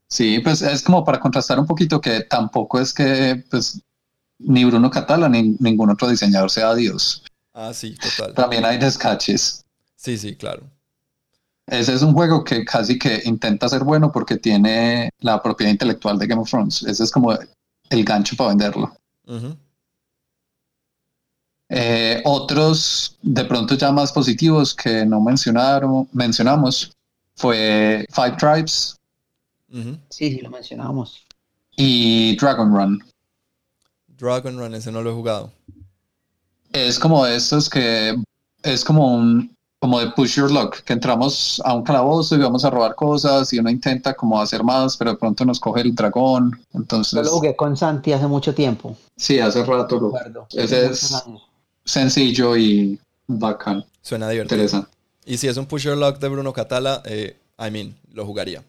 [0.08, 3.80] Sí, pues es como para contrastar un poquito que tampoco es que pues
[4.38, 7.22] ni Bruno Catala ni ningún otro diseñador sea Dios.
[7.52, 8.34] Ah, sí, total.
[8.34, 9.64] También hay descaches.
[9.96, 10.62] Sí, sí, claro.
[11.70, 16.18] Ese es un juego que casi que intenta ser bueno porque tiene la propiedad intelectual
[16.18, 16.82] de Game of Thrones.
[16.82, 18.92] Ese es como el gancho para venderlo.
[21.68, 26.92] Eh, otros, de pronto ya más positivos que no mencionaron, mencionamos,
[27.36, 28.96] fue Five Tribes.
[29.70, 31.24] Sí, sí, lo mencionamos.
[31.76, 33.04] Y Dragon Run.
[34.18, 35.52] Dragon Run, ese no lo he jugado.
[36.72, 38.16] Es como estos que
[38.64, 42.64] es como un como de push your luck, que entramos a un calabozo y vamos
[42.66, 45.94] a robar cosas y uno intenta como hacer más, pero de pronto nos coge el
[45.94, 46.60] dragón.
[46.74, 47.14] Entonces.
[47.14, 48.94] Yo lo jugué con Santi hace mucho tiempo.
[49.16, 50.46] Sí, hace rato lo.
[50.50, 51.24] Ese es
[51.82, 53.82] sencillo y bacán.
[54.02, 54.56] Suena divertido.
[54.56, 54.90] Interesante.
[55.24, 58.62] Y si es un push your luck de Bruno Catala, eh, I mean, lo jugaría.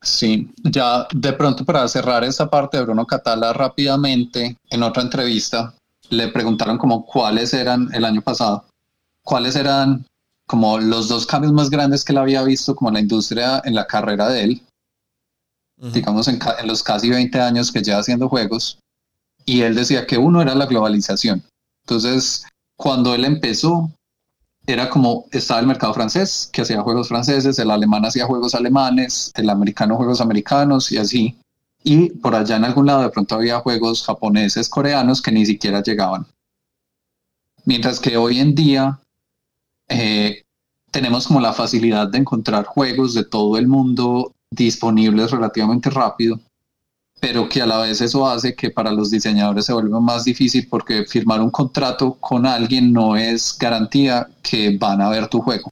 [0.00, 5.74] Sí, ya de pronto para cerrar esa parte de Bruno Catala rápidamente, en otra entrevista
[6.08, 8.64] le preguntaron como cuáles eran el año pasado,
[9.26, 10.06] cuáles eran
[10.46, 13.86] como los dos cambios más grandes que él había visto como la industria en la
[13.86, 14.62] carrera de él,
[15.92, 18.78] digamos en, en, los casi 20 años que lleva haciendo juegos,
[19.44, 21.42] y él decía que uno era la globalización.
[21.84, 22.46] Entonces,
[22.76, 23.90] cuando él empezó,
[24.64, 29.32] era como estaba el mercado francés, que hacía juegos franceses, el alemán hacía juegos alemanes,
[29.34, 31.36] el americano juegos americanos y así.
[31.82, 35.82] Y por allá en algún lado de pronto había juegos japoneses, coreanos que ni siquiera
[35.82, 36.26] llegaban.
[37.64, 39.00] Mientras que hoy en día
[39.88, 40.42] eh,
[40.90, 46.40] tenemos como la facilidad de encontrar juegos de todo el mundo disponibles relativamente rápido
[47.20, 50.68] pero que a la vez eso hace que para los diseñadores se vuelva más difícil
[50.68, 55.70] porque firmar un contrato con alguien no es garantía que van a ver tu juego,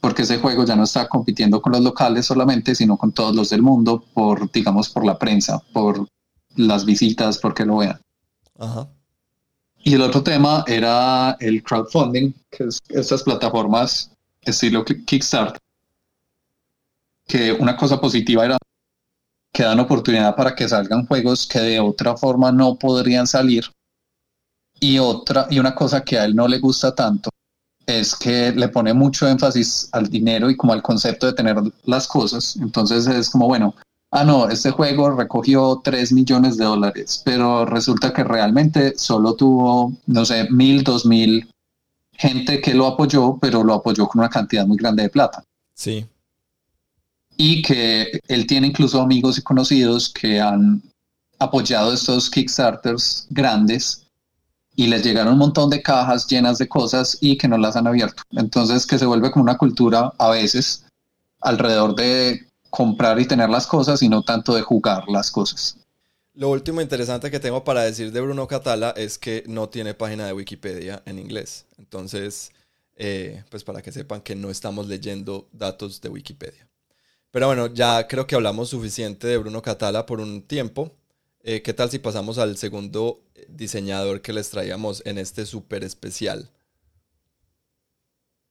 [0.00, 3.50] porque ese juego ya no está compitiendo con los locales solamente, sino con todos los
[3.50, 6.06] del mundo por, digamos, por la prensa, por
[6.56, 8.00] las visitas, porque lo vean.
[9.86, 15.60] Y el otro tema era el crowdfunding, que es estas plataformas estilo Kickstarter,
[17.26, 18.56] que una cosa positiva era
[19.52, 23.70] que dan oportunidad para que salgan juegos que de otra forma no podrían salir.
[24.80, 27.28] Y otra, y una cosa que a él no le gusta tanto
[27.86, 32.08] es que le pone mucho énfasis al dinero y como al concepto de tener las
[32.08, 32.56] cosas.
[32.56, 33.74] Entonces es como, bueno,
[34.20, 39.92] ah, no, este juego recogió 3 millones de dólares, pero resulta que realmente solo tuvo,
[40.06, 41.48] no sé, mil, dos mil
[42.12, 45.44] gente que lo apoyó, pero lo apoyó con una cantidad muy grande de plata.
[45.74, 46.06] Sí
[47.36, 50.82] y que él tiene incluso amigos y conocidos que han
[51.38, 54.06] apoyado estos Kickstarters grandes
[54.76, 57.86] y les llegaron un montón de cajas llenas de cosas y que no las han
[57.86, 58.22] abierto.
[58.30, 60.84] Entonces que se vuelve como una cultura a veces
[61.40, 65.76] alrededor de comprar y tener las cosas y no tanto de jugar las cosas.
[66.34, 70.26] Lo último interesante que tengo para decir de Bruno Catala es que no tiene página
[70.26, 71.66] de Wikipedia en inglés.
[71.78, 72.50] Entonces,
[72.96, 76.66] eh, pues para que sepan que no estamos leyendo datos de Wikipedia.
[77.30, 80.90] Pero bueno, ya creo que hablamos suficiente de Bruno Catala por un tiempo.
[81.44, 86.50] Eh, ¿Qué tal si pasamos al segundo diseñador que les traíamos en este súper especial?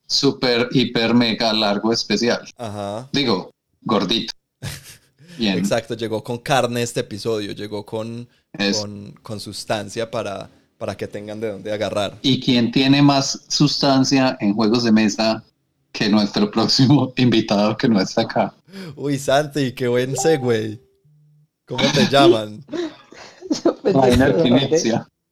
[0.08, 2.48] Súper, hiper, mega largo especial.
[2.56, 3.10] Ajá.
[3.12, 3.54] Digo,
[3.84, 4.34] gordito.
[5.38, 5.58] Bien.
[5.58, 8.28] Exacto, llegó con carne este episodio, llegó con,
[8.80, 12.20] con, con, sustancia para, para que tengan de dónde agarrar.
[12.22, 15.44] ¿Y quién tiene más sustancia en juegos de mesa
[15.92, 18.54] que nuestro próximo invitado que no está acá?
[18.96, 20.80] Uy, Santi, qué buen segue.
[21.66, 22.64] ¿Cómo te llaman?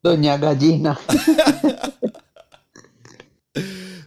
[0.02, 0.98] Doña Gallina.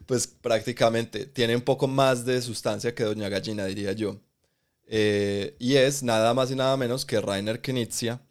[0.06, 4.20] pues prácticamente tiene un poco más de sustancia que Doña Gallina, diría yo.
[4.88, 8.22] Eh, y es nada más y nada menos que Rainer Knizia.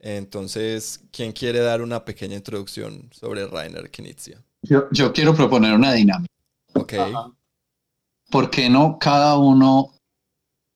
[0.00, 4.42] Entonces, ¿quién quiere dar una pequeña introducción sobre Rainer Knizia?
[4.62, 6.32] Yo, yo quiero proponer una dinámica.
[6.74, 6.94] Ok.
[8.30, 9.94] ¿Por qué no cada uno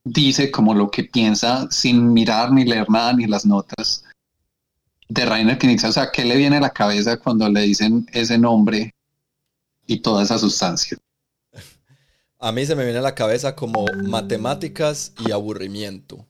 [0.04, 4.04] dice como lo que piensa sin mirar ni leer nada ni las notas
[5.08, 5.88] de Rainer Knizia.
[5.88, 8.94] O sea, ¿qué le viene a la cabeza cuando le dicen ese nombre
[9.86, 10.98] y toda esa sustancia?
[12.40, 16.24] A mí se me viene a la cabeza como matemáticas y aburrimiento.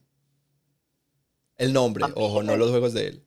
[1.55, 3.23] El nombre, ojo, no los juegos de él.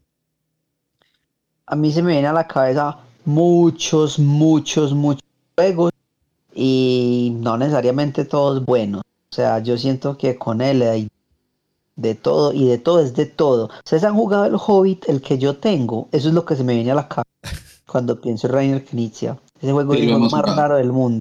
[1.67, 5.23] A mí se me viene a la cabeza muchos, muchos, muchos
[5.55, 5.93] juegos
[6.55, 9.03] y no necesariamente todos buenos.
[9.31, 11.09] O sea, yo siento que con él hay
[11.95, 13.71] de todo y de todo es de todo.
[13.85, 16.09] ¿Ustedes han jugado el Hobbit, el que yo tengo?
[16.11, 17.29] Eso es lo que se me viene a la cabeza
[17.87, 19.39] cuando pienso en Rainer Knizia.
[19.61, 21.21] Ese juego es el más raro del mundo.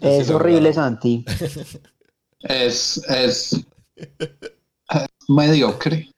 [0.00, 1.24] Es horrible, Santi.
[2.40, 3.66] es, es,
[5.28, 6.10] mediocre.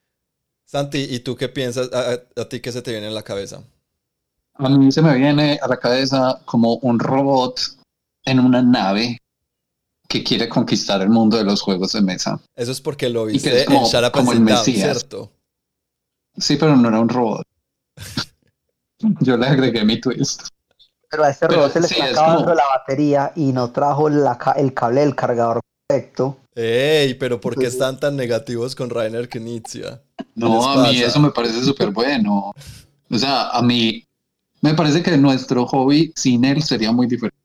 [0.65, 1.89] Santi, ¿y tú qué piensas?
[1.93, 3.63] ¿A, ti qué se te viene en la cabeza?
[4.55, 7.59] A mí se me viene a la cabeza como un robot
[8.25, 9.19] en una nave
[10.07, 12.39] que quiere conquistar el mundo de los juegos de mesa.
[12.55, 14.99] Eso es porque lo viste como, en como el Mesías.
[14.99, 15.31] ¿cierto?
[16.37, 17.45] Sí, pero no era un robot.
[19.21, 20.47] Yo le agregué mi twist.
[21.13, 25.01] Pero a este robot se le está acabando la batería y no trajo el cable
[25.01, 26.39] del cargador perfecto.
[26.55, 27.13] ¡Ey!
[27.13, 30.01] Pero ¿por qué están tan negativos con Rainer Knizia?
[30.33, 32.51] No, a mí eso me parece súper bueno.
[33.11, 34.03] O sea, a mí
[34.61, 37.37] me parece que nuestro hobby sin él sería muy diferente.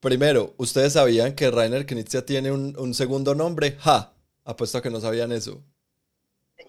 [0.00, 3.76] Primero, ¿ustedes sabían que Rainer Knizia tiene un, segundo nombre?
[3.80, 4.14] ¡Ja!
[4.46, 5.60] Apuesto a que no sabían eso.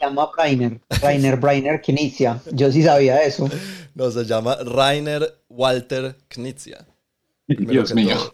[0.02, 0.82] Se llama Rainer.
[1.02, 2.42] Rainer Brainer Knizia.
[2.52, 3.48] Yo sí sabía eso.
[3.94, 6.88] No, se llama Rainer Walter Knizia.
[7.48, 8.34] Dios mío.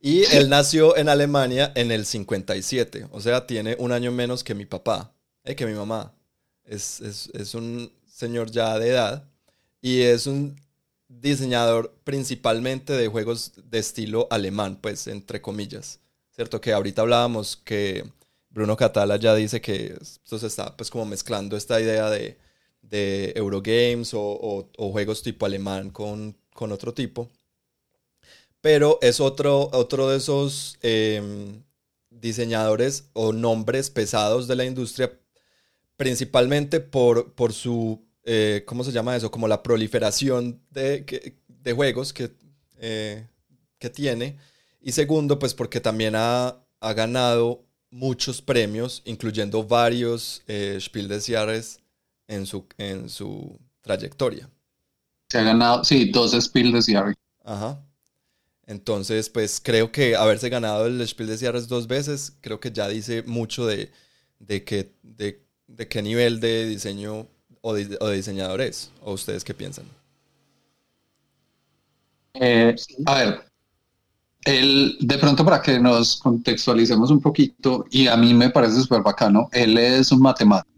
[0.00, 4.54] Y él nació en Alemania en el 57, o sea, tiene un año menos que
[4.54, 5.12] mi papá,
[5.44, 6.14] eh, que mi mamá.
[6.64, 9.28] Es, es, un señor ya de edad
[9.82, 10.60] y es un
[11.08, 15.98] diseñador principalmente de juegos de estilo alemán, pues entre comillas.
[16.30, 16.60] ¿Cierto?
[16.60, 18.04] Que ahorita hablábamos que
[18.50, 22.38] Bruno Catala ya dice que esto se está pues como mezclando esta idea de,
[22.82, 27.30] de Eurogames o, juegos tipo alemán con, con otro tipo
[28.60, 31.62] pero es otro, otro de esos em,
[32.10, 35.18] diseñadores o nombres pesados de la industria,
[35.96, 39.30] principalmente por, por su, eh, ¿cómo se llama eso?
[39.30, 42.32] Como la proliferación de, de juegos que,
[42.78, 43.26] eh,
[43.78, 44.36] que tiene.
[44.80, 51.26] Y segundo, pues porque también ha, ha ganado muchos premios, incluyendo varios eh, Spiel des
[51.26, 51.80] Jahres
[52.28, 54.48] en su, en su trayectoria.
[55.28, 57.16] Se ha ganado, sí, dos Spiel des Jahres.
[57.44, 57.80] Ajá.
[58.66, 62.88] Entonces, pues creo que haberse ganado el Spiel de Jahres dos veces, creo que ya
[62.88, 63.90] dice mucho de,
[64.38, 65.40] de, que, de,
[65.88, 67.26] qué nivel de diseño
[67.60, 68.92] o de, diseñador es.
[69.00, 69.86] ¿O ustedes qué piensan?
[72.34, 72.76] Eh,
[73.06, 73.49] a ver,
[74.44, 79.02] él, de pronto para que nos contextualicemos un poquito, y a mí me parece súper
[79.02, 80.70] bacano, él es un matemático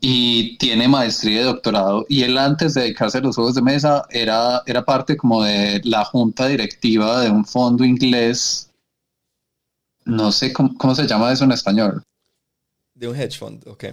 [0.00, 2.06] y tiene maestría y doctorado.
[2.08, 5.80] Y él antes de dedicarse a los juegos de mesa era, era parte como de
[5.84, 8.70] la junta directiva de un fondo inglés.
[10.04, 12.02] No sé cómo, se llama eso en español.
[12.94, 13.84] De un hedge fund, ok.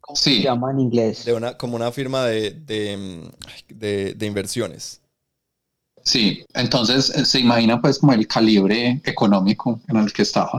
[0.00, 0.38] ¿Cómo sí.
[0.38, 1.24] se llama en inglés?
[1.24, 5.00] De una, como una firma de, de, de, inversiones.
[6.04, 10.58] Sí, entonces eh, se imagina pues como el calibre económico en el que estaba.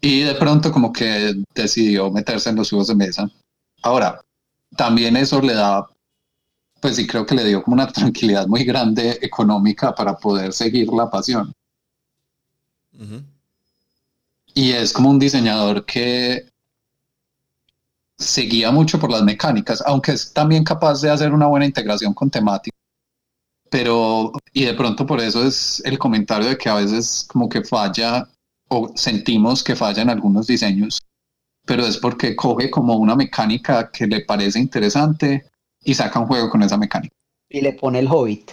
[0.00, 3.30] Y de pronto como que decidió meterse en los juegos de mesa.
[3.82, 4.20] Ahora,
[4.76, 5.88] también eso le da,
[6.80, 10.88] pues sí creo que le dio como una tranquilidad muy grande económica para poder seguir
[10.88, 11.52] la pasión.
[14.54, 16.48] Y es como un diseñador que
[18.18, 22.30] seguía mucho por las mecánicas, aunque es también capaz de hacer una buena integración con
[22.30, 22.76] temática.
[23.76, 27.62] Pero, y de pronto por eso es el comentario de que a veces como que
[27.62, 28.26] falla
[28.68, 30.98] o sentimos que fallan algunos diseños,
[31.66, 35.44] pero es porque coge como una mecánica que le parece interesante
[35.84, 37.14] y saca un juego con esa mecánica.
[37.50, 38.52] Y le pone el hobbit.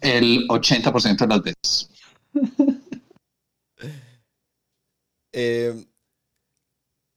[0.00, 1.90] El 80% de las veces.
[5.36, 5.74] Eh,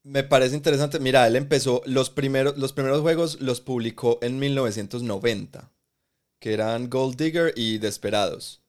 [0.03, 0.99] me parece interesante.
[0.99, 5.69] Mira, él empezó, los primeros, los primeros juegos los publicó en 1990,
[6.39, 8.61] que eran Gold Digger y Desperados.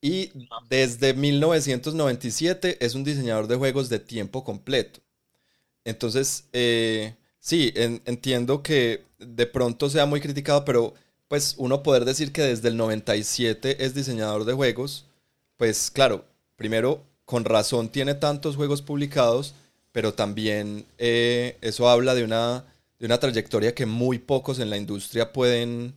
[0.00, 0.30] Y
[0.68, 5.00] desde 1997 es un diseñador de juegos de tiempo completo.
[5.84, 10.94] Entonces, eh, sí, entiendo que de pronto sea muy criticado, pero
[11.28, 15.06] pues uno poder decir que desde el 97 es diseñador de juegos,
[15.56, 16.24] pues claro,
[16.56, 19.54] primero, con razón tiene tantos juegos publicados,
[19.92, 22.64] pero también eh, eso habla de una,
[22.98, 25.94] de una trayectoria que muy pocos en la industria pueden,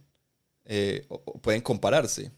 [0.70, 1.08] eh,
[1.42, 2.32] pueden compararse.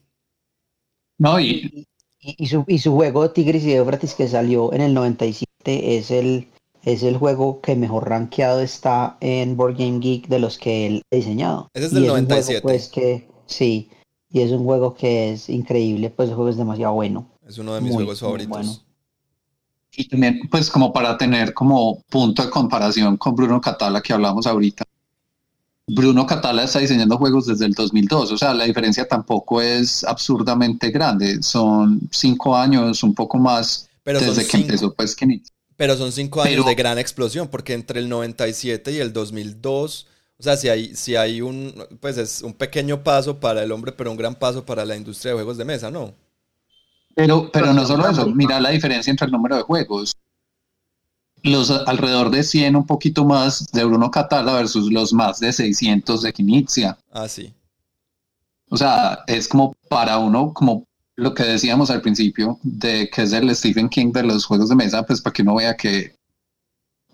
[1.17, 1.85] No, y,
[2.19, 6.47] y, su, y su juego Tigris y Eufrates que salió en el 97 es el,
[6.83, 11.03] es el juego que mejor rankeado está en Board Game Geek de los que él
[11.11, 11.69] ha diseñado.
[11.73, 12.61] Ese es del 97.
[12.61, 13.89] pues que, sí,
[14.29, 17.29] y es un juego que es increíble, pues el juego es demasiado bueno.
[17.45, 18.85] Es uno de mis juegos favoritos.
[19.91, 24.47] Y también, pues como para tener como punto de comparación con Bruno Catala que hablamos
[24.47, 24.85] ahorita,
[25.93, 30.89] Bruno Catala está diseñando juegos desde el 2002, o sea, la diferencia tampoco es absurdamente
[30.89, 35.17] grande, son cinco años, un poco más desde que empezó pues
[35.75, 40.07] Pero son cinco años de gran explosión, porque entre el 97 y el 2002,
[40.39, 43.91] O sea, si hay, si hay un, pues es un pequeño paso para el hombre,
[43.91, 46.15] pero un gran paso para la industria de juegos de mesa, ¿no?
[47.15, 50.15] Pero, pero no solo eso, mira la diferencia entre el número de juegos.
[51.43, 56.21] Los alrededor de 100, un poquito más de Bruno Catala versus los más de 600
[56.21, 56.97] de Kinizia.
[57.11, 57.53] Ah, sí.
[58.69, 60.85] O sea, es como para uno, como
[61.15, 64.75] lo que decíamos al principio, de que es el Stephen King de los juegos de
[64.75, 66.15] mesa, pues para que uno vea que,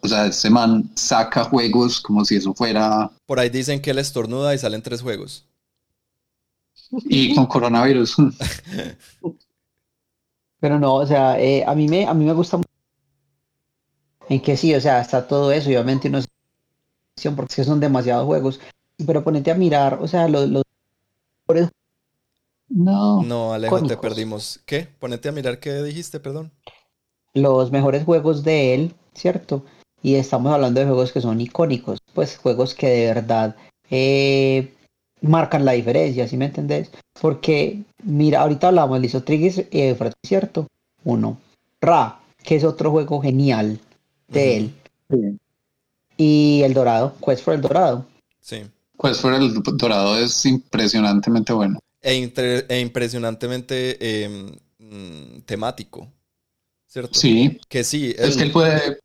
[0.01, 3.09] o sea, ese man saca juegos como si eso fuera...
[3.25, 5.45] Por ahí dicen que él estornuda y salen tres juegos.
[7.05, 8.17] Y con coronavirus.
[10.59, 12.66] Pero no, o sea, eh, a, mí me, a mí me gusta mucho
[14.29, 16.19] en que sí, o sea, está todo eso, y obviamente uno
[17.35, 18.59] porque son demasiados juegos,
[19.05, 20.63] pero ponete a mirar, o sea, los, los
[22.69, 23.23] no.
[23.23, 24.59] No, Alejo, te perdimos.
[24.65, 24.87] ¿Qué?
[24.99, 26.51] Ponete a mirar qué dijiste, perdón.
[27.33, 29.63] Los mejores juegos de él, ¿cierto?
[30.01, 33.55] Y estamos hablando de juegos que son icónicos, pues juegos que de verdad
[33.89, 34.73] eh,
[35.21, 36.91] marcan la diferencia, ¿sí me entendés?
[37.19, 40.67] Porque, mira, ahorita hablamos, hizo Trigis y ¿cierto?
[41.03, 41.37] Uno.
[41.81, 43.79] Ra, que es otro juego genial
[44.27, 44.73] de él.
[46.17, 48.05] Y El Dorado, Quest for El Dorado.
[48.41, 48.63] Sí.
[49.01, 51.79] Quest for El Dorado es impresionantemente bueno.
[52.01, 56.07] E, e impresionantemente em, mm, temático,
[56.87, 57.19] ¿cierto?
[57.19, 57.59] Sí.
[57.67, 58.15] Que sí.
[58.17, 58.99] Es que él puede,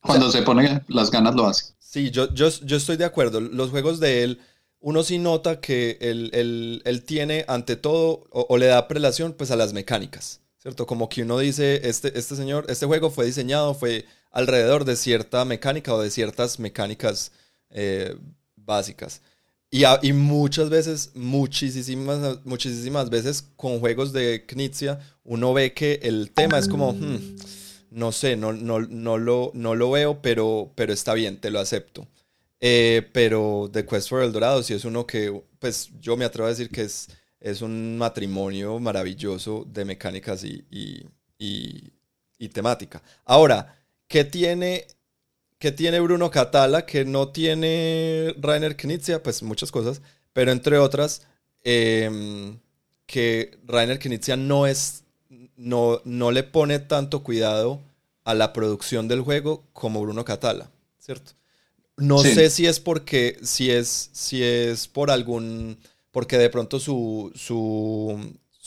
[0.00, 1.74] cuando se pone las ganas lo hace.
[1.78, 3.40] Sí, yo, yo, yo estoy de acuerdo.
[3.40, 4.40] Los juegos de él
[4.80, 9.72] uno sí nota que él, tiene ante todo o, le da prelación pues a las
[9.72, 10.86] mecánicas, ¿cierto?
[10.86, 14.06] Como que uno dice, este, este señor, este juego fue diseñado, fue
[14.38, 17.32] alrededor de cierta mecánica o de ciertas mecánicas
[17.70, 18.16] eh,
[18.54, 19.20] básicas.
[19.70, 26.30] Y, y, muchas veces, muchísimas, muchísimas veces con juegos de Knizia, uno ve que el
[26.30, 27.36] tema es como, hmm,
[27.90, 31.58] no sé, no, no, no, lo, no lo veo, pero, pero está bien, te lo
[31.58, 32.06] acepto.
[32.60, 36.46] Eh, pero The Quest for El Dorado sí es uno que, pues yo me atrevo
[36.46, 37.08] a decir que es,
[37.40, 40.64] es un matrimonio maravilloso de mecánicas y,
[41.38, 43.02] y, temática.
[43.24, 43.77] Ahora,
[44.08, 44.86] ¿qué tiene,
[45.58, 49.22] ¿qué tiene Bruno Catala que no tiene Rainer Knizia?
[49.22, 50.02] Pues muchas cosas,
[50.32, 51.22] pero entre otras,
[51.62, 52.58] em,
[53.06, 55.04] que Rainer Knizia no es,
[55.56, 57.80] no, no le pone tanto cuidado
[58.24, 61.32] a la producción del juego como Bruno Catala, ¿cierto?
[61.96, 65.78] No sé si es porque, si es, si es por algún,
[66.12, 68.16] porque de pronto su, su,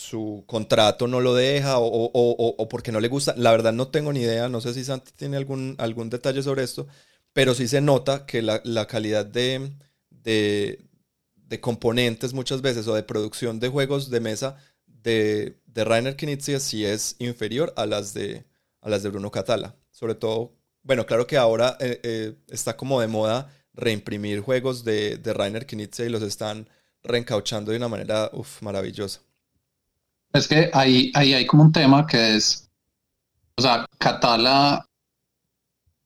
[0.02, 3.36] su contrato no lo deja o, o, o, porque no le gusta.
[3.38, 6.64] La verdad no tengo ni idea, no sé si Santi tiene algún, algún detalle sobre
[6.64, 6.88] esto,
[7.34, 9.72] pero sí se nota que la, la calidad de,
[10.10, 10.80] de,
[11.36, 14.58] de, componentes muchas veces o de producción de juegos de mesa
[14.88, 18.46] de, de Rainer Knizia sí es inferior a las de,
[18.82, 20.54] a las de Bruno Catala, sobre todo
[20.84, 25.68] bueno, claro que ahora eh, eh, está como de moda reimprimir juegos de, de Rainer
[25.68, 26.68] Knizia y los están
[27.04, 29.22] reencauchando de una manera maravillosa.
[30.34, 32.70] Es que ahí, ahí hay como un tema que es,
[33.58, 34.86] o sea, Catala,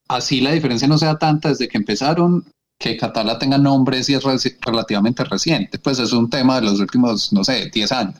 [0.08, 2.46] así la diferencia no sea tanta desde que empezaron,
[2.78, 4.24] que Catala tenga nombres y es
[4.62, 8.16] relativamente reciente, pues es un tema de los últimos, no sé, 10 años.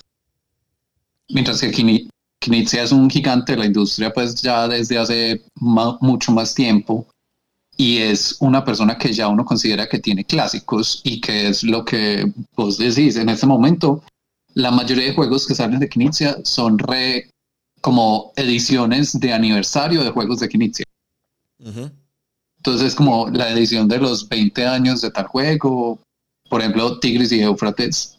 [1.30, 1.72] Mientras que
[2.40, 7.08] Knizia es un gigante de la industria pues ya desde hace mucho más tiempo
[7.78, 11.84] y es una persona que ya uno considera que tiene clásicos y que es lo
[11.84, 14.04] que vos decís en este momento
[14.56, 17.30] la mayoría de juegos que salen de Knizia son re
[17.82, 20.86] como ediciones de aniversario de juegos de Knizia.
[21.60, 26.00] Entonces es como la edición de los 20 años de tal juego,
[26.50, 28.18] por ejemplo Tigris y Eufrates,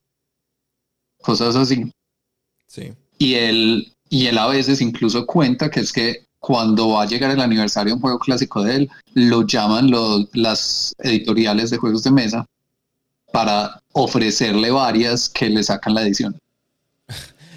[1.22, 1.90] cosas así.
[2.68, 2.92] Sí.
[3.18, 7.30] Y el, y él a veces incluso cuenta que es que cuando va a llegar
[7.30, 12.02] el aniversario de un juego clásico de él, lo llaman los, las editoriales de juegos
[12.02, 12.46] de mesa
[13.32, 16.38] para ofrecerle varias que le sacan la edición.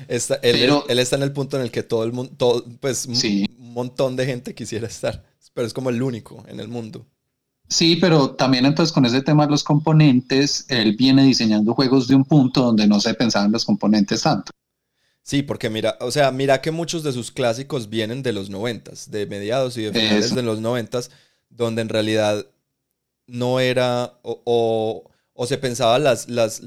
[0.08, 3.06] Está, él, él, está en el punto en el que todo el mundo, todo, pues
[3.06, 5.24] un montón de gente quisiera estar,
[5.54, 7.06] pero es como el único en el mundo.
[7.70, 12.16] Sí, pero también entonces con ese tema de los componentes, él viene diseñando juegos de
[12.16, 14.52] un punto donde no se pensaban los componentes tanto.
[15.22, 19.12] Sí, porque mira, o sea, mira que muchos de sus clásicos vienen de los noventas,
[19.12, 21.12] de mediados y de finales de los noventas,
[21.52, 22.48] donde en realidad
[23.28, 25.12] no era, o, o,
[25.46, 26.62] se pensaba las, las,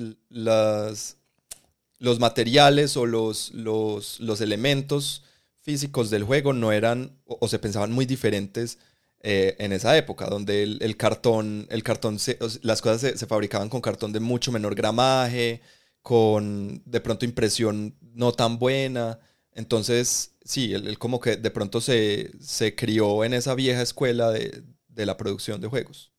[1.99, 5.25] los materiales o los, los, elementos
[5.61, 8.79] físicos del juego no eran, o, se pensaban muy diferentes
[9.21, 12.19] eh, en esa época, donde el, cartón, el cartón
[12.63, 15.61] las cosas se, se fabricaban con cartón de mucho menor gramaje,
[16.03, 19.21] con de pronto impresión no tan buena.
[19.55, 24.65] Entonces, sí, él, como que de pronto se, se, crió en esa vieja escuela de,
[24.95, 26.13] la producción de juegos.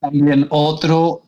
[0.00, 1.22] También otro,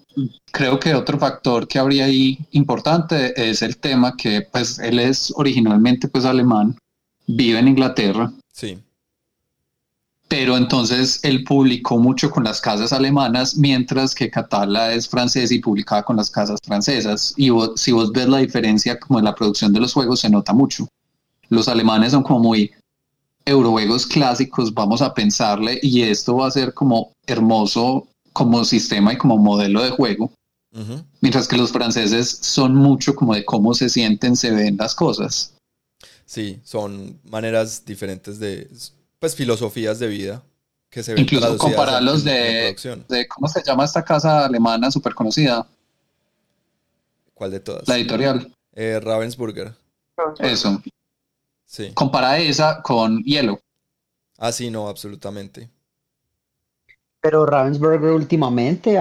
[0.50, 5.32] creo que otro factor que habría ahí importante es el tema que pues él es
[5.36, 6.76] originalmente pues alemán,
[7.26, 8.32] vive en Inglaterra.
[8.52, 8.78] Sí.
[10.28, 15.58] Pero entonces él publicó mucho con las casas alemanas, mientras que Catala es francés y
[15.58, 17.32] publicaba con las casas francesas.
[17.36, 20.52] Y si vos ves la diferencia como en la producción de los juegos, se nota
[20.52, 20.86] mucho.
[21.48, 22.70] Los alemanes son como muy
[23.46, 29.18] eurojuegos clásicos, vamos a pensarle, y esto va a ser como hermoso como sistema y
[29.18, 30.30] como modelo de juego.
[31.20, 35.54] Mientras que los franceses son mucho como de cómo se sienten, se ven las cosas.
[36.24, 38.70] Sí, son maneras diferentes de,
[39.18, 40.42] pues, filosofías de vida
[40.90, 42.76] que se ven Incluso compararlos de,
[43.08, 45.66] de, ¿cómo se llama esta casa alemana súper conocida?
[47.34, 47.88] ¿Cuál de todas?
[47.88, 48.52] La editorial.
[48.74, 49.74] Eh, Ravensburger.
[50.38, 50.82] Eso.
[51.66, 51.92] Sí.
[51.94, 53.60] Compara esa con Hielo.
[54.38, 55.70] Ah, sí, no, absolutamente.
[57.20, 58.98] Pero Ravensburger últimamente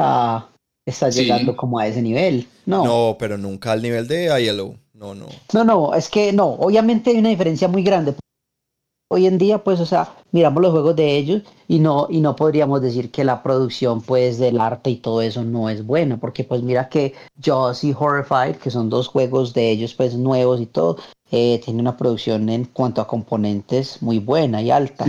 [0.86, 2.48] está llegando como a ese nivel.
[2.66, 2.84] No.
[2.84, 4.76] No, pero nunca al nivel de Yellow.
[4.94, 5.28] No, no.
[5.54, 6.48] No, no, es que no.
[6.48, 8.16] Obviamente hay una diferencia muy grande.
[9.10, 12.36] Hoy en día, pues, o sea, miramos los juegos de ellos y no, y no
[12.36, 16.44] podríamos decir que la producción, pues, del arte y todo eso no es buena, porque,
[16.44, 20.66] pues, mira que Jaws y Horrified, que son dos juegos de ellos, pues, nuevos y
[20.66, 20.98] todo,
[21.32, 25.06] eh, tiene una producción en cuanto a componentes muy buena y alta.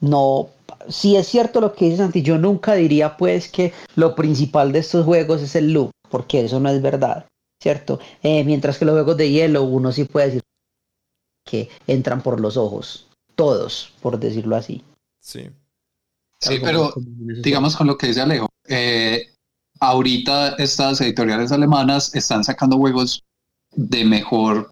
[0.00, 0.50] No,
[0.88, 4.80] si es cierto lo que dice Santi, yo nunca diría pues que lo principal de
[4.80, 7.26] estos juegos es el look, porque eso no es verdad,
[7.62, 7.98] ¿cierto?
[8.22, 10.42] Eh, mientras que los juegos de hielo uno sí puede decir
[11.44, 14.82] que entran por los ojos, todos, por decirlo así.
[15.20, 15.48] Sí.
[16.38, 16.92] Sí, pero
[17.42, 19.32] digamos con lo que dice Alejo, eh,
[19.80, 23.22] ahorita estas editoriales alemanas están sacando juegos
[23.74, 24.70] de mejor,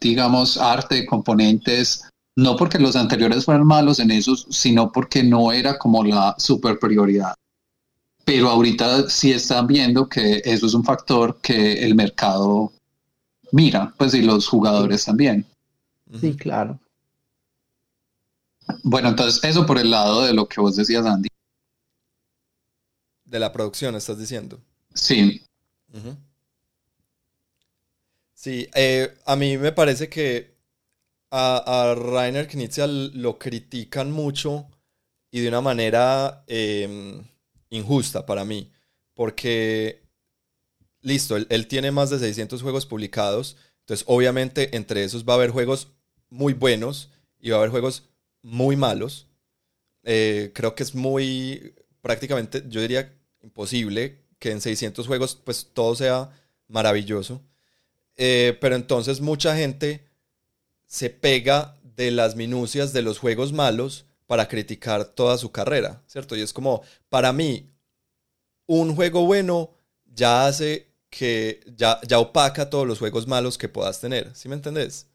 [0.00, 5.78] digamos, arte, componentes, no porque los anteriores fueran malos en esos, sino porque no era
[5.78, 7.34] como la super prioridad.
[8.24, 12.72] Pero ahorita sí están viendo que eso es un factor que el mercado
[13.52, 15.46] mira, pues y los jugadores también.
[16.20, 16.78] Sí, claro.
[18.82, 21.28] Bueno, entonces eso por el lado de lo que vos decías, Andy.
[23.24, 24.60] De la producción, estás diciendo.
[24.94, 25.42] Sí.
[28.34, 30.55] Sí, eh, a mí me parece que
[31.30, 34.68] a, a Rainer Knizia lo critican mucho
[35.30, 37.22] y de una manera em,
[37.70, 38.72] injusta para mí,
[39.14, 40.02] porque,
[41.02, 45.50] listo, él, tiene más de 600 juegos publicados, entonces obviamente entre esos va a haber
[45.50, 45.88] juegos
[46.30, 48.04] muy buenos y va a haber juegos
[48.42, 49.26] muy malos.
[50.04, 55.94] Eh, creo que es muy, prácticamente, yo diría imposible que en 600 juegos pues todo
[55.96, 56.30] sea
[56.68, 57.42] maravilloso.
[58.16, 60.05] Eh, pero entonces mucha gente
[60.86, 66.36] se pega de las minucias de los juegos malos para criticar toda su carrera, ¿cierto?
[66.36, 67.70] Y es como, para mí,
[68.66, 69.70] un juego bueno
[70.04, 74.56] ya hace que, ya, ya opaca todos los juegos malos que puedas tener, ¿sí me
[74.56, 75.06] entendés?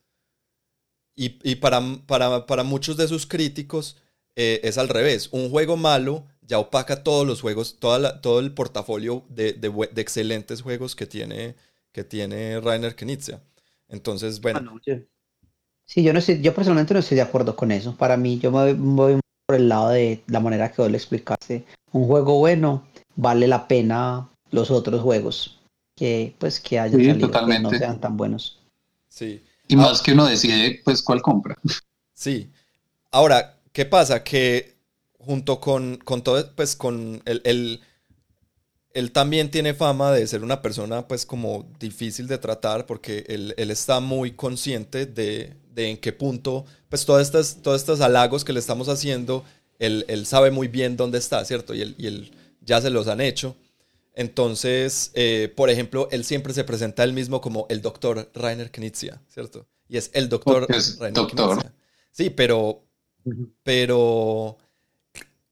[1.13, 3.97] Y, para, para, muchos de sus críticos
[4.35, 8.53] eh, es al revés, un juego malo ya opaca todos los juegos, toda todo el
[8.53, 9.55] portafolio de,
[9.97, 11.55] excelentes juegos que tiene,
[11.91, 13.43] que tiene Rainer Knizia.
[13.87, 14.79] Entonces, bueno.
[15.91, 17.93] Sí, yo no sé, yo personalmente no estoy de acuerdo con eso.
[17.97, 21.65] Para mí, yo me voy por el lado de la manera que vos le explicaste.
[21.91, 22.87] Un juego bueno
[23.17, 25.59] vale la pena los otros juegos
[25.97, 28.61] que pues que hayan salido que no sean tan buenos.
[29.09, 29.43] Sí.
[29.67, 31.57] Y más que uno decide pues cuál compra.
[32.13, 32.49] Sí.
[33.11, 34.23] Ahora, ¿qué pasa?
[34.23, 34.77] Que
[35.17, 37.81] junto con, con todo, pues con el, el
[38.93, 43.53] él también tiene fama de ser una persona pues como difícil de tratar porque él,
[43.57, 48.59] está muy consciente de, en qué punto, pues todas estas, todos estos halagos que le
[48.59, 49.43] estamos haciendo,
[49.79, 51.73] él, sabe muy bien dónde está, ¿cierto?
[51.73, 52.31] Y él,
[52.61, 53.55] ya se los han hecho.
[54.13, 59.21] Entonces, eh, por ejemplo, él siempre se presenta él mismo como el doctor Rainer Knizia,
[59.27, 59.67] ¿cierto?
[59.87, 61.73] Y es el doctor Rainer doctor.
[62.11, 62.83] Sí, pero,
[63.63, 64.57] pero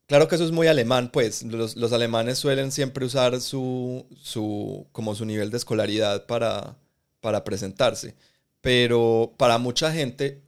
[0.10, 5.14] Claro que eso es muy alemán, pues los, alemanes suelen siempre usar su, su, como
[5.14, 6.76] su nivel de escolaridad para,
[7.22, 8.16] para presentarse.
[8.62, 10.42] Pero para mucha gente,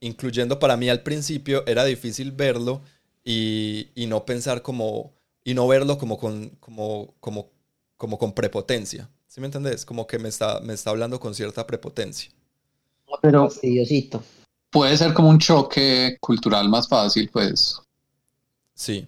[0.00, 2.82] incluyendo para mí al principio, era difícil verlo
[3.24, 5.14] y, no pensar como,
[5.44, 7.50] y no verlo como con, como, como,
[7.96, 9.08] como con prepotencia.
[9.26, 9.84] ¿Sí me entendés?
[9.84, 12.30] Como que me está, me está hablando con cierta prepotencia.
[13.20, 14.22] Pero, Diosito.
[14.70, 17.80] Puede ser como un choque cultural más fácil, pues.
[18.74, 19.06] Sí.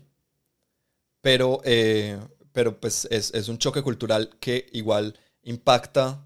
[1.21, 2.19] Pero, eh,
[2.53, 6.26] pero pues es, un choque cultural que igual impacta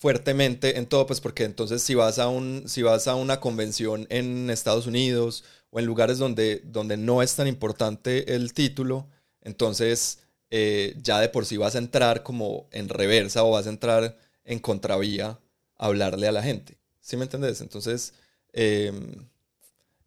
[0.00, 4.06] fuertemente en todo, pues porque entonces si vas a, un, si vas a una convención
[4.08, 9.06] en Estados Unidos o en lugares donde, donde no es tan importante el título,
[9.42, 10.20] entonces
[10.50, 14.16] eh, ya de por sí vas a entrar como en reversa o vas a entrar
[14.44, 15.38] en contravía
[15.76, 16.78] a hablarle a la gente.
[17.00, 17.60] ¿Sí me entendés?
[17.60, 18.14] Entonces,
[18.54, 19.28] em,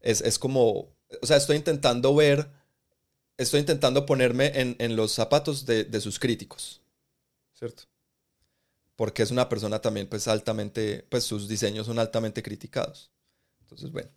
[0.01, 0.89] es, como,
[1.21, 2.47] o sea, estoy intentando ver,
[3.37, 6.81] estoy intentando ponerme en, los zapatos de, de, sus críticos,
[7.53, 7.83] ¿cierto?
[8.95, 13.11] Porque es una persona también, pues, altamente, pues, sus diseños son altamente criticados.
[13.61, 14.09] Entonces, bueno,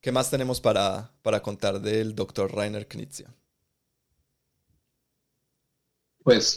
[0.00, 3.34] ¿qué más tenemos para, para contar del doctor Rainer Knizia?
[6.22, 6.56] Pues,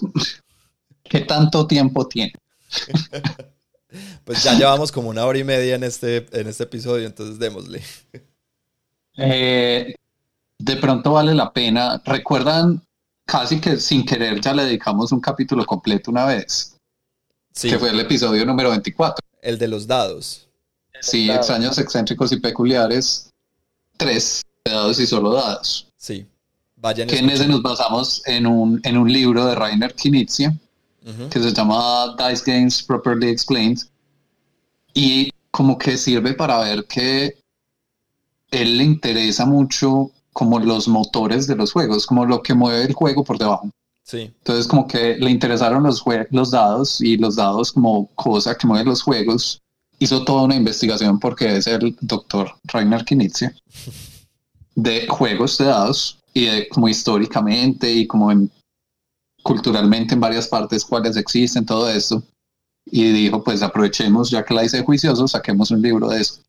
[1.04, 2.34] ¿qué tanto tiempo tiene?
[4.26, 7.82] pues ya llevamos como una hora y media en este, en este episodio, entonces démosle.
[9.18, 9.96] Eh,
[10.58, 12.02] de pronto vale la pena.
[12.04, 12.82] ¿Recuerdan?
[13.26, 16.73] Casi que sin querer ya le dedicamos un capítulo completo una vez.
[17.54, 17.70] Sí.
[17.70, 19.26] Que fue el episodio número 24.
[19.42, 20.48] El de los dados.
[21.02, 23.30] Sí, extraños, excéntricos y peculiares.
[23.98, 25.88] Tres dados y solo dados.
[25.98, 26.26] Sí.
[26.78, 30.58] Vayan que en ese nos basamos en un, en un libro de Rainer Knizia
[31.30, 33.80] que se llama Dice Games Properly Explained.
[34.94, 37.38] Y como que sirve para ver que
[38.52, 42.94] él le interesa mucho como los motores de los juegos, como lo que mueve el
[42.94, 43.70] juego por debajo.
[44.04, 44.34] Sí.
[44.40, 48.86] Entonces como que le interesaron los, los dados y los dados como cosa que mueve
[48.86, 49.62] los juegos.
[50.00, 53.56] Hizo toda una investigación porque es el doctor Rainer Knizia
[54.76, 58.52] de juegos de dados y de como históricamente y como en,
[59.44, 62.24] culturalmente en varias partes cuáles existen, todo esto.
[62.86, 66.42] Y dijo, pues aprovechemos, ya que la hice juicioso, saquemos un libro de eso.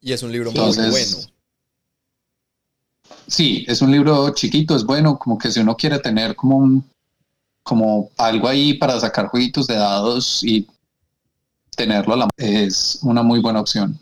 [0.00, 1.33] Y es un libro muy bueno.
[3.26, 6.84] Sí, es un libro chiquito, es bueno, como que si uno quiere tener como un
[7.62, 10.66] como algo ahí para sacar jueguitos de dados y
[11.74, 13.98] tenerlo a la es una muy buena opción.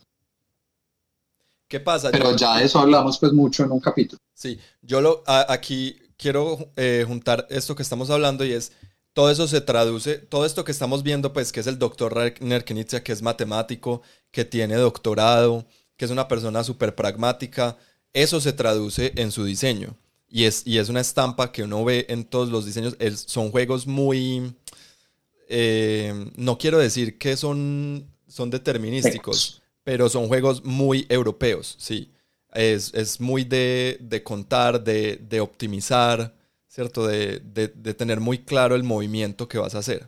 [1.69, 2.11] ¿Qué pasa?
[2.11, 4.19] Pero ya de eso hablamos pues mucho en un capítulo.
[4.35, 8.73] Sí, yo lo aquí quiero eh, juntar esto que estamos hablando y es
[9.13, 13.05] todo eso se traduce, todo esto que estamos viendo, pues que es el doctor Nerkenitsia,
[13.05, 15.67] que es matemático, que tiene doctorado,
[15.97, 17.77] que es una persona súper pragmática,
[18.13, 19.97] eso se traduce en su diseño.
[20.29, 22.97] Y es, y es una estampa que uno ve en todos los diseños.
[23.27, 24.55] son juegos muy...
[25.49, 32.11] Eh, no quiero decir que son, son determinísticos, pero son juegos muy europeos, sí.
[32.55, 36.35] Es, muy de, contar, de, optimizar,
[36.69, 37.07] ¿cierto?
[37.07, 37.41] De,
[37.99, 40.07] tener muy claro el movimiento que vas a hacer.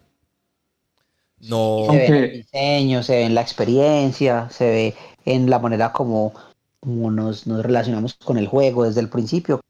[1.38, 1.86] No...
[1.90, 4.94] Se ve en el diseño, se ve en la experiencia, se ve
[5.26, 6.32] en la manera como,
[6.84, 9.60] nos, nos relacionamos con el juego desde el principio.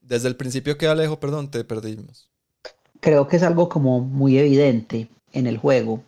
[0.00, 2.28] Desde el principio que Alejo, perdón, te perdimos.
[3.00, 6.02] Creo que es algo como muy evidente en el juego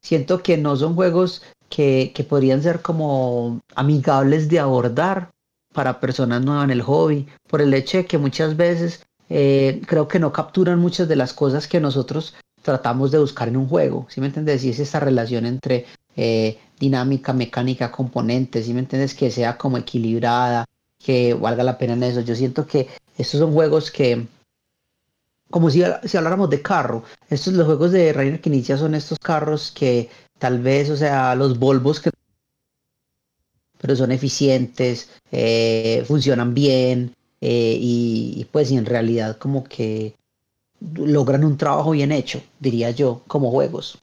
[0.00, 5.30] siento que no son juegos que, podrían ser como amigables de abordar
[5.72, 10.06] para personas nuevas en el hobby, por el hecho de que muchas veces eh, creo
[10.06, 14.06] que no capturan muchas de las cosas que nosotros tratamos de buscar en un juego,
[14.08, 14.64] ¿sí me entiendes?
[14.64, 15.86] Y es esta relación entre
[16.16, 19.14] eh, dinámica, mecánica, componentes, ¿sí me entiendes?
[19.14, 20.64] Que sea como equilibrada,
[20.98, 22.20] que valga la pena en eso.
[22.20, 24.26] Yo siento que estos son juegos que,
[25.50, 27.04] como si, si habláramos de carro.
[27.28, 31.58] Estos los juegos de Rainer Knizia son estos carros que tal vez, o sea, los
[31.58, 32.10] Volvos que
[33.84, 40.14] pero son eficientes, eh, funcionan bien eh, y, pues en realidad como que
[40.96, 43.98] logran un trabajo bien hecho, diría yo, como juegos.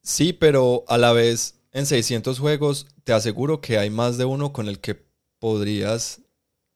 [0.00, 4.52] Sí, pero a la vez en 600 juegos te aseguro que hay más de uno
[4.52, 5.06] con el que
[5.38, 6.20] podrías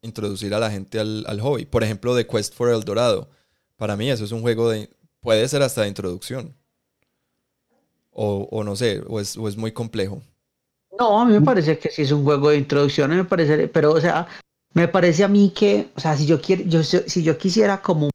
[0.02, 1.64] introducir a la gente al, al hobby.
[1.66, 3.28] Por ejemplo, The Quest for El Dorado
[3.76, 4.88] para mí eso es un juego de...
[5.20, 6.56] puede ser hasta de introducción.
[8.16, 10.22] O, no sé, o es, muy complejo.
[10.96, 13.92] No, a mí me parece que sí es un juego de introducción, me parece, pero
[13.92, 14.28] o sea,
[14.72, 18.10] me parece a mí que, o sea, si yo quiero, yo, si yo quisiera como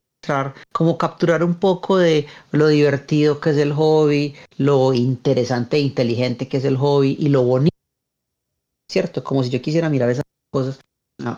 [0.71, 6.47] como capturar un poco de lo divertido que es el hobby, lo interesante e inteligente
[6.47, 7.75] que es el hobby y lo bonito,
[8.89, 9.23] ¿cierto?
[9.23, 10.79] Como si yo quisiera mirar esas cosas,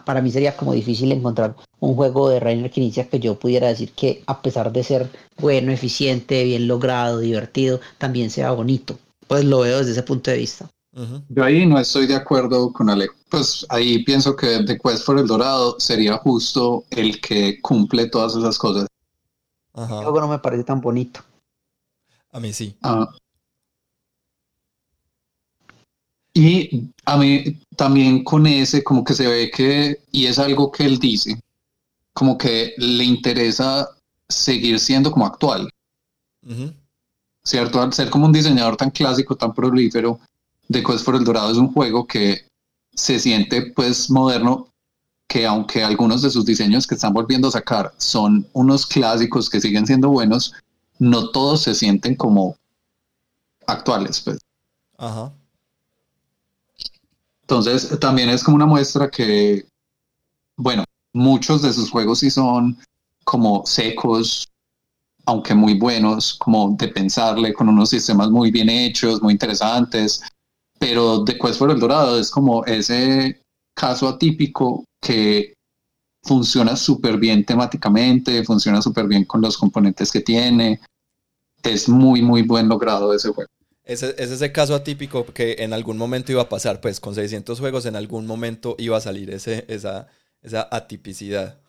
[0.05, 3.91] para mí sería como difícil encontrar un juego de Rainer Knizia que yo pudiera decir
[3.93, 5.09] que a pesar de ser
[5.39, 8.99] bueno, eficiente, bien logrado, divertido, también sea bonito.
[9.27, 10.69] Pues lo veo desde ese punto de vista.
[11.29, 13.15] Yo ahí no estoy de acuerdo con Alejo.
[13.29, 18.35] Pues ahí pienso que The Quest for el Dorado sería justo el que cumple todas
[18.35, 18.87] esas cosas.
[19.73, 20.01] Ajá.
[20.01, 21.21] Luego no me parece tan bonito.
[22.31, 22.75] A mí sí.
[22.81, 23.09] Ah,
[26.33, 30.85] Y a mí también con ese como que se ve que, y es algo que
[30.85, 31.39] él dice,
[32.13, 33.89] como que le interesa
[34.29, 35.69] seguir siendo como actual.
[37.43, 37.81] ¿Cierto?
[37.81, 40.19] Al ser como un diseñador tan clásico, tan prolífero,
[40.71, 42.45] The Quest for el Dorado es un juego que
[42.93, 44.67] se siente pues moderno,
[45.27, 49.61] que aunque algunos de sus diseños que están volviendo a sacar son unos clásicos que
[49.61, 50.53] siguen siendo buenos,
[50.99, 52.55] no todos se sienten como
[53.65, 54.39] actuales, pues.
[54.97, 55.31] Ajá.
[57.41, 59.65] Entonces, también es como una muestra que,
[60.55, 60.83] bueno,
[61.13, 62.77] muchos de sus juegos sí son
[63.23, 64.47] como secos,
[65.25, 70.21] aunque muy buenos, como de pensarle, con unos sistemas muy bien hechos, muy interesantes,
[70.81, 73.39] pero The Quest for el Dorado es como ese
[73.75, 75.53] caso atípico que
[76.23, 80.81] funciona súper bien temáticamente, funciona súper bien con los componentes que tiene,
[81.61, 83.47] es muy, muy buen logrado ese juego.
[83.83, 87.59] Es, es ese caso atípico que en algún momento iba a pasar, pues con 600
[87.59, 90.07] juegos en algún momento iba a salir ese, esa,
[90.41, 91.59] esa atipicidad.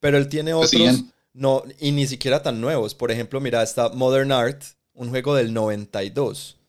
[0.00, 2.96] Pero él tiene Pues otros, no, y ni siquiera tan nuevos.
[2.96, 4.64] Por ejemplo, mira, está Modern Art,
[4.94, 6.59] un juego del 92,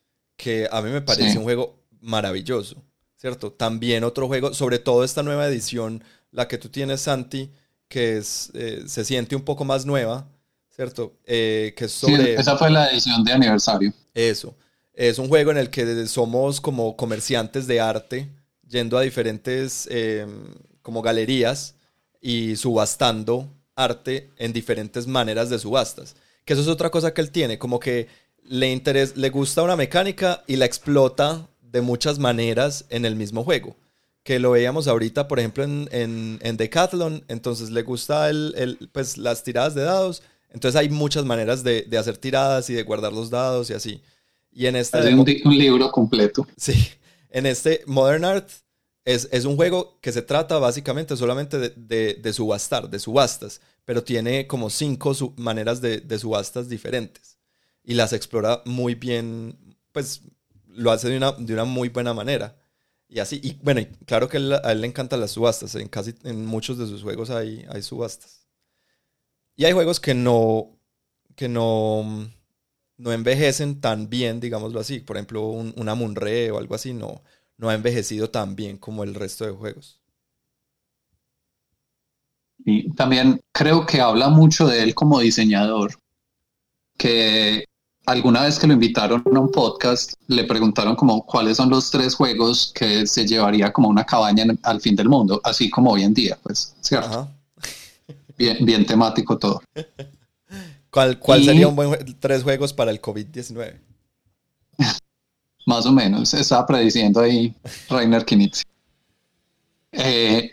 [0.41, 1.37] que a mí me parece Sí.
[1.37, 2.83] un juego maravilloso,
[3.15, 3.51] ¿cierto?
[3.51, 7.51] También otro juego, sobre todo esta nueva edición, la que tú tienes, Santi,
[7.87, 10.27] que es, eh, se siente un poco más nueva,
[10.75, 11.13] ¿cierto?
[11.25, 12.33] Eh, que es Sí, sobre...
[12.33, 13.93] esa fue la edición de aniversario.
[14.15, 14.55] Eso.
[14.93, 18.27] Es un juego en el que somos como comerciantes de arte,
[18.67, 20.25] yendo a diferentes eh,
[20.81, 21.75] como galerías
[22.19, 26.15] y subastando arte en diferentes maneras de subastas.
[26.45, 28.07] Que eso es otra cosa que él tiene, como que
[28.43, 33.43] le, interes- le gusta una mecánica y la explota de muchas maneras en el mismo
[33.43, 33.75] juego.
[34.23, 38.89] Que lo veíamos ahorita, por ejemplo, en, en, en Decathlon, entonces le gusta el, el,
[38.91, 42.83] pues, las tiradas de dados, entonces hay muchas maneras de, de hacer tiradas y de
[42.83, 44.01] guardar los dados y así.
[44.51, 45.25] Y en este, un,
[45.57, 46.45] libro completo.
[46.57, 46.73] sí,
[47.29, 48.49] en este Modern Art
[49.05, 53.61] es, es un juego que se trata básicamente solamente de, de- de subastar, de subastas,
[53.85, 57.37] pero tiene como cinco su- maneras de, de subastas diferentes.
[57.83, 59.57] Y las explora muy bien,
[59.91, 60.21] pues
[60.67, 62.57] lo hace de una, de una muy buena manera.
[63.09, 65.89] Y así, y bueno, y claro que él- a él le encantan las subastas, en
[65.89, 68.47] casi en muchos de sus juegos hay, hay subastas.
[69.55, 70.77] Y hay juegos que no,
[71.35, 72.29] que no,
[72.97, 74.99] no envejecen tan bien, digámoslo así.
[75.01, 77.23] Por ejemplo, un, un Amun-Re o algo así no,
[77.57, 80.01] no ha envejecido tan bien como el resto de juegos.
[82.65, 85.91] Y también creo que habla mucho de él como diseñador,
[86.97, 87.65] que
[88.11, 92.13] alguna vez que lo invitaron a un podcast, le preguntaron como cuáles son los tres
[92.15, 96.03] juegos que se llevaría como una cabaña en- al fin del mundo, así como hoy
[96.03, 97.07] en día, pues, ¿cierto?
[97.07, 97.27] Ajá.
[98.37, 99.61] Bien, bien temático todo.
[100.89, 103.79] ¿Cuál, cuál Y- sería un buen tres juegos para el COVID-19?
[105.65, 107.53] Más o menos, estaba prediciendo ahí
[107.89, 108.65] Rainer Knizia.
[109.91, 110.51] Eh,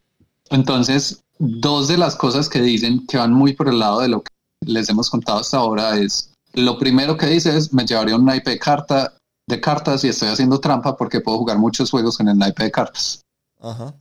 [0.50, 4.22] entonces, dos de las cosas que dicen que van muy por el lado de lo
[4.22, 4.30] que
[4.60, 8.50] les hemos contado hasta ahora es, lo primero que dice es, me llevaría un naipe
[8.50, 9.16] de, carta,
[9.46, 12.70] de cartas y estoy haciendo trampa porque puedo jugar muchos juegos con el naipe de
[12.70, 13.24] cartas.
[13.60, 13.94] Ajá.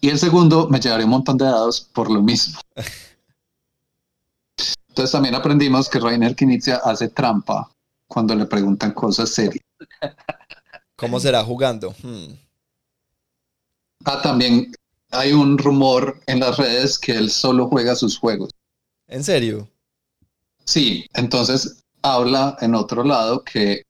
[0.00, 2.60] Y el segundo, me llevaría un montón de dados por lo mismo.
[4.88, 7.70] Entonces también aprendimos que Rainer Knizia hace trampa
[8.06, 9.64] cuando le preguntan cosas serias.
[10.96, 11.94] ¿Cómo será jugando?
[12.02, 12.32] Hmm.
[14.04, 14.72] Ah, también
[15.10, 18.50] hay un rumor en las redes que él solo juega sus juegos.
[19.06, 19.68] ¿En serio?
[20.66, 23.82] Sí, entonces habla en otro lado que,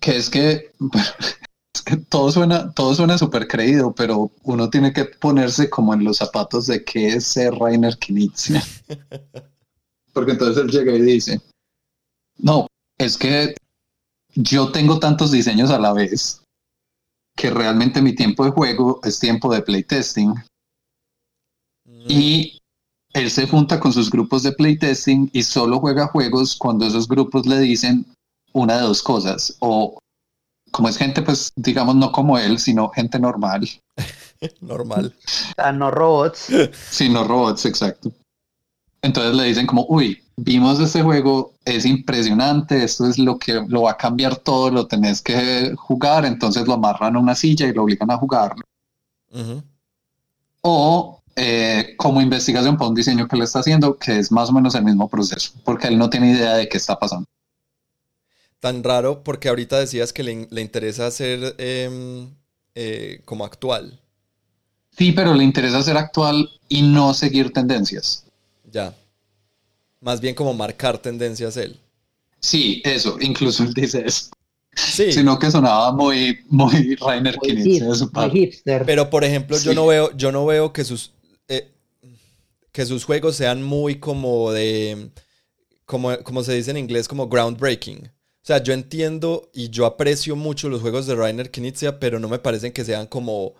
[0.00, 0.72] que es que,
[1.74, 6.04] es que todo suena, todo suena súper creído, pero uno tiene que ponerse como en
[6.04, 8.62] los zapatos de qué es ser Rainer Knizia.
[10.12, 11.40] Porque entonces él llega y dice,
[12.38, 12.66] no,
[12.98, 13.54] es que
[14.34, 16.42] yo tengo tantos diseños a la vez
[17.36, 20.34] que realmente mi tiempo de juego es tiempo de playtesting.
[21.84, 22.59] Mm, Y
[23.12, 27.46] él se junta con sus grupos de playtesting y solo juega juegos cuando esos grupos
[27.46, 28.06] le dicen
[28.52, 29.56] una de dos cosas.
[29.60, 29.98] O
[30.70, 33.68] como es gente, pues digamos, no como él, sino gente normal,
[34.60, 35.14] Normal.
[35.56, 36.48] Sea, no robots.
[36.90, 38.12] sino robots, exacto.
[39.02, 43.82] Entonces le dicen como, uy, vimos este juego, es impresionante, esto es lo que lo
[43.82, 47.72] va a cambiar todo, lo tenés que jugar, entonces lo amarran a una silla y
[47.72, 48.62] lo obligan a jugarlo.
[50.62, 54.52] O eh, como investigación para un diseño que le está haciendo, que es más o
[54.52, 57.26] menos el mismo proceso, porque él no tiene idea de qué está pasando.
[58.60, 62.28] Tan raro porque ahorita decías que le, le interesa hacer em,
[62.74, 63.98] eh, como actual.
[64.96, 68.24] Sí, pero le interesa ser actual y no seguir tendencias.
[68.70, 68.94] Ya.
[70.00, 71.78] Más bien como marcar tendencias él.
[72.38, 74.30] Sí, eso, incluso él dice eso,
[74.74, 75.12] Sí.
[75.12, 77.36] sino que sonaba muy, muy Rainer
[78.12, 78.30] parte.
[78.38, 78.84] hipster.
[78.86, 81.19] Pero por ejemplo, yo no veo, yo no veo que sus eh,
[82.72, 85.10] que sus juegos sean muy como de
[85.90, 88.06] como, como se dice en inglés, como groundbreaking.
[88.06, 92.28] O sea, yo entiendo y yo aprecio mucho los juegos de Rainer Knizia, pero no
[92.28, 93.54] me parecen que sean como,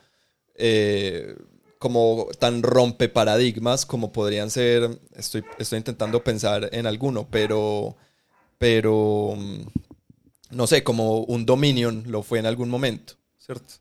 [0.54, 1.36] eh,
[1.78, 5.00] como tan rompe paradigmas como podrían ser.
[5.12, 7.96] Estoy, estoy intentando pensar en alguno, pero,
[8.58, 9.60] pero, mm,
[10.52, 13.74] no sé, como un Dominion lo fue en algún momento, ¿cierto?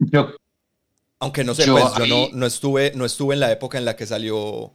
[0.00, 0.34] Yo,
[1.20, 3.78] Aunque no sé, Yo pues yo ahí- no, no, estuve, no estuve en la época
[3.78, 4.72] en la que salió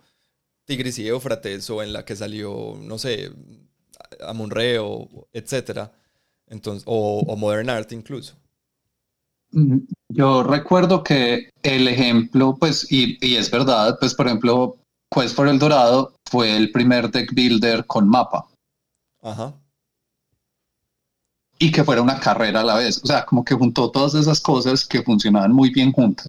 [0.66, 3.32] Tigris y Éufrates o en la que salió, no sé,
[4.22, 5.92] Amunre o etcétera.
[6.48, 8.36] Entonces, o, o Modern Art incluso.
[10.10, 14.78] Yo recuerdo que el ejemplo, pues, y, y es verdad, pues, por ejemplo,
[15.10, 18.48] Quest for el Dorado fue el primer deck builder con mapa
[19.22, 19.54] Ajá.
[21.58, 23.02] y que fuera una carrera a la vez.
[23.04, 26.28] O sea, como que juntó todas esas cosas que funcionaban muy bien juntas.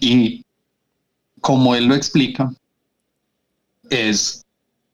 [0.00, 0.44] Y
[1.40, 2.52] como él lo explica,
[3.90, 4.44] es,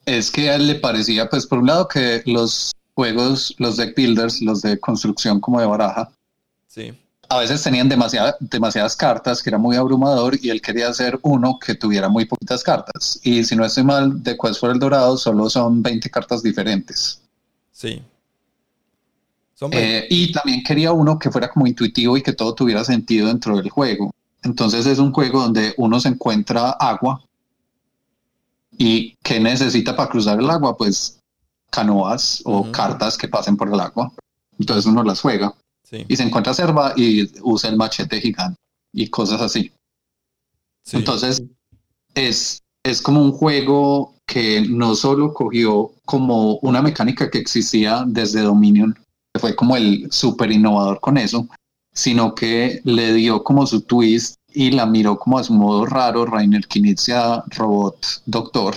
[0.07, 3.97] es que a él le parecía, pues, por un lado, que los juegos, los deck
[3.97, 6.11] builders, los de construcción como de baraja,
[6.69, 6.93] Sí.
[7.29, 11.59] a veces tenían demasiada- demasiadas cartas, que era muy abrumador, y él quería hacer uno
[11.65, 13.19] que tuviera muy poquitas cartas.
[13.23, 17.21] Y si no estoy mal, de Quest for el Dorado solo son 20 cartas diferentes.
[17.73, 18.03] Sí.
[19.55, 19.71] Son.
[19.73, 23.57] Eh, y también quería uno que fuera como intuitivo y que todo tuviera sentido dentro
[23.57, 24.13] del juego.
[24.43, 27.23] Entonces es un juego donde uno se encuentra agua
[28.77, 30.77] y ¿qué necesita para cruzar el agua?
[30.77, 31.21] Pues
[31.71, 34.13] canoas o cartas que pasen por el agua.
[34.59, 35.55] Entonces uno las juega.
[35.85, 36.05] sí.
[36.09, 38.59] y se encuentra selva y usa el machete gigante
[38.93, 39.73] y cosas así.
[40.85, 40.97] sí.
[40.97, 41.43] Entonces,
[42.15, 48.43] es, es como un juego que no solo cogió como una mecánica que existía desde
[48.43, 48.95] Dominion,
[49.33, 51.49] que fue como el súper innovador con eso,
[51.93, 56.27] sino que le dio como su twist y la miró como a su modo raro,
[56.27, 58.77] Rainer Knizia Robot Doctor,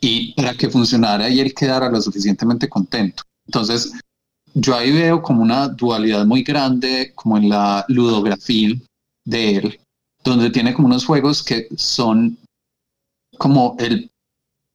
[0.00, 3.22] y para que funcionara y él quedara lo suficientemente contento.
[3.46, 3.92] Entonces,
[4.54, 8.74] yo ahí veo como una dualidad muy grande, como en la ludografía
[9.24, 9.80] de él,
[10.24, 12.38] donde tiene como unos juegos que son
[13.38, 14.10] como el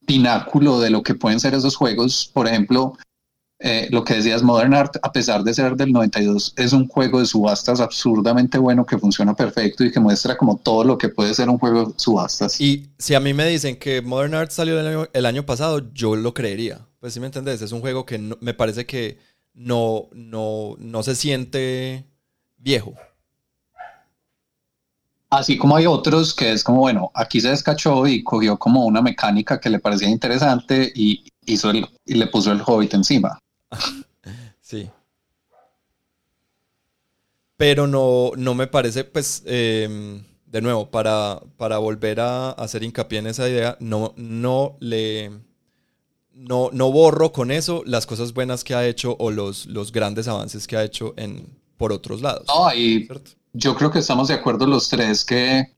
[0.05, 2.29] pináculo de lo que pueden ser esos juegos.
[2.33, 2.97] Por ejemplo,
[3.65, 7.19] eh, lo que decías, Modern Art, a pesar de ser del 92, es un juego
[7.19, 11.33] de subastas absurdamente bueno que funciona perfecto y que muestra como todo lo que puede
[11.33, 12.59] ser un juego de subastas.
[12.59, 15.93] Y si a mí me dicen que Modern Art salió el año, el año pasado,
[15.93, 16.85] yo lo creería.
[16.99, 19.17] Pues si me entendés, es un juego que no- me parece que
[19.53, 22.05] no, no, no se siente
[22.57, 22.93] viejo.
[25.29, 29.01] Así como hay otros que es como, bueno, aquí se descachó y cogió como una
[29.01, 33.39] mecánica que le parecía interesante y, hizo el, y le puso el Hobbit encima.
[34.61, 34.89] Sí.
[37.57, 43.19] Pero no, no me parece, pues, em, de nuevo, para, para volver a hacer hincapié
[43.19, 45.31] en esa idea, no, no le.
[46.33, 50.27] No, no borro con eso las cosas buenas que ha hecho o los, los grandes
[50.27, 51.47] avances que ha hecho en,
[51.77, 52.47] por otros lados.
[52.47, 53.31] No, y ¿cierto?
[53.53, 55.75] yo creo que estamos de acuerdo los tres que,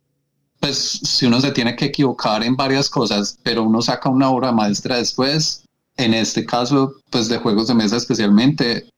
[0.62, 4.54] pues, si uno se tiene que equivocar en varias cosas, pero uno saca una obra
[4.54, 5.65] maestra después,
[5.98, 8.90] en este caso, pues, de juegos de mesa especialmente,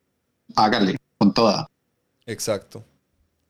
[0.55, 1.67] hágale con toda.
[2.25, 2.83] Exacto.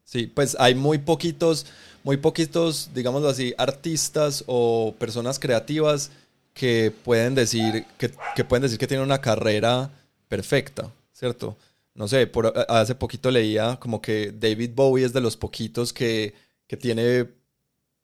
[0.05, 1.65] Sí, pues hay muy poquitos,
[2.03, 6.11] muy poquitos, digámoslo así, artistas o personas creativas
[6.53, 8.09] que pueden decir que,
[8.45, 9.91] pueden decir que tienen una carrera
[10.29, 11.57] perfecta, ¿cierto?
[11.93, 15.93] No sé, por, a- hace poquito leía como que David Bowie es de los poquitos
[15.93, 16.33] que,
[16.67, 17.27] que tiene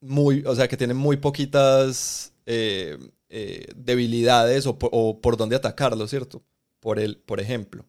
[0.01, 2.97] muy, o sea, que tiene muy poquitas eh,
[3.33, 6.43] eh, debilidades o, por- o por dónde atacarlo, ¿cierto?
[6.81, 7.85] Por el, por ejemplo.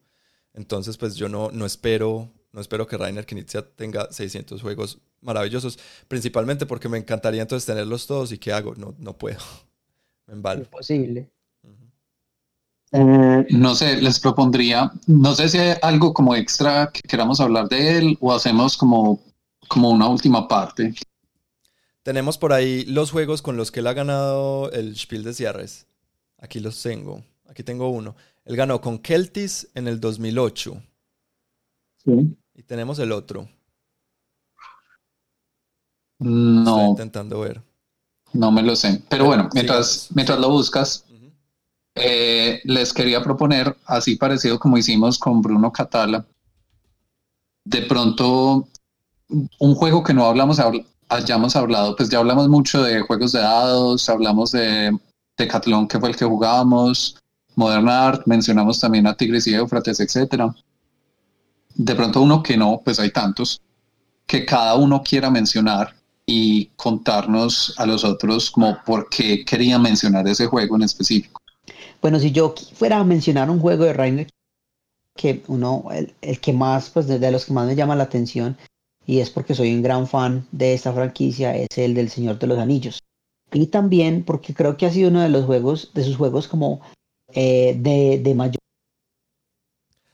[0.53, 5.79] Entonces, pues yo no, no espero, no espero que Rainer Knizia tenga 600 juegos maravillosos,
[6.07, 8.75] principalmente porque me encantaría entonces tenerlos todos y ¿qué hago?
[8.75, 9.39] No, no puedo.
[10.27, 10.65] Me embalo.
[10.65, 11.29] Imposible.
[12.91, 17.67] Eh, no sé, les propondría, no sé si hay algo como extra que queramos hablar
[17.67, 19.19] de él o hacemos como,
[19.67, 20.93] como una última parte.
[22.05, 25.87] Tenemos por ahí los juegos con los que él ha ganado el Spiel des Jahres.
[26.37, 27.23] Aquí los tengo.
[27.47, 28.15] Aquí tengo uno.
[28.45, 30.83] Él ganó con Keltis en el 2008.
[32.53, 33.49] Y tenemos el otro.
[36.19, 37.63] Estoy No, intentando ver.
[38.33, 38.89] no me lo sé.
[39.09, 41.05] Pero Pero bueno, mientras, mientras lo buscas,
[41.95, 46.23] eh, les quería proponer, así parecido como hicimos con Bruno Catala,
[47.65, 48.67] de pronto
[49.59, 53.39] un juego que no hablamos, habl- hayamos hablado, pues ya hablamos mucho de juegos de
[53.39, 54.97] dados, hablamos de
[55.37, 57.17] Decathlon, que fue el que jugábamos,
[57.55, 60.53] Modern Art, mencionamos también a Tigris y Éufrates, etcétera.
[61.75, 63.61] De pronto uno que no, pues hay tantos,
[64.25, 65.95] que cada uno quiera mencionar
[66.25, 71.41] y contarnos a los otros como por qué quería mencionar ese juego en específico.
[72.01, 74.27] Bueno, si yo fuera a mencionar un juego de Rainer
[75.15, 78.03] que uno, el, el que más, pues de, de los que más me llama la
[78.03, 78.57] atención,
[79.07, 82.47] y es porque soy un gran fan de esta franquicia, es el del Señor de
[82.47, 82.99] los Anillos.
[83.53, 86.81] Y también porque creo que ha sido uno de los juegos, de sus juegos como
[87.33, 88.59] eh, de, de mayor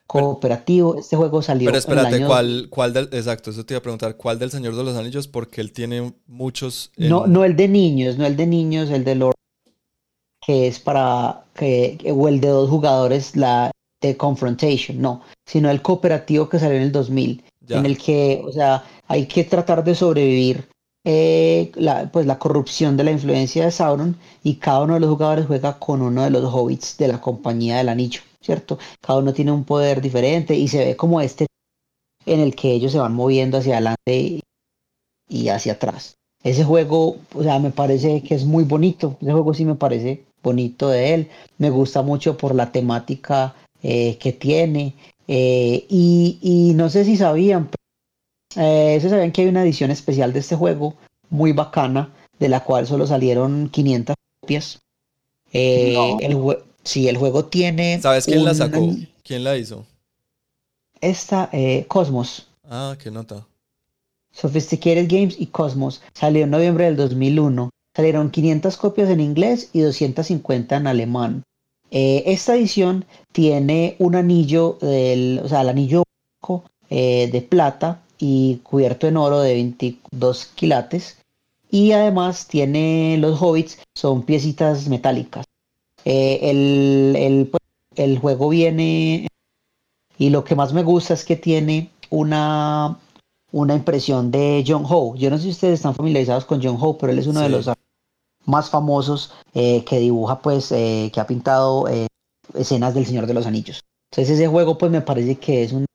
[0.07, 0.97] cooperativo.
[0.97, 3.79] Este juego salió Pero en el espérate, año- ¿cuál, cuál del, exacto, eso te iba
[3.79, 5.27] a preguntar, ¿cuál del Señor de los Anillos?
[5.27, 6.91] Porque él tiene muchos...
[6.97, 9.35] No, no el de niños, no el de niños, el de Lord,
[10.45, 15.69] que es para que, que- o el de dos jugadores, la de Confrontation, no, sino
[15.69, 19.83] el cooperativo que salió en el 2000, en el que, o sea, hay que tratar
[19.83, 20.67] de sobrevivir
[21.03, 25.09] eh, la, pues la corrupción de la influencia de Sauron y cada uno de los
[25.09, 28.77] jugadores juega con uno de los hobbits de la compañía del anillo, ¿cierto?
[28.99, 31.47] Cada uno tiene un poder diferente y se ve como este
[32.25, 34.41] en el que ellos se van moviendo hacia adelante
[35.27, 36.15] y hacia atrás.
[36.43, 39.17] Ese juego, o sea, me parece que es muy bonito.
[39.21, 41.29] Ese juego sí me parece bonito de él.
[41.57, 44.95] Me gusta mucho por la temática eh, que tiene.
[45.33, 49.89] Eh, y, y no sé si sabían, pero, eh, ¿se sabían que hay una edición
[49.89, 50.95] especial de este juego
[51.29, 54.81] muy bacana, de la cual solo salieron 500 copias.
[55.53, 56.19] Eh, No.
[56.19, 58.01] el sí, el juego tiene.
[58.01, 58.89] ¿Sabes quién la sacó?
[59.23, 59.85] ¿Quién la hizo?
[60.99, 62.49] Esta, eh, Cosmos.
[62.69, 63.47] Ah, qué nota.
[64.33, 66.01] Sophisticated Games y Cosmos.
[66.13, 67.69] Salió en noviembre del 2001.
[67.95, 71.43] Salieron 500 copias en inglés y 250 en alemán.
[71.91, 76.03] Eh, esta edición tiene un anillo, del, o sea, el anillo
[76.89, 81.17] eh, de plata y cubierto en oro de 22 quilates.
[81.69, 85.45] Y además tiene los hobbits, son piecitas metálicas.
[86.03, 87.61] Eh, el, el, pues,
[87.95, 89.27] el juego viene
[90.17, 92.99] y lo que más me gusta es que tiene una,
[93.51, 95.15] una impresión de John Ho.
[95.15, 97.49] Yo no sé si ustedes están familiarizados con John Ho, pero él es uno de
[97.49, 97.67] los
[98.45, 102.07] más famosos eh, que dibuja, pues, eh, que ha pintado eh,
[102.53, 103.81] escenas del Señor de los Anillos.
[104.11, 105.85] Entonces ese juego, pues, me parece que es un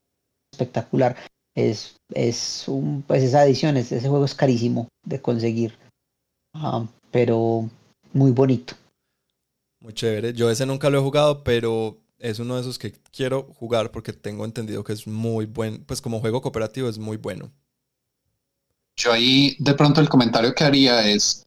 [0.52, 1.16] espectacular.
[1.54, 5.78] Es, es un, pues, esa edición, es- ese juego es carísimo de conseguir,
[6.54, 7.68] Ah, pero
[8.12, 8.74] muy bonito.
[9.80, 10.32] Muy chévere.
[10.32, 14.12] Yo ese nunca lo he jugado, pero es uno de esos que quiero jugar porque
[14.14, 17.52] tengo entendido que es muy buen, pues como juego cooperativo es muy bueno.
[18.96, 21.45] Yo ahí de pronto el comentario que haría es,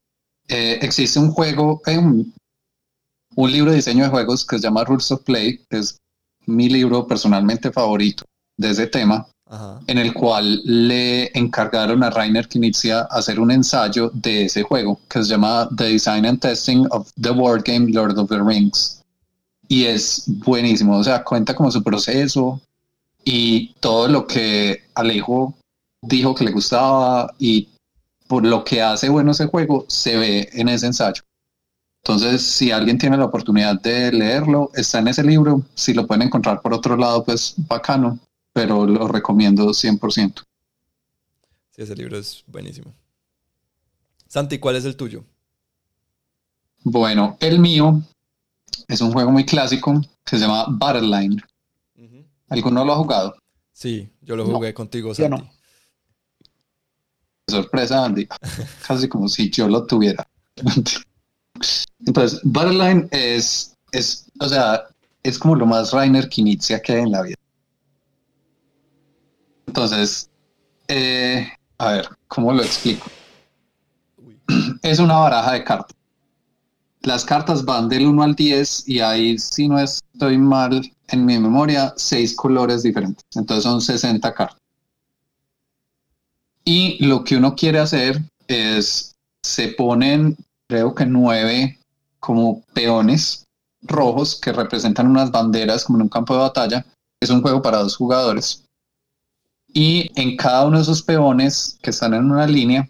[0.50, 2.34] eh, existe un juego, eh, un,
[3.36, 5.98] un libro de diseño de juegos que se llama Rules of Play, que es
[6.46, 8.26] mi libro personalmente favorito
[8.58, 9.80] de ese tema, Ajá.
[9.88, 15.24] en el cual le encargaron a Rainer Knizia hacer un ensayo de ese juego, que
[15.24, 19.02] se llama The Design and Testing of the Board Game Lord of the Rings.
[19.68, 22.60] Y es buenísimo, o sea, cuenta como su proceso
[23.24, 25.54] y todo lo que Alejo
[26.02, 27.70] dijo que le gustaba y
[28.30, 31.24] por lo que hace bueno ese juego se ve en ese ensayo.
[32.04, 35.64] Entonces, si alguien tiene la oportunidad de leerlo, está en ese libro.
[35.74, 38.20] Si lo pueden encontrar por otro lado, pues bacano,
[38.54, 40.44] pero lo recomiendo 100%.
[41.72, 42.94] Sí, ese libro es buenísimo.
[44.28, 45.26] Santi, ¿cuál es el tuyo?
[46.84, 48.00] Bueno, el mío
[48.88, 51.42] es un juego muy clásico que se llama Battleline.
[52.50, 53.36] ¿Alguno lo ha jugado?
[53.74, 55.42] Sí, yo lo No, jugué contigo, yo Santi.
[55.42, 55.59] no.
[57.50, 58.28] Sorpresa, Andy.
[58.88, 60.28] Casi como si yo lo tuviera.
[62.06, 64.84] Entonces, Battleline es, es, o sea,
[65.24, 67.36] es como lo más Rainer Knizia que hay en la vida.
[69.68, 70.30] Entonces,
[70.88, 71.48] eh,
[71.78, 73.08] a ver, ¿cómo lo explico?
[74.82, 75.96] Es una baraja de cartas.
[77.02, 81.40] Las cartas van del 1 al 10 y hay, si no estoy mal en mi
[81.40, 83.24] memoria, 6 colores diferentes.
[83.36, 84.59] Entonces son 60 cartas.
[86.72, 90.38] Y lo que uno quiere hacer es, se ponen,
[90.68, 91.80] creo que nueve
[92.20, 93.48] como peones
[93.82, 96.86] rojos que representan unas banderas como en un campo de batalla.
[97.20, 98.66] Es un juego para dos jugadores.
[99.74, 102.88] Y en cada uno de esos peones que están en una línea,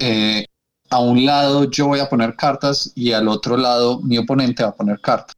[0.00, 0.46] eh,
[0.90, 4.70] a un lado yo voy a poner cartas y al otro lado mi oponente va
[4.70, 5.36] a poner cartas.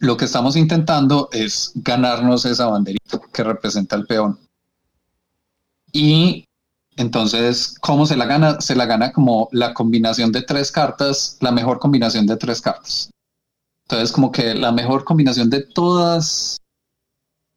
[0.00, 4.49] Lo que estamos intentando es ganarnos esa banderita que representa el peón.
[5.92, 6.44] Y
[6.96, 8.60] entonces, ¿cómo se la gana?
[8.60, 13.10] Se la gana como la combinación de tres cartas, la mejor combinación de tres cartas.
[13.84, 16.58] Entonces, como que la mejor combinación de todas,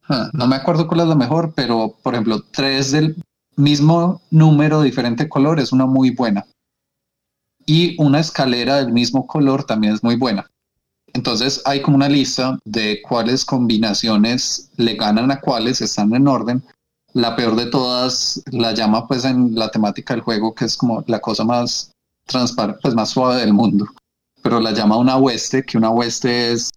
[0.08, 3.16] ah, no me acuerdo cuál es la mejor, pero por ejemplo, tres del
[3.56, 6.46] mismo número, diferente color, es una muy buena.
[7.66, 10.50] Y una escalera del mismo color también es muy buena.
[11.12, 16.64] Entonces hay como una lista de cuáles combinaciones le ganan a cuáles, están en orden.
[17.14, 21.04] La peor de todas la llama pues en la temática del juego, que es como
[21.06, 21.92] la cosa más
[22.26, 23.86] transparente, pues más suave del mundo.
[24.42, 26.70] pero la llama una hueste, que una hueste es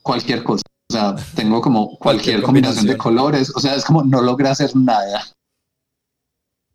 [0.00, 0.62] cualquier cosa.
[0.88, 3.52] O sea, tengo como cualquier, combinación, de colores.
[3.54, 5.26] O sea, es como no logré hacer nada.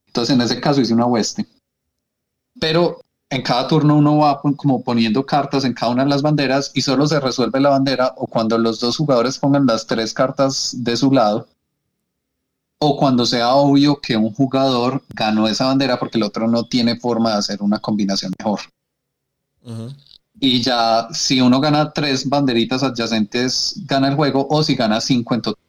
[0.06, 1.48] Entonces, en ese caso hice una hueste.
[2.60, 3.00] Pero
[3.30, 6.82] en cada turno uno va como poniendo cartas en cada una de las banderas y
[6.82, 10.98] solo se resuelve la bandera o cuando los dos jugadores pongan las tres cartas de
[10.98, 11.48] su lado
[12.84, 17.00] o cuando sea obvio que un jugador ganó esa bandera porque el otro no tiene
[17.00, 18.62] forma de hacer una combinación mejor.
[20.40, 25.36] Y ya si uno gana tres banderitas adyacentes, gana el juego o si gana cinco
[25.36, 25.64] en total.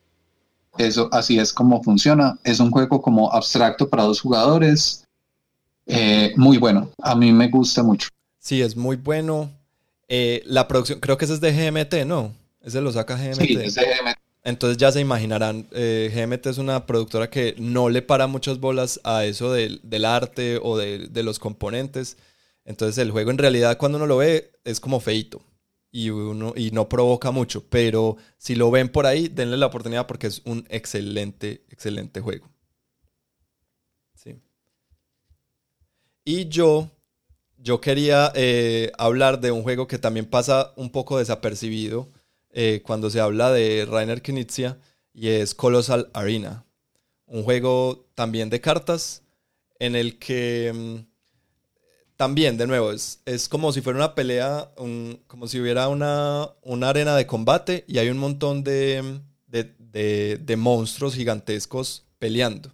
[0.79, 2.39] Eso así es como funciona.
[2.45, 5.05] Es un juego como abstracto para dos jugadores
[5.85, 8.09] eh, muy bueno, a mmí me gusta mucho.
[8.39, 9.51] Sí, es muy bueno.
[10.09, 12.33] Eh, la producción, creo que ese es de GMT, ¿no?
[12.63, 13.41] Ese lo saca GMT.
[13.41, 14.22] Sí, es de GMT.
[14.45, 19.01] Entonces ya se imaginarán, eh, GMT es una productora que no le para muchas bolas
[19.05, 22.17] a eso del, arte o de, los componentes.
[22.65, 25.43] Entonces el juego en realidad cuando uno lo ve es como feito
[25.93, 27.65] y, uno, y no provoca mucho.
[27.69, 32.51] Pero si lo ven por ahí, denle la oportunidad porque es un excelente, excelente juego.
[36.25, 36.89] Y yo,
[37.59, 42.09] yo quería eh, hablar de un juego que también pasa un poco desapercibido
[42.53, 44.79] eh, cuando se habla de Rainer Knizia
[45.13, 46.65] y es Colossal Arena.
[47.27, 49.23] Un juego también de cartas
[49.79, 51.13] en el que mm,
[52.17, 54.71] también, de nuevo, es, es, como si fuera una pelea,
[55.27, 60.57] como si hubiera una, una, arena de combate y hay un montón de, de, de
[60.57, 62.71] monstruos gigantescos peleando.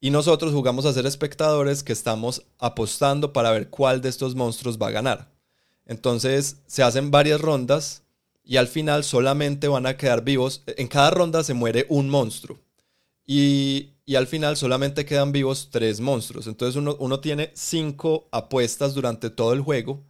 [0.00, 4.78] Y nosotros jugamos a ser espectadores que estamos apostando para ver cuál de estos monstruos
[4.78, 5.30] va a ganar.
[5.86, 8.02] Entonces se hacen varias rondas
[8.44, 10.62] y al final solamente van a quedar vivos.
[10.66, 12.60] En cada ronda se muere un monstruo.
[13.26, 16.46] Y, al final solamente quedan vivos tres monstruos.
[16.46, 20.04] Entonces uno, tiene cinco apuestas durante todo el juego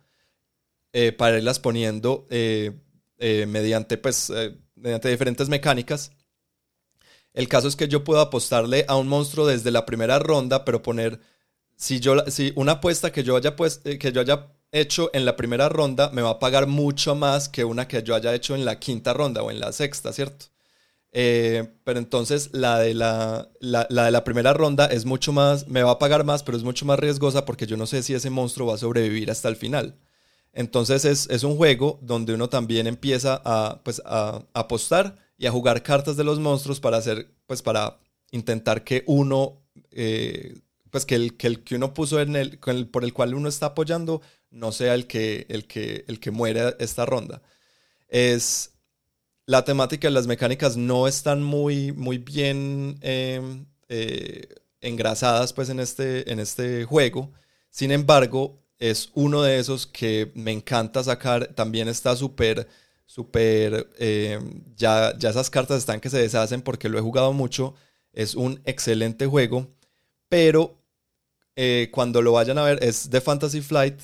[0.92, 2.72] eh, para irlas poniendo eh,
[3.18, 4.32] eh, mediante, pues,
[4.74, 6.10] mediante diferentes mecánicas.
[7.32, 10.82] El caso es que yo puedo apostarle a un monstruo desde la primera ronda, pero
[10.82, 11.20] poner,
[11.76, 15.36] si, yo, si una apuesta que yo, haya pues, que yo haya hecho en la
[15.36, 18.64] primera ronda me va a pagar mucho más que una que yo haya hecho en
[18.64, 20.46] la quinta ronda o en la sexta, ¿cierto?
[21.14, 25.82] Eh, pero entonces la de la, la, de la primera ronda es mucho más, me
[25.82, 28.30] va a pagar más, pero es mucho más riesgosa porque yo no sé si ese
[28.30, 29.98] monstruo va a sobrevivir hasta el final.
[30.54, 35.50] Entonces es, es un juego donde uno también empieza a, pues, a apostar y a
[35.50, 37.98] jugar cartas de los monstruos para hacer, pues para
[38.30, 43.04] intentar que uno, eh, pues que el, que el que uno puso en el, por
[43.04, 44.22] el cual uno está apoyando
[44.52, 47.42] no sea el que, el que, el que muere esta ronda.
[48.08, 48.72] Es,
[49.46, 54.48] la temática y las mecánicas no están muy, muy bien em, eh,
[54.80, 57.32] engrasadas pues en este, en este juego.
[57.70, 61.48] Sin embargo, es uno de esos que me encanta sacar.
[61.54, 62.68] También está súper
[63.12, 64.40] súper, eh,
[64.74, 67.74] ya, ya esas cartas están que se deshacen porque lo he jugado mucho,
[68.14, 69.68] es un excelente juego,
[70.30, 70.78] pero
[71.56, 74.00] eh, cuando lo vayan a ver es de Fantasy Flight,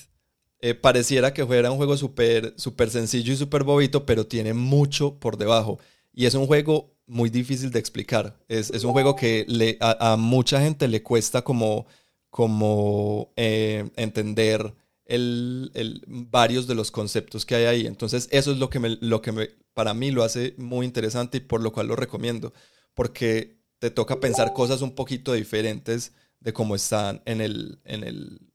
[0.60, 5.18] eh, pareciera que fuera un juego súper super sencillo y súper bobito, pero tiene mucho
[5.18, 5.78] por debajo.
[6.12, 8.38] Y es un juego muy difícil de explicar.
[8.48, 11.86] Es, es un juego que le, a, a, mucha gente le cuesta como,
[12.30, 14.74] como entender
[15.08, 17.86] el, varios de los conceptos que hay ahí.
[17.86, 21.38] Entonces, eso es lo que, me, lo que me, para mí lo hace muy interesante
[21.38, 22.52] y por lo cual lo recomiendo,
[22.94, 28.47] porque te toca pensar cosas un poquito diferentes de cómo están en el, en el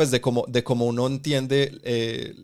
[0.00, 2.34] pues de cómo, de cómo uno entiende eh,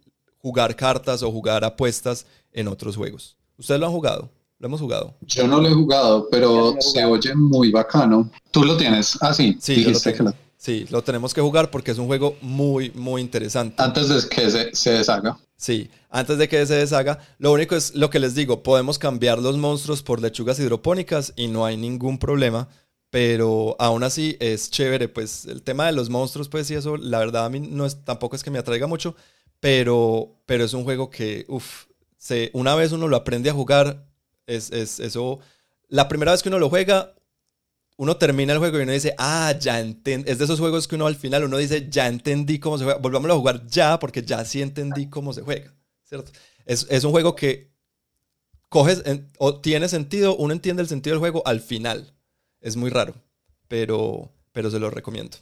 [0.43, 3.35] jugar cartas o jugar apuestas en otros juegos.
[3.57, 4.31] ¿Ustedes lo han jugado?
[4.59, 5.15] ¿Lo hemos jugado?
[5.23, 8.31] Yo no lo he jugado, pero se oye muy bacano.
[8.51, 9.16] ¿Tú lo tienes?
[9.23, 9.57] Ah, sí.
[9.59, 10.35] Sí, dijiste que lo...
[10.59, 13.83] Sí, lo tenemos que jugar porque es un juego muy, muy interesante.
[13.83, 15.39] Antes de que se, deshaga.
[15.57, 17.20] Sí, antes de que se deshaga.
[17.39, 21.47] Lo único es lo que les digo, podemos cambiar los monstruos por lechugas hidropónicas y
[21.47, 22.69] no hay ningún problema.
[23.11, 27.19] Pero aún así es chévere, pues el tema de los monstruos, pues y eso, la
[27.19, 29.16] verdad a mí no es, tampoco es que me atraiga mucho,
[29.61, 31.87] pero, pero es un juego que, uff,
[32.53, 34.07] una vez uno lo aprende a jugar,
[34.47, 35.39] es, es eso,
[35.89, 37.15] la primera vez que uno lo juega,
[37.97, 40.31] uno termina el juego y uno dice, ah, ya entendí.
[40.31, 42.99] Es de esos juegos que uno al final uno dice, ya entendí cómo se juega.
[42.99, 45.74] Volvámoslo a jugar ya porque ya sí entendí cómo se juega.
[46.05, 46.31] ¿Cierto?
[46.66, 47.73] Es, es un juego que
[48.69, 49.03] coges
[49.39, 52.15] o tiene sentido, uno entiende el sentido del juego al final.
[52.66, 53.14] Es muy raro,
[53.68, 55.36] pero, pero se lo recomiendo.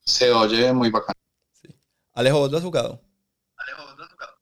[0.00, 1.14] Se oye muy bacán.
[2.14, 3.00] Alejo, ¿vos lo has jugado?
[3.56, 4.32] Alejo, ¿vos lo has jugado?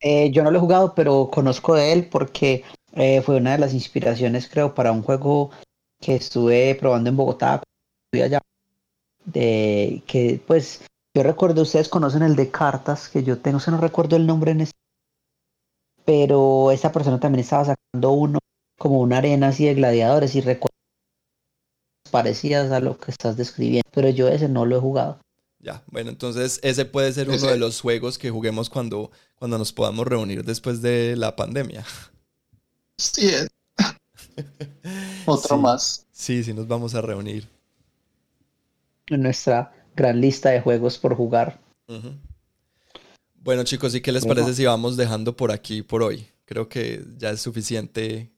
[0.00, 3.58] Eh, yo no lo he jugado, pero conozco de él porque eh, fue una de
[3.60, 5.50] las inspiraciones, creo, para un juego
[6.02, 7.62] que estuve probando en Bogotá,
[8.04, 8.40] estuve allá,
[9.24, 10.82] de que pues
[11.16, 14.50] Yo recuerdo, ustedes conocen el de cartas que yo tengo, se no recuerdo el nombre
[14.50, 14.76] en este.
[16.04, 18.38] Pero esta persona también estaba sacando uno
[18.78, 20.69] como una arena así de gladiadores y recuerdo
[22.10, 25.18] parecidas a lo que estás describiendo, pero yo ese no lo he jugado.
[25.62, 29.72] Ya, bueno, entonces ese puede ser uno de los juegos que juguemos cuando, cuando nos
[29.72, 31.84] podamos reunir después de la pandemia.
[32.96, 33.30] Sí,
[35.26, 36.06] otro más.
[36.12, 37.46] Sí, sí, nos vamos a reunir.
[39.08, 41.58] En nuestra gran lista de juegos por jugar.
[43.34, 46.26] Bueno, chicos, ¿y qué les parece si vamos dejando por aquí por hoy?
[46.44, 48.30] Creo que ya es suficiente,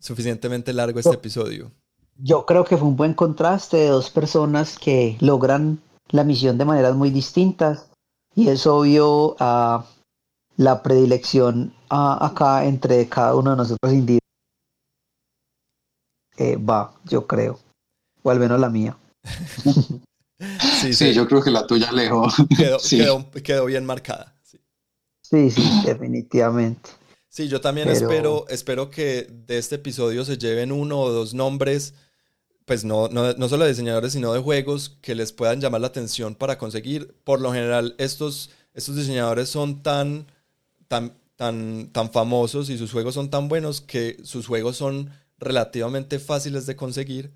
[0.00, 1.72] suficientemente largo este episodio.
[2.20, 5.80] Yo creo que fue un buen contraste de dos personas que logran
[6.10, 7.88] la misión de maneras muy distintas
[8.34, 9.86] y es obvio a
[10.56, 14.18] la predilección acá entre cada uno de nosotros individuos.
[16.36, 17.58] Eh, va, yo creo,
[18.22, 18.96] o al menos la mía.
[20.80, 22.34] sí, sí, yo creo que la tuya lejos
[23.42, 24.34] quedó, bien marcada.
[25.22, 26.90] Sí, sí, definitivamente.
[27.28, 31.94] Sí, yo también espero, espero que de este episodio se lleven uno o dos nombres
[32.68, 35.86] pues no, no, no, solo de diseñadores, sino de juegos que les puedan llamar la
[35.88, 37.16] atención para conseguir.
[37.24, 40.26] Por lo general, estos, estos diseñadores son tan,
[40.86, 46.18] tan, tan, tan famosos y sus juegos son tan buenos que sus juegos son relativamente
[46.18, 47.32] fáciles de conseguir.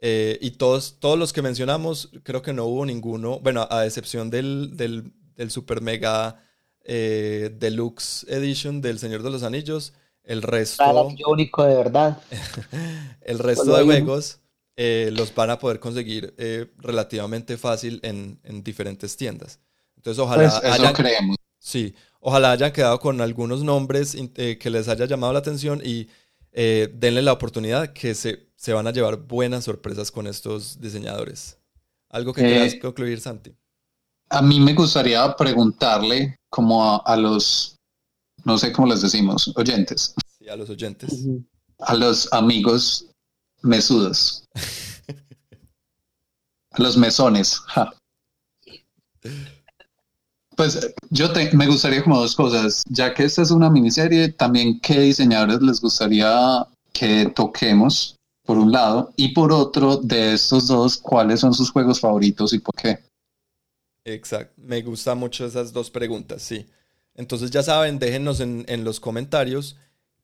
[0.00, 4.30] Eh, y todos, todos los que mencionamos, creo que no hubo ninguno, bueno, a excepción
[4.30, 6.40] del, del, del Super Mega
[6.84, 10.84] eh, Deluxe Edition del Señor de los Anillos, el resto...
[11.26, 12.18] único de verdad.
[13.22, 14.38] el resto de juegos
[14.78, 19.58] eh, los van a poder conseguir eh, relativamente fácil en, diferentes tiendas.
[19.96, 21.36] Entonces, ojalá pues hayan, creemos.
[21.58, 26.08] Sí, ojalá hayan quedado con algunos nombres eh, que les haya llamado la atención y
[26.52, 31.58] denle la oportunidad que se, se, van a llevar buenas sorpresas con estos diseñadores.
[32.08, 33.54] ¿Algo que quieras concluir, Santi?
[34.30, 37.76] A mí me gustaría preguntarle como a, los,
[38.44, 40.14] no sé cómo les decimos, oyentes.
[40.38, 41.26] Sí, a los oyentes.
[41.78, 43.06] A los amigos
[43.66, 44.44] mesudos.
[46.76, 47.60] Los mesones.
[50.56, 55.00] Pues yo me gustaría como dos cosas, ya que esta es una miniserie, también qué
[55.00, 61.40] diseñadores les gustaría que toquemos, por un lado, y por otro, de estos dos, cuáles
[61.40, 63.00] son sus juegos favoritos y por qué.
[64.04, 66.66] Exacto, me gustan mucho esas dos preguntas, sí.
[67.14, 69.76] Entonces ya saben, déjenos en, en los comentarios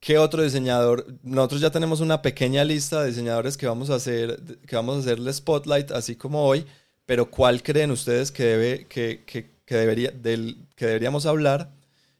[0.02, 1.06] ¿Qué otro diseñador?
[1.22, 4.98] Nosotros ya tenemos una pequeña lista de diseñadores que vamos a hacer, que vamos a
[4.98, 6.66] hacerle spotlight, así como hoy,
[7.06, 11.70] pero ¿cuál creen ustedes que, debe, que, que, debería, del, que deberíamos hablar?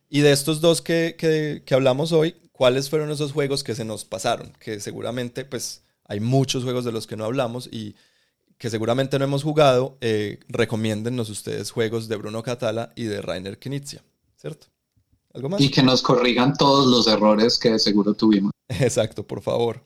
[0.09, 4.05] Y de estos dos que, que, hablamos hoy, ¿cuáles fueron esos juegos que se nos
[4.05, 4.53] pasaron?
[4.61, 7.97] Que seguramente, pues, hay muchos juegos de los que no hablamos y
[8.59, 9.99] que seguramente no hemos jugado.
[10.01, 14.05] Eh, recomiéndennos ustedes juegos de Bruno Catala y de Rainer Knizia,
[14.37, 14.72] ¿cierto?
[15.59, 18.53] Y que nos corrigan todos los errores que seguro tuvimos.
[18.69, 19.83] Exacto, por favor.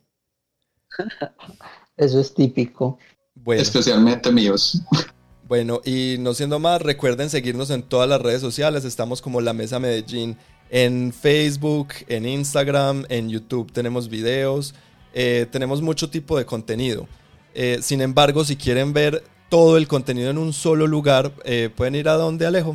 [1.96, 2.98] Eso es típico.
[3.46, 4.80] Especialmente míos.
[5.48, 8.84] Bueno, y no siendo más, recuerden seguirnos en todas las redes sociales.
[8.84, 10.36] Estamos como La Mesa Medellín
[10.70, 13.70] en Facebook, en Instagram, en YouTube.
[13.70, 14.74] Tenemos videos,
[15.14, 17.06] eh, tenemos mucho tipo de contenido.
[17.54, 21.94] Eh, sin embargo, si quieren ver todo el contenido en un solo lugar, eh, pueden
[21.94, 22.74] ir a donde Alejo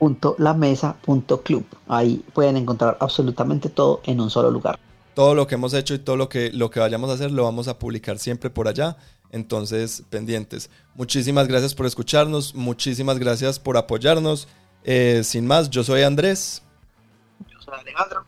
[0.00, 1.64] www.lamesa.club.
[1.88, 4.78] Ahí pueden encontrar absolutamente todo en un solo lugar.
[5.14, 7.44] Todo lo que hemos hecho y todo lo que, lo que vayamos a hacer lo
[7.44, 8.96] vamos a publicar siempre por allá.
[9.30, 10.70] Entonces, pendientes.
[10.94, 12.54] Muchísimas gracias por escucharnos.
[12.54, 14.48] Muchísimas gracias por apoyarnos.
[14.84, 16.62] Eh, sin más, yo soy Andrés.
[17.50, 18.24] Yo soy Alejandro.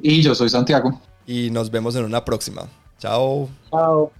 [0.00, 1.00] Y yo soy Santiago.
[1.26, 2.62] Y nos vemos en una próxima.
[2.98, 3.48] Chao.
[3.70, 4.12] Chao.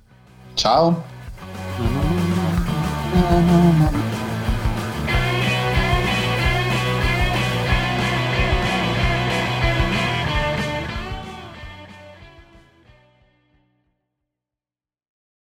[0.54, 1.02] Chao.